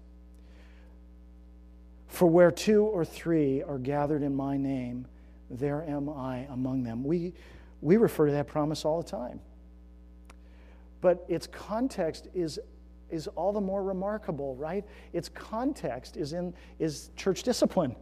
For 2.07 2.27
where 2.27 2.51
two 2.51 2.83
or 2.83 3.05
three 3.05 3.63
are 3.63 3.77
gathered 3.77 4.21
in 4.21 4.35
my 4.35 4.57
name, 4.57 5.07
there 5.49 5.83
am 5.83 6.09
I 6.09 6.47
among 6.49 6.83
them. 6.83 7.03
We, 7.03 7.33
we 7.81 7.97
refer 7.97 8.27
to 8.27 8.31
that 8.33 8.47
promise 8.47 8.85
all 8.85 9.01
the 9.01 9.09
time 9.09 9.39
but 11.03 11.25
its 11.27 11.45
context 11.47 12.29
is 12.33 12.59
is 13.11 13.27
all 13.27 13.53
the 13.53 13.61
more 13.61 13.83
remarkable, 13.83 14.55
right? 14.55 14.83
Its 15.11 15.29
context 15.29 16.17
is 16.17 16.33
in 16.33 16.53
is 16.79 17.11
church 17.15 17.43
discipline. 17.43 17.95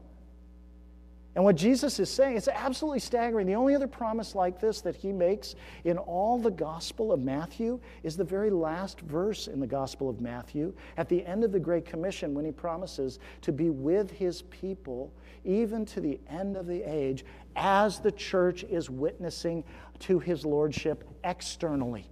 And 1.34 1.44
what 1.44 1.56
Jesus 1.56 1.98
is 2.00 2.10
saying, 2.10 2.38
it's 2.38 2.48
absolutely 2.50 3.00
staggering. 3.00 3.48
The 3.48 3.56
only 3.56 3.74
other 3.74 3.88
promise 3.88 4.36
like 4.36 4.60
this 4.60 4.82
that 4.82 4.96
he 4.96 5.12
makes 5.12 5.56
in 5.86 5.98
all 5.98 6.38
the 6.38 6.52
Gospel 6.52 7.12
of 7.12 7.22
Matthew 7.22 7.80
is 8.04 8.18
the 8.18 8.24
very 8.24 8.50
last 8.50 9.00
verse 9.00 9.48
in 9.48 9.60
the 9.60 9.68
Gospel 9.68 10.10
of 10.10 10.22
Matthew 10.22 10.74
at 10.98 11.10
the 11.10 11.26
end 11.26 11.44
of 11.44 11.52
the 11.52 11.60
Great 11.60 11.86
Commission 11.86 12.34
when 12.34 12.46
he 12.46 12.52
promises 12.52 13.20
to 13.42 13.52
be 13.52 13.70
with 13.70 14.12
his 14.12 14.44
people 14.44 15.12
even 15.44 15.86
to 15.86 16.02
the 16.02 16.20
end 16.30 16.56
of 16.56 16.68
the 16.68 16.84
age 16.84 17.26
as 17.56 18.00
the 18.00 18.12
church 18.12 18.64
is 18.66 18.90
witnessing 18.90 19.64
to 20.00 20.20
his 20.20 20.46
lordship 20.46 21.04
externally. 21.24 22.11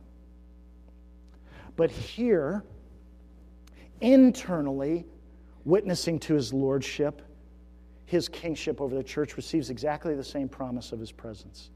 But 1.79 1.91
here, 1.91 2.65
internally, 4.01 5.05
witnessing 5.63 6.19
to 6.19 6.33
his 6.33 6.51
lordship, 6.51 7.21
his 8.03 8.27
kingship 8.27 8.81
over 8.81 8.93
the 8.93 9.01
church 9.01 9.37
receives 9.37 9.69
exactly 9.69 10.13
the 10.13 10.21
same 10.21 10.49
promise 10.49 10.91
of 10.91 10.99
his 10.99 11.13
presence. 11.13 11.69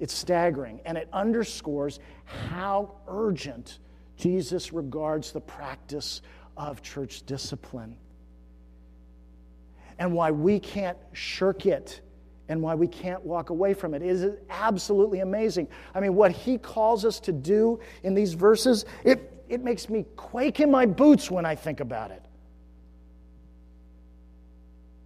It's 0.00 0.14
staggering, 0.14 0.80
and 0.86 0.96
it 0.96 1.06
underscores 1.12 2.00
how 2.24 2.94
urgent 3.06 3.80
Jesus 4.16 4.72
regards 4.72 5.32
the 5.32 5.40
practice 5.42 6.22
of 6.56 6.80
church 6.80 7.26
discipline 7.26 7.98
and 9.98 10.14
why 10.14 10.30
we 10.30 10.60
can't 10.60 10.96
shirk 11.12 11.66
it 11.66 12.00
and 12.48 12.62
why 12.62 12.74
we 12.74 12.88
can't 12.88 13.22
walk 13.22 13.50
away 13.50 13.74
from 13.74 13.92
it. 13.92 14.00
It 14.00 14.08
is 14.08 14.34
absolutely 14.48 15.20
amazing. 15.20 15.68
I 15.94 16.00
mean, 16.00 16.14
what 16.14 16.32
he 16.32 16.56
calls 16.56 17.04
us 17.04 17.20
to 17.20 17.32
do 17.32 17.80
in 18.02 18.14
these 18.14 18.32
verses, 18.32 18.86
it, 19.04 19.28
it 19.52 19.62
makes 19.62 19.90
me 19.90 20.06
quake 20.16 20.60
in 20.60 20.70
my 20.70 20.86
boots 20.86 21.30
when 21.30 21.44
I 21.44 21.54
think 21.54 21.80
about 21.80 22.10
it. 22.10 22.24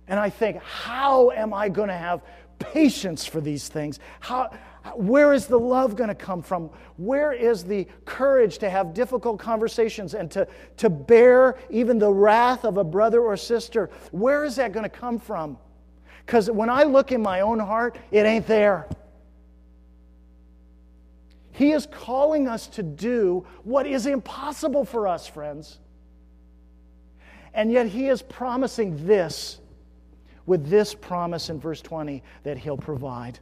And 0.06 0.20
I 0.20 0.30
think, 0.30 0.62
how 0.62 1.32
am 1.32 1.52
I 1.52 1.68
going 1.68 1.88
to 1.88 1.96
have 1.96 2.22
patience 2.60 3.26
for 3.26 3.40
these 3.40 3.66
things? 3.66 3.98
How, 4.20 4.56
where 4.94 5.32
is 5.32 5.46
the 5.46 5.58
love 5.58 5.96
going 5.96 6.10
to 6.10 6.14
come 6.14 6.42
from? 6.42 6.70
Where 6.96 7.32
is 7.32 7.64
the 7.64 7.88
courage 8.04 8.58
to 8.58 8.70
have 8.70 8.94
difficult 8.94 9.40
conversations 9.40 10.14
and 10.14 10.30
to, 10.30 10.46
to 10.76 10.88
bear 10.88 11.58
even 11.68 11.98
the 11.98 12.12
wrath 12.12 12.64
of 12.64 12.76
a 12.76 12.84
brother 12.84 13.22
or 13.22 13.36
sister? 13.36 13.90
Where 14.12 14.44
is 14.44 14.54
that 14.56 14.70
going 14.70 14.84
to 14.84 14.88
come 14.88 15.18
from? 15.18 15.58
Because 16.24 16.48
when 16.48 16.70
I 16.70 16.84
look 16.84 17.10
in 17.10 17.20
my 17.20 17.40
own 17.40 17.58
heart, 17.58 17.98
it 18.12 18.24
ain't 18.26 18.46
there. 18.46 18.86
He 21.56 21.72
is 21.72 21.86
calling 21.90 22.48
us 22.48 22.66
to 22.68 22.82
do 22.82 23.46
what 23.64 23.86
is 23.86 24.04
impossible 24.04 24.84
for 24.84 25.08
us, 25.08 25.26
friends. 25.26 25.78
And 27.54 27.72
yet, 27.72 27.86
He 27.86 28.08
is 28.08 28.20
promising 28.20 29.06
this 29.06 29.58
with 30.44 30.68
this 30.68 30.92
promise 30.92 31.48
in 31.48 31.58
verse 31.58 31.80
20 31.80 32.22
that 32.42 32.58
He'll 32.58 32.76
provide. 32.76 33.38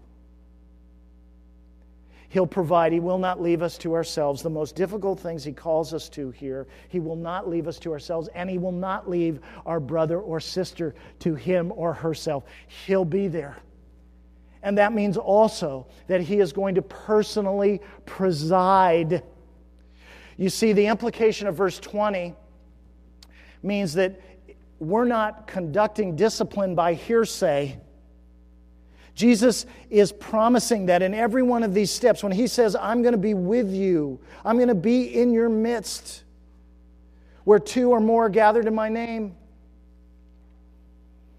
He'll 2.29 2.47
provide. 2.47 2.93
He 2.93 3.01
will 3.01 3.19
not 3.19 3.43
leave 3.43 3.63
us 3.63 3.77
to 3.79 3.95
ourselves. 3.95 4.43
The 4.43 4.51
most 4.51 4.77
difficult 4.77 5.19
things 5.19 5.43
He 5.43 5.53
calls 5.53 5.93
us 5.93 6.09
to 6.11 6.31
here, 6.31 6.69
He 6.89 7.01
will 7.01 7.17
not 7.17 7.49
leave 7.49 7.67
us 7.67 7.81
to 7.81 7.91
ourselves, 7.91 8.29
and 8.37 8.49
He 8.49 8.59
will 8.59 8.71
not 8.71 9.11
leave 9.11 9.41
our 9.67 9.81
brother 9.81 10.21
or 10.21 10.39
sister 10.39 10.95
to 11.19 11.35
him 11.35 11.73
or 11.75 11.93
herself. 11.93 12.45
He'll 12.87 13.05
be 13.05 13.27
there. 13.27 13.57
And 14.65 14.79
that 14.79 14.93
means 14.93 15.17
also 15.17 15.87
that 16.09 16.23
He 16.23 16.41
is 16.41 16.53
going 16.53 16.75
to 16.75 16.83
personally 16.83 17.81
preside. 18.07 19.23
You 20.37 20.49
see, 20.49 20.73
the 20.73 20.87
implication 20.87 21.47
of 21.47 21.55
verse 21.55 21.79
20 21.79 22.35
means 23.63 23.95
that 23.95 24.21
we're 24.81 25.05
not 25.05 25.47
conducting 25.47 26.17
discipline 26.17 26.75
by 26.75 26.95
hearsay 26.95 27.79
Jesus 29.15 29.65
is 29.91 30.11
promising 30.11 30.87
that 30.87 31.01
in 31.01 31.15
every 31.15 31.43
one 31.43 31.63
of 31.63 31.73
these 31.73 31.91
steps, 31.91 32.23
when 32.23 32.33
he 32.33 32.47
says, 32.47 32.75
I'm 32.75 33.03
going 33.03 33.13
to 33.13 33.19
be 33.19 33.35
with 33.35 33.73
you, 33.73 34.21
I'm 34.45 34.57
going 34.57 34.69
to 34.69 34.75
be 34.75 35.05
in 35.05 35.33
your 35.33 35.49
midst, 35.49 36.25
where 37.45 37.61
two 37.61 37.91
or 37.91 38.01
more 38.01 38.27
are 38.27 38.31
gathered 38.31 38.67
in 38.67 38.75
my 38.75 38.89
name, 38.89 39.37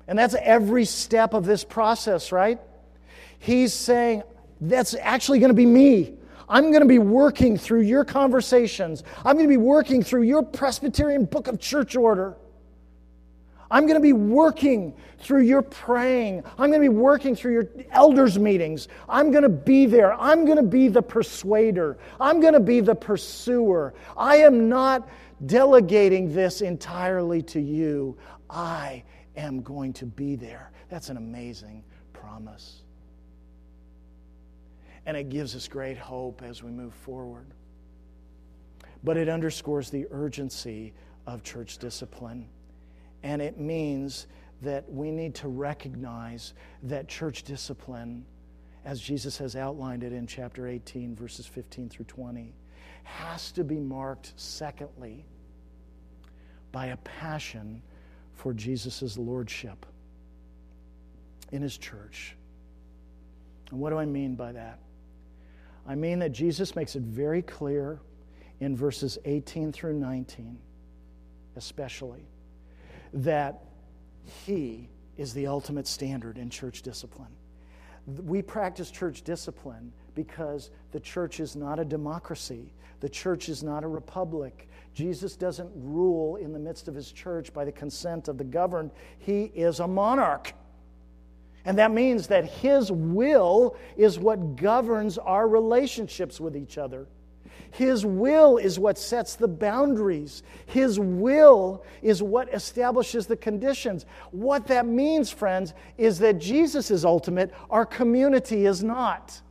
And 0.07 0.17
that's 0.17 0.35
every 0.35 0.85
step 0.85 1.33
of 1.33 1.45
this 1.45 1.63
process, 1.63 2.31
right? 2.31 2.59
He's 3.45 3.75
saying, 3.75 4.23
that's 4.59 4.95
actually 4.99 5.37
going 5.37 5.49
to 5.49 5.55
be 5.55 5.67
me. 5.67 6.15
I'm 6.49 6.71
going 6.71 6.81
to 6.81 6.87
be 6.87 6.97
working 6.97 7.59
through 7.59 7.81
your 7.81 8.03
conversations. 8.03 9.03
I'm 9.23 9.35
going 9.35 9.45
to 9.45 9.53
be 9.53 9.55
working 9.57 10.01
through 10.01 10.23
your 10.23 10.41
Presbyterian 10.41 11.25
book 11.25 11.47
of 11.47 11.59
church 11.59 11.95
order. 11.95 12.35
I'm 13.69 13.83
going 13.83 13.97
to 13.97 14.01
be 14.01 14.13
working 14.13 14.95
through 15.19 15.43
your 15.43 15.61
praying. 15.61 16.43
I'm 16.57 16.71
going 16.71 16.81
to 16.81 16.89
be 16.89 16.89
working 16.89 17.35
through 17.35 17.53
your 17.53 17.69
elders' 17.91 18.39
meetings. 18.39 18.87
I'm 19.07 19.29
going 19.29 19.43
to 19.43 19.49
be 19.49 19.85
there. 19.85 20.19
I'm 20.19 20.45
going 20.45 20.57
to 20.57 20.63
be 20.63 20.87
the 20.87 21.03
persuader. 21.03 21.99
I'm 22.19 22.41
going 22.41 22.53
to 22.53 22.59
be 22.59 22.79
the 22.79 22.95
pursuer. 22.95 23.93
I 24.17 24.37
am 24.37 24.69
not 24.69 25.07
delegating 25.45 26.33
this 26.33 26.61
entirely 26.61 27.43
to 27.43 27.61
you. 27.61 28.17
I 28.49 29.03
am 29.37 29.61
going 29.61 29.93
to 29.93 30.07
be 30.07 30.35
there. 30.35 30.71
That's 30.89 31.09
an 31.09 31.17
amazing 31.17 31.83
promise. 32.11 32.81
And 35.05 35.15
it 35.15 35.29
gives 35.29 35.55
us 35.55 35.67
great 35.67 35.97
hope 35.97 36.41
as 36.41 36.63
we 36.63 36.71
move 36.71 36.93
forward. 36.93 37.47
But 39.03 39.17
it 39.17 39.29
underscores 39.29 39.89
the 39.89 40.07
urgency 40.11 40.93
of 41.27 41.43
church 41.43 41.77
discipline. 41.77 42.47
And 43.23 43.41
it 43.41 43.59
means 43.59 44.27
that 44.61 44.89
we 44.91 45.11
need 45.11 45.35
to 45.35 45.47
recognize 45.47 46.53
that 46.83 47.07
church 47.07 47.43
discipline, 47.43 48.25
as 48.83 48.99
Jesus 48.99 49.37
has 49.37 49.55
outlined 49.55 50.03
it 50.03 50.13
in 50.13 50.25
chapter 50.25 50.67
18, 50.67 51.15
verses 51.15 51.45
15 51.45 51.89
through 51.89 52.05
20, 52.05 52.53
has 53.03 53.51
to 53.51 53.63
be 53.63 53.79
marked, 53.79 54.33
secondly, 54.35 55.25
by 56.71 56.87
a 56.87 56.97
passion 56.97 57.81
for 58.33 58.53
Jesus' 58.53 59.17
lordship 59.17 59.85
in 61.51 61.61
his 61.61 61.77
church. 61.77 62.35
And 63.71 63.79
what 63.79 63.91
do 63.91 63.97
I 63.97 64.05
mean 64.05 64.35
by 64.35 64.51
that? 64.51 64.79
I 65.87 65.95
mean 65.95 66.19
that 66.19 66.31
Jesus 66.31 66.75
makes 66.75 66.95
it 66.95 67.03
very 67.03 67.41
clear 67.41 67.99
in 68.59 68.75
verses 68.75 69.17
18 69.25 69.71
through 69.71 69.93
19, 69.93 70.57
especially, 71.55 72.25
that 73.13 73.61
he 74.45 74.89
is 75.17 75.33
the 75.33 75.47
ultimate 75.47 75.87
standard 75.87 76.37
in 76.37 76.49
church 76.49 76.81
discipline. 76.81 77.31
We 78.07 78.41
practice 78.41 78.91
church 78.91 79.23
discipline 79.23 79.91
because 80.13 80.71
the 80.91 80.99
church 80.99 81.39
is 81.39 81.55
not 81.55 81.79
a 81.79 81.85
democracy, 81.85 82.73
the 82.99 83.09
church 83.09 83.49
is 83.49 83.63
not 83.63 83.83
a 83.83 83.87
republic. 83.87 84.69
Jesus 84.93 85.35
doesn't 85.35 85.69
rule 85.75 86.37
in 86.37 86.53
the 86.53 86.59
midst 86.59 86.87
of 86.87 86.95
his 86.95 87.11
church 87.11 87.53
by 87.53 87.65
the 87.65 87.71
consent 87.71 88.27
of 88.27 88.37
the 88.37 88.43
governed, 88.43 88.91
he 89.19 89.43
is 89.53 89.79
a 89.81 89.87
monarch. 89.87 90.53
And 91.65 91.77
that 91.79 91.91
means 91.91 92.27
that 92.27 92.45
his 92.45 92.91
will 92.91 93.75
is 93.97 94.19
what 94.19 94.55
governs 94.55 95.17
our 95.17 95.47
relationships 95.47 96.39
with 96.39 96.55
each 96.55 96.77
other. 96.77 97.07
His 97.71 98.05
will 98.05 98.57
is 98.57 98.79
what 98.79 98.97
sets 98.97 99.35
the 99.35 99.47
boundaries. 99.47 100.43
His 100.67 100.97
will 100.97 101.83
is 102.01 102.23
what 102.23 102.53
establishes 102.53 103.27
the 103.27 103.35
conditions. 103.35 104.05
What 104.31 104.67
that 104.67 104.85
means, 104.85 105.29
friends, 105.29 105.73
is 105.97 106.19
that 106.19 106.39
Jesus 106.39 106.89
is 106.89 107.03
ultimate, 107.03 107.51
our 107.69 107.85
community 107.85 108.65
is 108.65 108.83
not. 108.83 109.41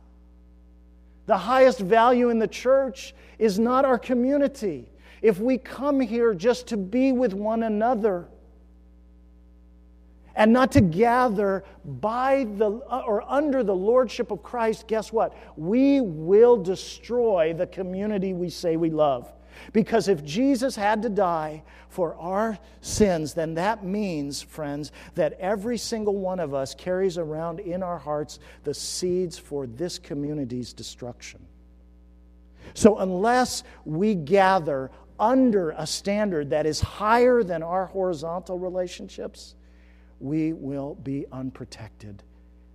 The 1.27 1.37
highest 1.37 1.79
value 1.79 2.29
in 2.29 2.39
the 2.39 2.47
church 2.47 3.13
is 3.37 3.59
not 3.59 3.85
our 3.85 3.99
community. 3.99 4.89
If 5.21 5.39
we 5.39 5.57
come 5.57 5.99
here 5.99 6.33
just 6.33 6.67
to 6.67 6.77
be 6.77 7.11
with 7.11 7.33
one 7.33 7.63
another, 7.63 8.27
and 10.35 10.51
not 10.51 10.71
to 10.73 10.81
gather 10.81 11.63
by 11.83 12.45
the 12.57 12.81
uh, 12.89 13.03
or 13.05 13.23
under 13.31 13.63
the 13.63 13.75
lordship 13.75 14.31
of 14.31 14.43
Christ, 14.43 14.87
guess 14.87 15.11
what? 15.11 15.35
We 15.55 16.01
will 16.01 16.57
destroy 16.57 17.53
the 17.53 17.67
community 17.67 18.33
we 18.33 18.49
say 18.49 18.75
we 18.77 18.89
love. 18.89 19.31
Because 19.71 20.07
if 20.09 20.23
Jesus 20.23 20.75
had 20.75 21.01
to 21.03 21.09
die 21.09 21.63
for 21.87 22.15
our 22.15 22.59
sins, 22.81 23.33
then 23.33 23.53
that 23.53 23.85
means, 23.85 24.41
friends, 24.41 24.91
that 25.15 25.33
every 25.39 25.77
single 25.77 26.17
one 26.17 26.39
of 26.39 26.53
us 26.53 26.75
carries 26.75 27.17
around 27.17 27.61
in 27.61 27.81
our 27.81 27.97
hearts 27.97 28.39
the 28.63 28.73
seeds 28.73 29.37
for 29.37 29.65
this 29.65 29.97
community's 29.97 30.73
destruction. 30.73 31.45
So, 32.73 32.97
unless 32.97 33.63
we 33.85 34.15
gather 34.15 34.91
under 35.17 35.69
a 35.71 35.87
standard 35.87 36.49
that 36.49 36.65
is 36.65 36.81
higher 36.81 37.43
than 37.43 37.63
our 37.63 37.85
horizontal 37.85 38.59
relationships, 38.59 39.55
we 40.19 40.53
will 40.53 40.95
be 40.95 41.25
unprotected. 41.31 42.23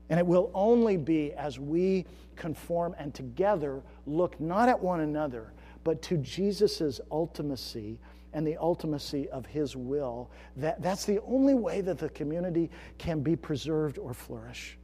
And 0.09 0.19
it 0.19 0.27
will 0.27 0.51
only 0.55 0.97
be 0.97 1.33
as 1.35 1.59
we 1.59 2.05
conform 2.37 2.95
and 2.99 3.15
together 3.15 3.83
look 4.07 4.41
not 4.41 4.69
at 4.69 4.81
one 4.81 5.01
another, 5.01 5.53
but 5.85 6.03
to 6.03 6.17
Jesus' 6.19 7.01
ultimacy 7.11 7.99
and 8.33 8.47
the 8.47 8.57
ultimacy 8.57 9.29
of 9.29 9.47
his 9.47 9.77
will. 9.77 10.31
That, 10.57 10.83
that's 10.83 11.05
the 11.05 11.21
only 11.23 11.55
way 11.55 11.81
that 11.81 11.99
the 11.99 12.09
community 12.09 12.71
can 12.99 13.21
be 13.21 13.37
preserved 13.37 13.99
or 13.99 14.15
flourish. 14.15 14.79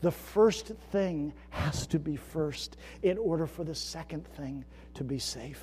The 0.00 0.10
first 0.10 0.66
thing 0.90 1.32
has 1.50 1.86
to 1.88 1.98
be 1.98 2.16
first 2.16 2.76
in 3.02 3.18
order 3.18 3.46
for 3.46 3.62
the 3.62 3.74
second 3.74 4.26
thing 4.26 4.64
to 4.94 5.04
be 5.04 5.18
safe. 5.18 5.62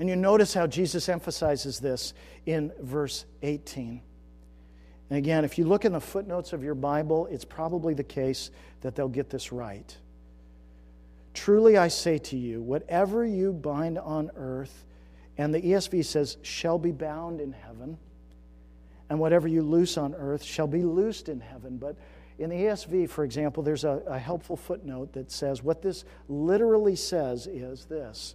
And 0.00 0.08
you 0.08 0.16
notice 0.16 0.54
how 0.54 0.66
Jesus 0.66 1.10
emphasizes 1.10 1.78
this 1.78 2.14
in 2.46 2.72
verse 2.80 3.26
18. 3.42 4.00
And 5.10 5.18
again, 5.18 5.44
if 5.44 5.58
you 5.58 5.66
look 5.66 5.84
in 5.84 5.92
the 5.92 6.00
footnotes 6.00 6.54
of 6.54 6.64
your 6.64 6.74
Bible, 6.74 7.26
it's 7.30 7.44
probably 7.44 7.92
the 7.92 8.02
case 8.02 8.50
that 8.80 8.96
they'll 8.96 9.08
get 9.08 9.28
this 9.28 9.52
right. 9.52 9.94
Truly 11.34 11.76
I 11.76 11.88
say 11.88 12.16
to 12.16 12.36
you, 12.38 12.62
whatever 12.62 13.26
you 13.26 13.52
bind 13.52 13.98
on 13.98 14.30
earth, 14.36 14.86
and 15.36 15.52
the 15.52 15.60
ESV 15.60 16.02
says, 16.06 16.38
shall 16.40 16.78
be 16.78 16.92
bound 16.92 17.38
in 17.38 17.52
heaven, 17.52 17.98
and 19.10 19.20
whatever 19.20 19.48
you 19.48 19.60
loose 19.60 19.98
on 19.98 20.14
earth 20.14 20.42
shall 20.42 20.66
be 20.66 20.82
loosed 20.82 21.28
in 21.28 21.40
heaven. 21.40 21.76
But 21.76 21.94
in 22.38 22.48
the 22.48 22.56
ESV, 22.56 23.10
for 23.10 23.22
example, 23.22 23.62
there's 23.62 23.84
a, 23.84 24.02
a 24.06 24.18
helpful 24.18 24.56
footnote 24.56 25.12
that 25.12 25.30
says 25.30 25.62
what 25.62 25.82
this 25.82 26.06
literally 26.26 26.96
says 26.96 27.46
is 27.46 27.84
this 27.84 28.34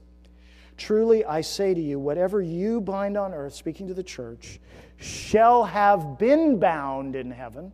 Truly 0.77 1.23
I 1.23 1.41
say 1.41 1.73
to 1.73 1.81
you, 1.81 1.99
whatever 1.99 2.41
you 2.41 2.81
bind 2.81 3.17
on 3.17 3.33
earth, 3.33 3.53
speaking 3.53 3.87
to 3.87 3.93
the 3.93 4.03
church, 4.03 4.59
shall 4.97 5.63
have 5.63 6.17
been 6.17 6.59
bound 6.59 7.15
in 7.15 7.31
heaven, 7.31 7.71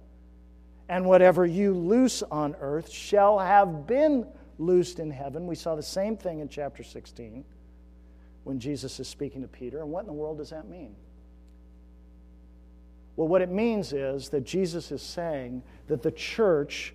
and 0.89 1.05
whatever 1.05 1.45
you 1.45 1.73
loose 1.73 2.21
on 2.23 2.55
earth 2.59 2.91
shall 2.91 3.39
have 3.39 3.87
been 3.87 4.27
loosed 4.57 4.99
in 4.99 5.09
heaven. 5.09 5.47
We 5.47 5.55
saw 5.55 5.75
the 5.75 5.83
same 5.83 6.17
thing 6.17 6.39
in 6.39 6.49
chapter 6.49 6.83
16 6.83 7.43
when 8.43 8.59
Jesus 8.59 8.99
is 8.99 9.07
speaking 9.07 9.41
to 9.41 9.47
Peter. 9.47 9.81
And 9.81 9.91
what 9.91 10.01
in 10.01 10.07
the 10.07 10.13
world 10.13 10.37
does 10.37 10.49
that 10.51 10.67
mean? 10.67 10.95
Well, 13.15 13.27
what 13.27 13.41
it 13.41 13.49
means 13.49 13.93
is 13.93 14.29
that 14.29 14.43
Jesus 14.43 14.91
is 14.91 15.01
saying 15.01 15.63
that 15.87 16.01
the 16.01 16.11
church, 16.11 16.93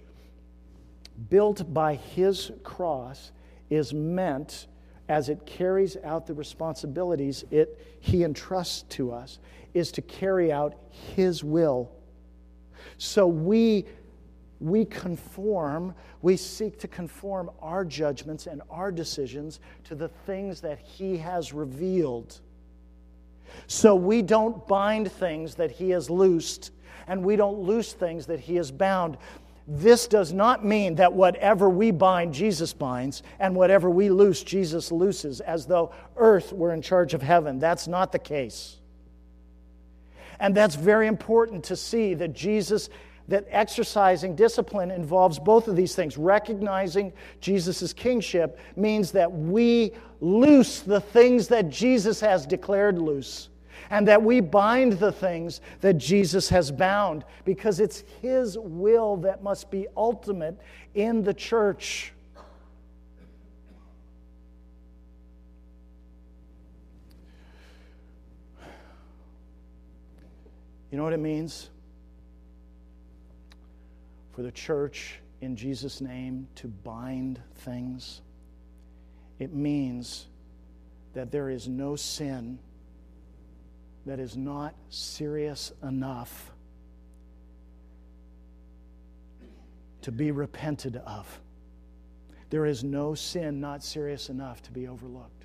built 1.28 1.72
by 1.72 1.94
his 1.94 2.50
cross, 2.62 3.32
is 3.70 3.92
meant 3.92 4.66
as 5.08 5.28
it 5.28 5.46
carries 5.46 5.96
out 6.04 6.26
the 6.26 6.34
responsibilities 6.34 7.44
it, 7.50 7.78
he 8.00 8.24
entrusts 8.24 8.82
to 8.82 9.12
us, 9.12 9.38
is 9.74 9.92
to 9.92 10.02
carry 10.02 10.52
out 10.52 10.74
his 11.14 11.44
will. 11.44 11.90
So 12.98 13.26
we, 13.26 13.84
we 14.58 14.84
conform, 14.84 15.94
we 16.22 16.36
seek 16.36 16.78
to 16.80 16.88
conform 16.88 17.50
our 17.60 17.84
judgments 17.84 18.46
and 18.46 18.62
our 18.70 18.90
decisions 18.90 19.60
to 19.84 19.94
the 19.94 20.08
things 20.08 20.60
that 20.62 20.78
he 20.78 21.18
has 21.18 21.52
revealed. 21.52 22.40
So 23.66 23.94
we 23.94 24.22
don't 24.22 24.66
bind 24.66 25.10
things 25.12 25.54
that 25.56 25.70
he 25.70 25.90
has 25.90 26.10
loosed, 26.10 26.72
and 27.06 27.22
we 27.24 27.36
don't 27.36 27.58
loose 27.58 27.92
things 27.92 28.26
that 28.26 28.40
he 28.40 28.56
has 28.56 28.70
bound. 28.70 29.18
This 29.68 30.06
does 30.06 30.32
not 30.32 30.64
mean 30.64 30.94
that 30.96 31.12
whatever 31.12 31.68
we 31.68 31.90
bind, 31.90 32.32
Jesus 32.32 32.72
binds, 32.72 33.22
and 33.40 33.54
whatever 33.56 33.90
we 33.90 34.10
loose, 34.10 34.42
Jesus 34.44 34.92
looses, 34.92 35.40
as 35.40 35.66
though 35.66 35.92
earth 36.16 36.52
were 36.52 36.72
in 36.72 36.82
charge 36.82 37.14
of 37.14 37.22
heaven. 37.22 37.58
That's 37.58 37.88
not 37.88 38.12
the 38.12 38.18
case. 38.18 38.76
And 40.38 40.54
that's 40.54 40.76
very 40.76 41.08
important 41.08 41.64
to 41.64 41.76
see 41.76 42.14
that 42.14 42.32
Jesus, 42.32 42.90
that 43.26 43.46
exercising 43.50 44.36
discipline 44.36 44.92
involves 44.92 45.38
both 45.38 45.66
of 45.66 45.74
these 45.74 45.96
things. 45.96 46.16
Recognizing 46.16 47.12
Jesus' 47.40 47.92
kingship 47.92 48.60
means 48.76 49.10
that 49.12 49.32
we 49.32 49.92
loose 50.20 50.80
the 50.80 51.00
things 51.00 51.48
that 51.48 51.70
Jesus 51.70 52.20
has 52.20 52.46
declared 52.46 52.98
loose 52.98 53.48
and 53.90 54.08
that 54.08 54.22
we 54.22 54.40
bind 54.40 54.94
the 54.94 55.12
things 55.12 55.60
that 55.80 55.94
Jesus 55.94 56.48
has 56.48 56.70
bound 56.70 57.24
because 57.44 57.80
it's 57.80 58.04
His 58.20 58.58
will 58.58 59.16
that 59.18 59.42
must 59.42 59.70
be 59.70 59.86
ultimate 59.96 60.58
in 60.94 61.22
the 61.22 61.34
church. 61.34 62.12
You 70.90 70.98
know 70.98 71.04
what 71.04 71.12
it 71.12 71.20
means? 71.20 71.68
For 74.32 74.42
the 74.42 74.52
church, 74.52 75.20
in 75.40 75.56
Jesus' 75.56 76.00
name, 76.00 76.48
to 76.56 76.68
bind 76.68 77.40
things. 77.56 78.22
It 79.38 79.52
means 79.52 80.26
that 81.12 81.30
there 81.30 81.50
is 81.50 81.68
no 81.68 81.96
sin 81.96 82.58
that 84.06 84.20
is 84.20 84.36
not 84.36 84.74
serious 84.88 85.72
enough 85.82 86.52
to 90.02 90.12
be 90.12 90.30
repented 90.30 90.96
of. 91.04 91.40
There 92.50 92.66
is 92.66 92.84
no 92.84 93.14
sin 93.14 93.60
not 93.60 93.82
serious 93.82 94.30
enough 94.30 94.62
to 94.62 94.70
be 94.70 94.86
overlooked. 94.86 95.44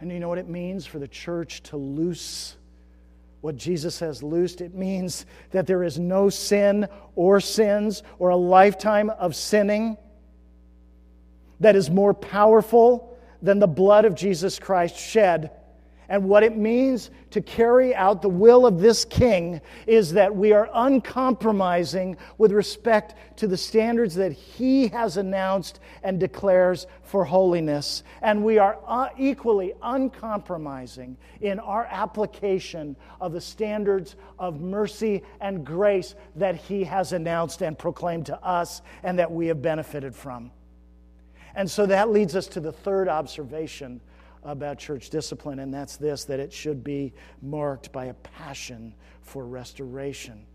And 0.00 0.12
you 0.12 0.20
know 0.20 0.28
what 0.28 0.38
it 0.38 0.48
means 0.48 0.86
for 0.86 1.00
the 1.00 1.08
church 1.08 1.62
to 1.64 1.76
loose 1.76 2.56
what 3.40 3.56
Jesus 3.56 4.00
has 4.00 4.22
loosed? 4.22 4.60
It 4.60 4.74
means 4.74 5.26
that 5.50 5.66
there 5.66 5.84
is 5.84 5.98
no 5.98 6.28
sin 6.28 6.88
or 7.14 7.40
sins 7.40 8.02
or 8.18 8.30
a 8.30 8.36
lifetime 8.36 9.10
of 9.10 9.36
sinning 9.36 9.96
that 11.60 11.76
is 11.76 11.88
more 11.88 12.12
powerful 12.12 13.16
than 13.42 13.58
the 13.58 13.66
blood 13.66 14.04
of 14.04 14.14
Jesus 14.14 14.58
Christ 14.58 14.96
shed 14.96 15.50
and 16.08 16.28
what 16.28 16.42
it 16.42 16.56
means 16.56 17.10
to 17.30 17.40
carry 17.40 17.94
out 17.94 18.22
the 18.22 18.28
will 18.28 18.66
of 18.66 18.80
this 18.80 19.04
king 19.04 19.60
is 19.86 20.12
that 20.12 20.34
we 20.34 20.52
are 20.52 20.70
uncompromising 20.72 22.16
with 22.38 22.52
respect 22.52 23.14
to 23.38 23.46
the 23.46 23.56
standards 23.56 24.14
that 24.14 24.32
he 24.32 24.88
has 24.88 25.16
announced 25.16 25.80
and 26.02 26.20
declares 26.20 26.86
for 27.02 27.24
holiness. 27.24 28.04
And 28.22 28.44
we 28.44 28.58
are 28.58 28.78
uh, 28.86 29.08
equally 29.18 29.74
uncompromising 29.82 31.16
in 31.40 31.58
our 31.58 31.86
application 31.90 32.96
of 33.20 33.32
the 33.32 33.40
standards 33.40 34.16
of 34.38 34.60
mercy 34.60 35.22
and 35.40 35.64
grace 35.64 36.14
that 36.36 36.54
he 36.54 36.84
has 36.84 37.12
announced 37.12 37.62
and 37.62 37.76
proclaimed 37.76 38.26
to 38.26 38.42
us 38.44 38.82
and 39.02 39.18
that 39.18 39.30
we 39.30 39.48
have 39.48 39.60
benefited 39.60 40.14
from. 40.14 40.52
And 41.56 41.70
so 41.70 41.86
that 41.86 42.10
leads 42.10 42.36
us 42.36 42.46
to 42.48 42.60
the 42.60 42.72
third 42.72 43.08
observation 43.08 44.00
about 44.46 44.78
church 44.78 45.10
discipline, 45.10 45.58
and 45.58 45.74
that's 45.74 45.96
this 45.96 46.24
that 46.24 46.40
it 46.40 46.52
should 46.52 46.82
be 46.82 47.12
marked 47.42 47.92
by 47.92 48.06
a 48.06 48.14
passion 48.14 48.94
for 49.22 49.44
restoration. 49.44 50.46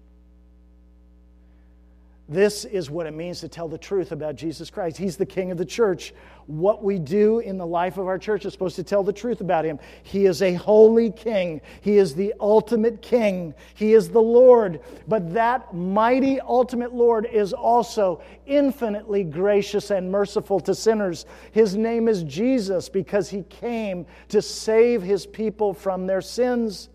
This 2.31 2.63
is 2.63 2.89
what 2.89 3.07
it 3.07 3.13
means 3.13 3.41
to 3.41 3.49
tell 3.49 3.67
the 3.67 3.77
truth 3.77 4.13
about 4.13 4.37
Jesus 4.37 4.69
Christ. 4.69 4.95
He's 4.95 5.17
the 5.17 5.25
King 5.25 5.51
of 5.51 5.57
the 5.57 5.65
church. 5.65 6.13
What 6.45 6.81
we 6.81 6.97
do 6.97 7.39
in 7.39 7.57
the 7.57 7.65
life 7.65 7.97
of 7.97 8.07
our 8.07 8.17
church 8.17 8.45
is 8.45 8.53
supposed 8.53 8.77
to 8.77 8.83
tell 8.83 9.03
the 9.03 9.11
truth 9.11 9.41
about 9.41 9.65
Him. 9.65 9.79
He 10.03 10.27
is 10.27 10.41
a 10.41 10.53
holy 10.53 11.11
King, 11.11 11.59
He 11.81 11.97
is 11.97 12.15
the 12.15 12.33
ultimate 12.39 13.01
King, 13.01 13.53
He 13.73 13.91
is 13.91 14.07
the 14.07 14.21
Lord. 14.21 14.79
But 15.09 15.33
that 15.33 15.73
mighty 15.73 16.39
ultimate 16.39 16.93
Lord 16.93 17.25
is 17.25 17.51
also 17.51 18.21
infinitely 18.45 19.25
gracious 19.25 19.91
and 19.91 20.09
merciful 20.09 20.61
to 20.61 20.73
sinners. 20.73 21.25
His 21.51 21.75
name 21.75 22.07
is 22.07 22.23
Jesus 22.23 22.87
because 22.87 23.29
He 23.29 23.43
came 23.43 24.05
to 24.29 24.41
save 24.41 25.01
His 25.01 25.25
people 25.25 25.73
from 25.73 26.07
their 26.07 26.21
sins. 26.21 26.87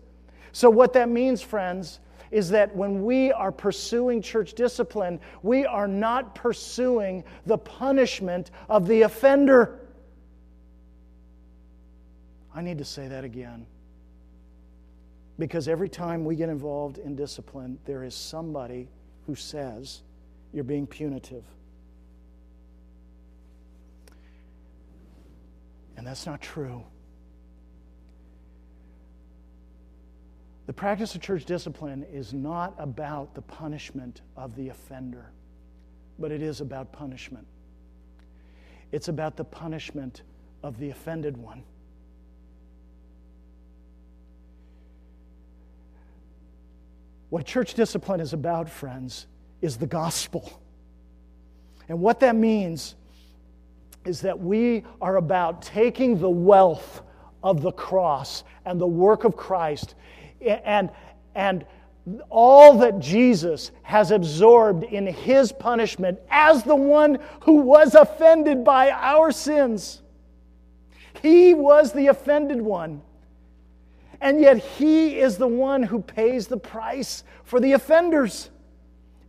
So, 0.51 0.71
what 0.71 0.93
that 0.93 1.09
means, 1.09 1.43
friends, 1.43 1.99
is 2.31 2.49
that 2.49 2.75
when 2.75 3.03
we 3.03 3.31
are 3.31 3.51
pursuing 3.51 4.21
church 4.21 4.53
discipline, 4.53 5.19
we 5.43 5.65
are 5.65 5.87
not 5.87 6.35
pursuing 6.35 7.23
the 7.45 7.57
punishment 7.57 8.51
of 8.69 8.87
the 8.87 9.03
offender. 9.03 9.79
I 12.53 12.61
need 12.61 12.77
to 12.79 12.85
say 12.85 13.07
that 13.07 13.23
again. 13.23 13.65
Because 15.39 15.67
every 15.67 15.89
time 15.89 16.25
we 16.25 16.35
get 16.35 16.49
involved 16.49 16.97
in 16.97 17.15
discipline, 17.15 17.77
there 17.85 18.03
is 18.03 18.15
somebody 18.15 18.89
who 19.27 19.35
says, 19.35 20.01
You're 20.51 20.63
being 20.63 20.87
punitive. 20.87 21.43
And 25.95 26.05
that's 26.05 26.25
not 26.25 26.41
true. 26.41 26.83
The 30.67 30.73
practice 30.73 31.15
of 31.15 31.21
church 31.21 31.45
discipline 31.45 32.05
is 32.11 32.33
not 32.33 32.75
about 32.77 33.33
the 33.33 33.41
punishment 33.41 34.21
of 34.35 34.53
the 34.57 34.67
offender, 34.67 35.31
but 36.19 36.29
it 36.29 36.41
is 36.41 36.59
about 36.59 36.91
punishment. 36.91 37.47
It's 38.91 39.07
about 39.07 39.37
the 39.37 39.45
punishment 39.45 40.23
of 40.63 40.77
the 40.77 40.89
offended 40.89 41.37
one. 41.37 41.63
What 47.29 47.45
church 47.45 47.73
discipline 47.73 48.19
is 48.19 48.33
about, 48.33 48.69
friends, 48.69 49.27
is 49.61 49.77
the 49.77 49.87
gospel. 49.87 50.61
And 51.87 52.01
what 52.01 52.19
that 52.19 52.35
means 52.35 52.95
is 54.05 54.21
that 54.21 54.37
we 54.37 54.83
are 55.01 55.15
about 55.15 55.61
taking 55.61 56.19
the 56.19 56.29
wealth 56.29 57.01
of 57.41 57.61
the 57.61 57.71
cross 57.71 58.43
and 58.65 58.79
the 58.79 58.87
work 58.87 59.23
of 59.23 59.37
Christ 59.37 59.95
and, 60.41 60.89
and 61.35 61.65
all 62.29 62.77
that 62.79 62.99
Jesus 62.99 63.71
has 63.83 64.11
absorbed 64.11 64.83
in 64.83 65.05
his 65.07 65.51
punishment 65.51 66.19
as 66.29 66.63
the 66.63 66.75
one 66.75 67.19
who 67.41 67.55
was 67.55 67.95
offended 67.95 68.63
by 68.63 68.91
our 68.91 69.31
sins. 69.31 70.01
He 71.21 71.53
was 71.53 71.91
the 71.91 72.07
offended 72.07 72.61
one. 72.61 73.01
And 74.21 74.41
yet, 74.41 74.57
he 74.57 75.19
is 75.19 75.37
the 75.37 75.47
one 75.47 75.83
who 75.83 76.01
pays 76.01 76.47
the 76.47 76.57
price 76.57 77.23
for 77.43 77.59
the 77.59 77.73
offenders. 77.73 78.49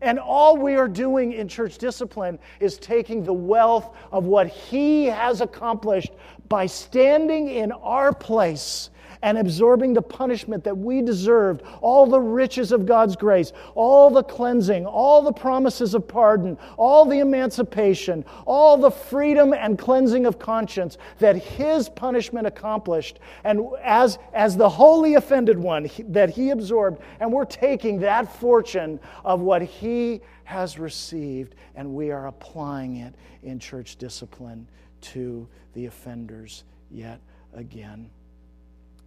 And 0.01 0.19
all 0.19 0.57
we 0.57 0.77
are 0.77 0.89
doing 0.89 1.33
in 1.33 1.49
church 1.49 1.77
discipline 1.77 2.39
is 2.61 2.79
taking 2.79 3.25
the 3.25 3.33
wealth 3.33 3.95
of 4.13 4.25
what 4.25 4.47
he 4.47 5.07
has 5.07 5.41
accomplished 5.41 6.13
by 6.49 6.67
standing 6.67 7.49
in 7.49 7.73
our 7.73 8.15
place 8.15 8.91
and 9.23 9.39
absorbing 9.39 9.95
the 9.95 10.03
punishment 10.03 10.65
that 10.65 10.77
we 10.77 11.03
deserved, 11.03 11.63
all 11.81 12.07
the 12.07 12.21
riches 12.21 12.73
of 12.73 12.87
God's 12.87 13.17
grace, 13.17 13.53
all 13.75 14.11
the 14.11 14.23
cleansing, 14.23 14.87
all 14.87 15.23
the 15.23 15.33
promises 15.33 15.95
of 15.95 16.07
pardon, 16.07 16.57
all 16.77 17.05
the 17.05 17.19
emancipation, 17.19 18.25
all 18.47 18.77
the 18.77 18.91
freedom 18.91 19.53
and 19.53 19.79
cleansing 19.79 20.27
of 20.27 20.39
conscience 20.39 20.99
that 21.19 21.37
His 21.37 21.89
punishment 21.89 22.47
accomplished. 22.47 23.19
And 23.45 23.69
as, 23.83 24.19
as 24.33 24.57
the 24.57 24.69
holy 24.69 25.15
offended 25.15 25.59
one 25.59 25.89
that 26.09 26.31
He 26.31 26.51
absorbed, 26.51 27.01
and 27.21 27.33
we're 27.33 27.45
taking 27.45 28.01
that 28.01 28.33
fortune 28.41 29.01
of 29.25 29.41
what 29.41 29.63
He 29.63 30.21
has 30.45 30.79
received, 30.79 31.55
and 31.75 31.95
we 31.95 32.11
are 32.11 32.27
applying 32.29 32.97
it 32.97 33.15
in 33.43 33.59
church 33.59 33.97
discipline 33.97 34.67
to 35.01 35.47
the 35.75 35.87
offenders 35.87 36.65
yet 36.91 37.21
again. 37.55 38.11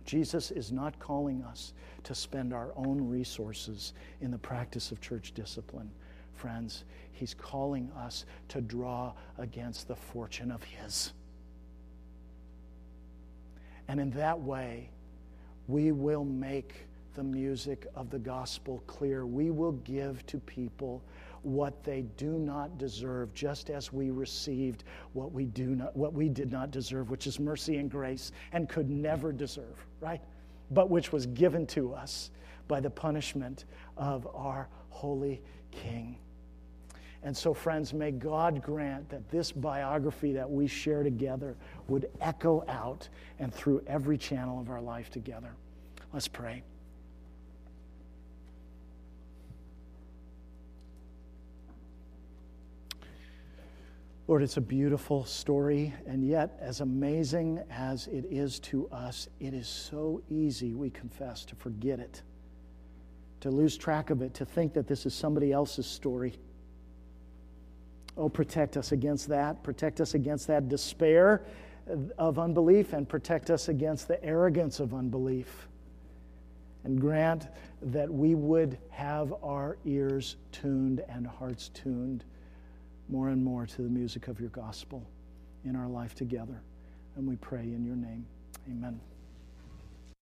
Jesus 0.05 0.51
is 0.51 0.71
not 0.71 0.97
calling 0.99 1.43
us 1.43 1.73
to 2.03 2.15
spend 2.15 2.53
our 2.53 2.71
own 2.75 3.07
resources 3.07 3.93
in 4.21 4.31
the 4.31 4.37
practice 4.37 4.91
of 4.91 5.01
church 5.01 5.33
discipline. 5.33 5.89
Friends, 6.33 6.83
He's 7.11 7.33
calling 7.33 7.91
us 7.97 8.25
to 8.49 8.61
draw 8.61 9.13
against 9.37 9.87
the 9.87 9.95
fortune 9.95 10.51
of 10.51 10.63
His. 10.63 11.13
And 13.87 13.99
in 13.99 14.09
that 14.11 14.39
way, 14.39 14.89
we 15.67 15.91
will 15.91 16.25
make 16.25 16.87
the 17.13 17.23
music 17.23 17.87
of 17.95 18.09
the 18.09 18.19
gospel 18.19 18.81
clear. 18.87 19.25
We 19.25 19.51
will 19.51 19.73
give 19.73 20.25
to 20.27 20.39
people 20.39 21.03
what 21.43 21.83
they 21.83 22.03
do 22.17 22.37
not 22.37 22.77
deserve, 22.77 23.33
just 23.33 23.69
as 23.69 23.91
we 23.91 24.11
received 24.11 24.83
what 25.13 25.31
we 25.31 25.45
do 25.45 25.75
not 25.75 25.95
what 25.95 26.13
we 26.13 26.29
did 26.29 26.51
not 26.51 26.71
deserve, 26.71 27.09
which 27.09 27.27
is 27.27 27.39
mercy 27.39 27.77
and 27.77 27.89
grace 27.89 28.31
and 28.53 28.69
could 28.69 28.89
never 28.89 29.31
deserve, 29.31 29.85
right? 30.01 30.21
But 30.71 30.89
which 30.89 31.13
was 31.13 31.25
given 31.27 31.65
to 31.67 31.93
us 31.93 32.31
by 32.67 32.79
the 32.79 32.89
punishment 32.89 33.65
of 33.97 34.27
our 34.33 34.67
holy 34.89 35.41
King. 35.71 36.17
And 37.23 37.37
so, 37.37 37.53
friends, 37.53 37.93
may 37.93 38.11
God 38.11 38.63
grant 38.63 39.09
that 39.09 39.29
this 39.29 39.51
biography 39.51 40.33
that 40.33 40.49
we 40.49 40.65
share 40.67 41.03
together 41.03 41.55
would 41.87 42.09
echo 42.19 42.65
out 42.67 43.07
and 43.39 43.53
through 43.53 43.83
every 43.85 44.17
channel 44.17 44.59
of 44.59 44.69
our 44.69 44.81
life 44.81 45.11
together. 45.11 45.53
Let's 46.13 46.27
pray. 46.27 46.63
Lord, 54.27 54.43
it's 54.43 54.57
a 54.57 54.61
beautiful 54.61 55.25
story, 55.25 55.93
and 56.05 56.25
yet, 56.25 56.57
as 56.61 56.79
amazing 56.79 57.59
as 57.69 58.07
it 58.07 58.25
is 58.29 58.59
to 58.59 58.87
us, 58.89 59.27
it 59.39 59.53
is 59.53 59.67
so 59.67 60.21
easy, 60.29 60.73
we 60.73 60.89
confess, 60.89 61.43
to 61.45 61.55
forget 61.55 61.99
it, 61.99 62.21
to 63.41 63.49
lose 63.49 63.75
track 63.75 64.09
of 64.09 64.21
it, 64.21 64.33
to 64.35 64.45
think 64.45 64.73
that 64.73 64.87
this 64.87 65.05
is 65.05 65.13
somebody 65.13 65.51
else's 65.51 65.87
story. 65.87 66.35
Oh, 68.15 68.29
protect 68.29 68.77
us 68.77 68.91
against 68.91 69.27
that. 69.29 69.63
Protect 69.63 69.99
us 69.99 70.13
against 70.13 70.47
that 70.47 70.69
despair 70.69 71.43
of 72.17 72.39
unbelief, 72.39 72.93
and 72.93 73.09
protect 73.09 73.49
us 73.49 73.67
against 73.67 74.07
the 74.07 74.23
arrogance 74.23 74.79
of 74.79 74.93
unbelief. 74.93 75.67
and 76.83 76.99
grant 76.99 77.47
that 77.81 78.11
we 78.11 78.35
would 78.35 78.77
have 78.89 79.33
our 79.43 79.77
ears 79.85 80.37
tuned 80.51 81.03
and 81.09 81.27
hearts 81.27 81.69
tuned 81.69 82.23
more 83.11 83.29
and 83.29 83.43
more 83.43 83.65
to 83.65 83.81
the 83.81 83.89
music 83.89 84.27
of 84.27 84.39
your 84.39 84.49
gospel 84.49 85.05
in 85.65 85.75
our 85.75 85.87
life 85.87 86.15
together. 86.15 86.61
And 87.15 87.27
we 87.27 87.35
pray 87.35 87.63
in 87.63 87.83
your 87.85 87.95
name. 87.97 88.25
Amen. 88.69 88.99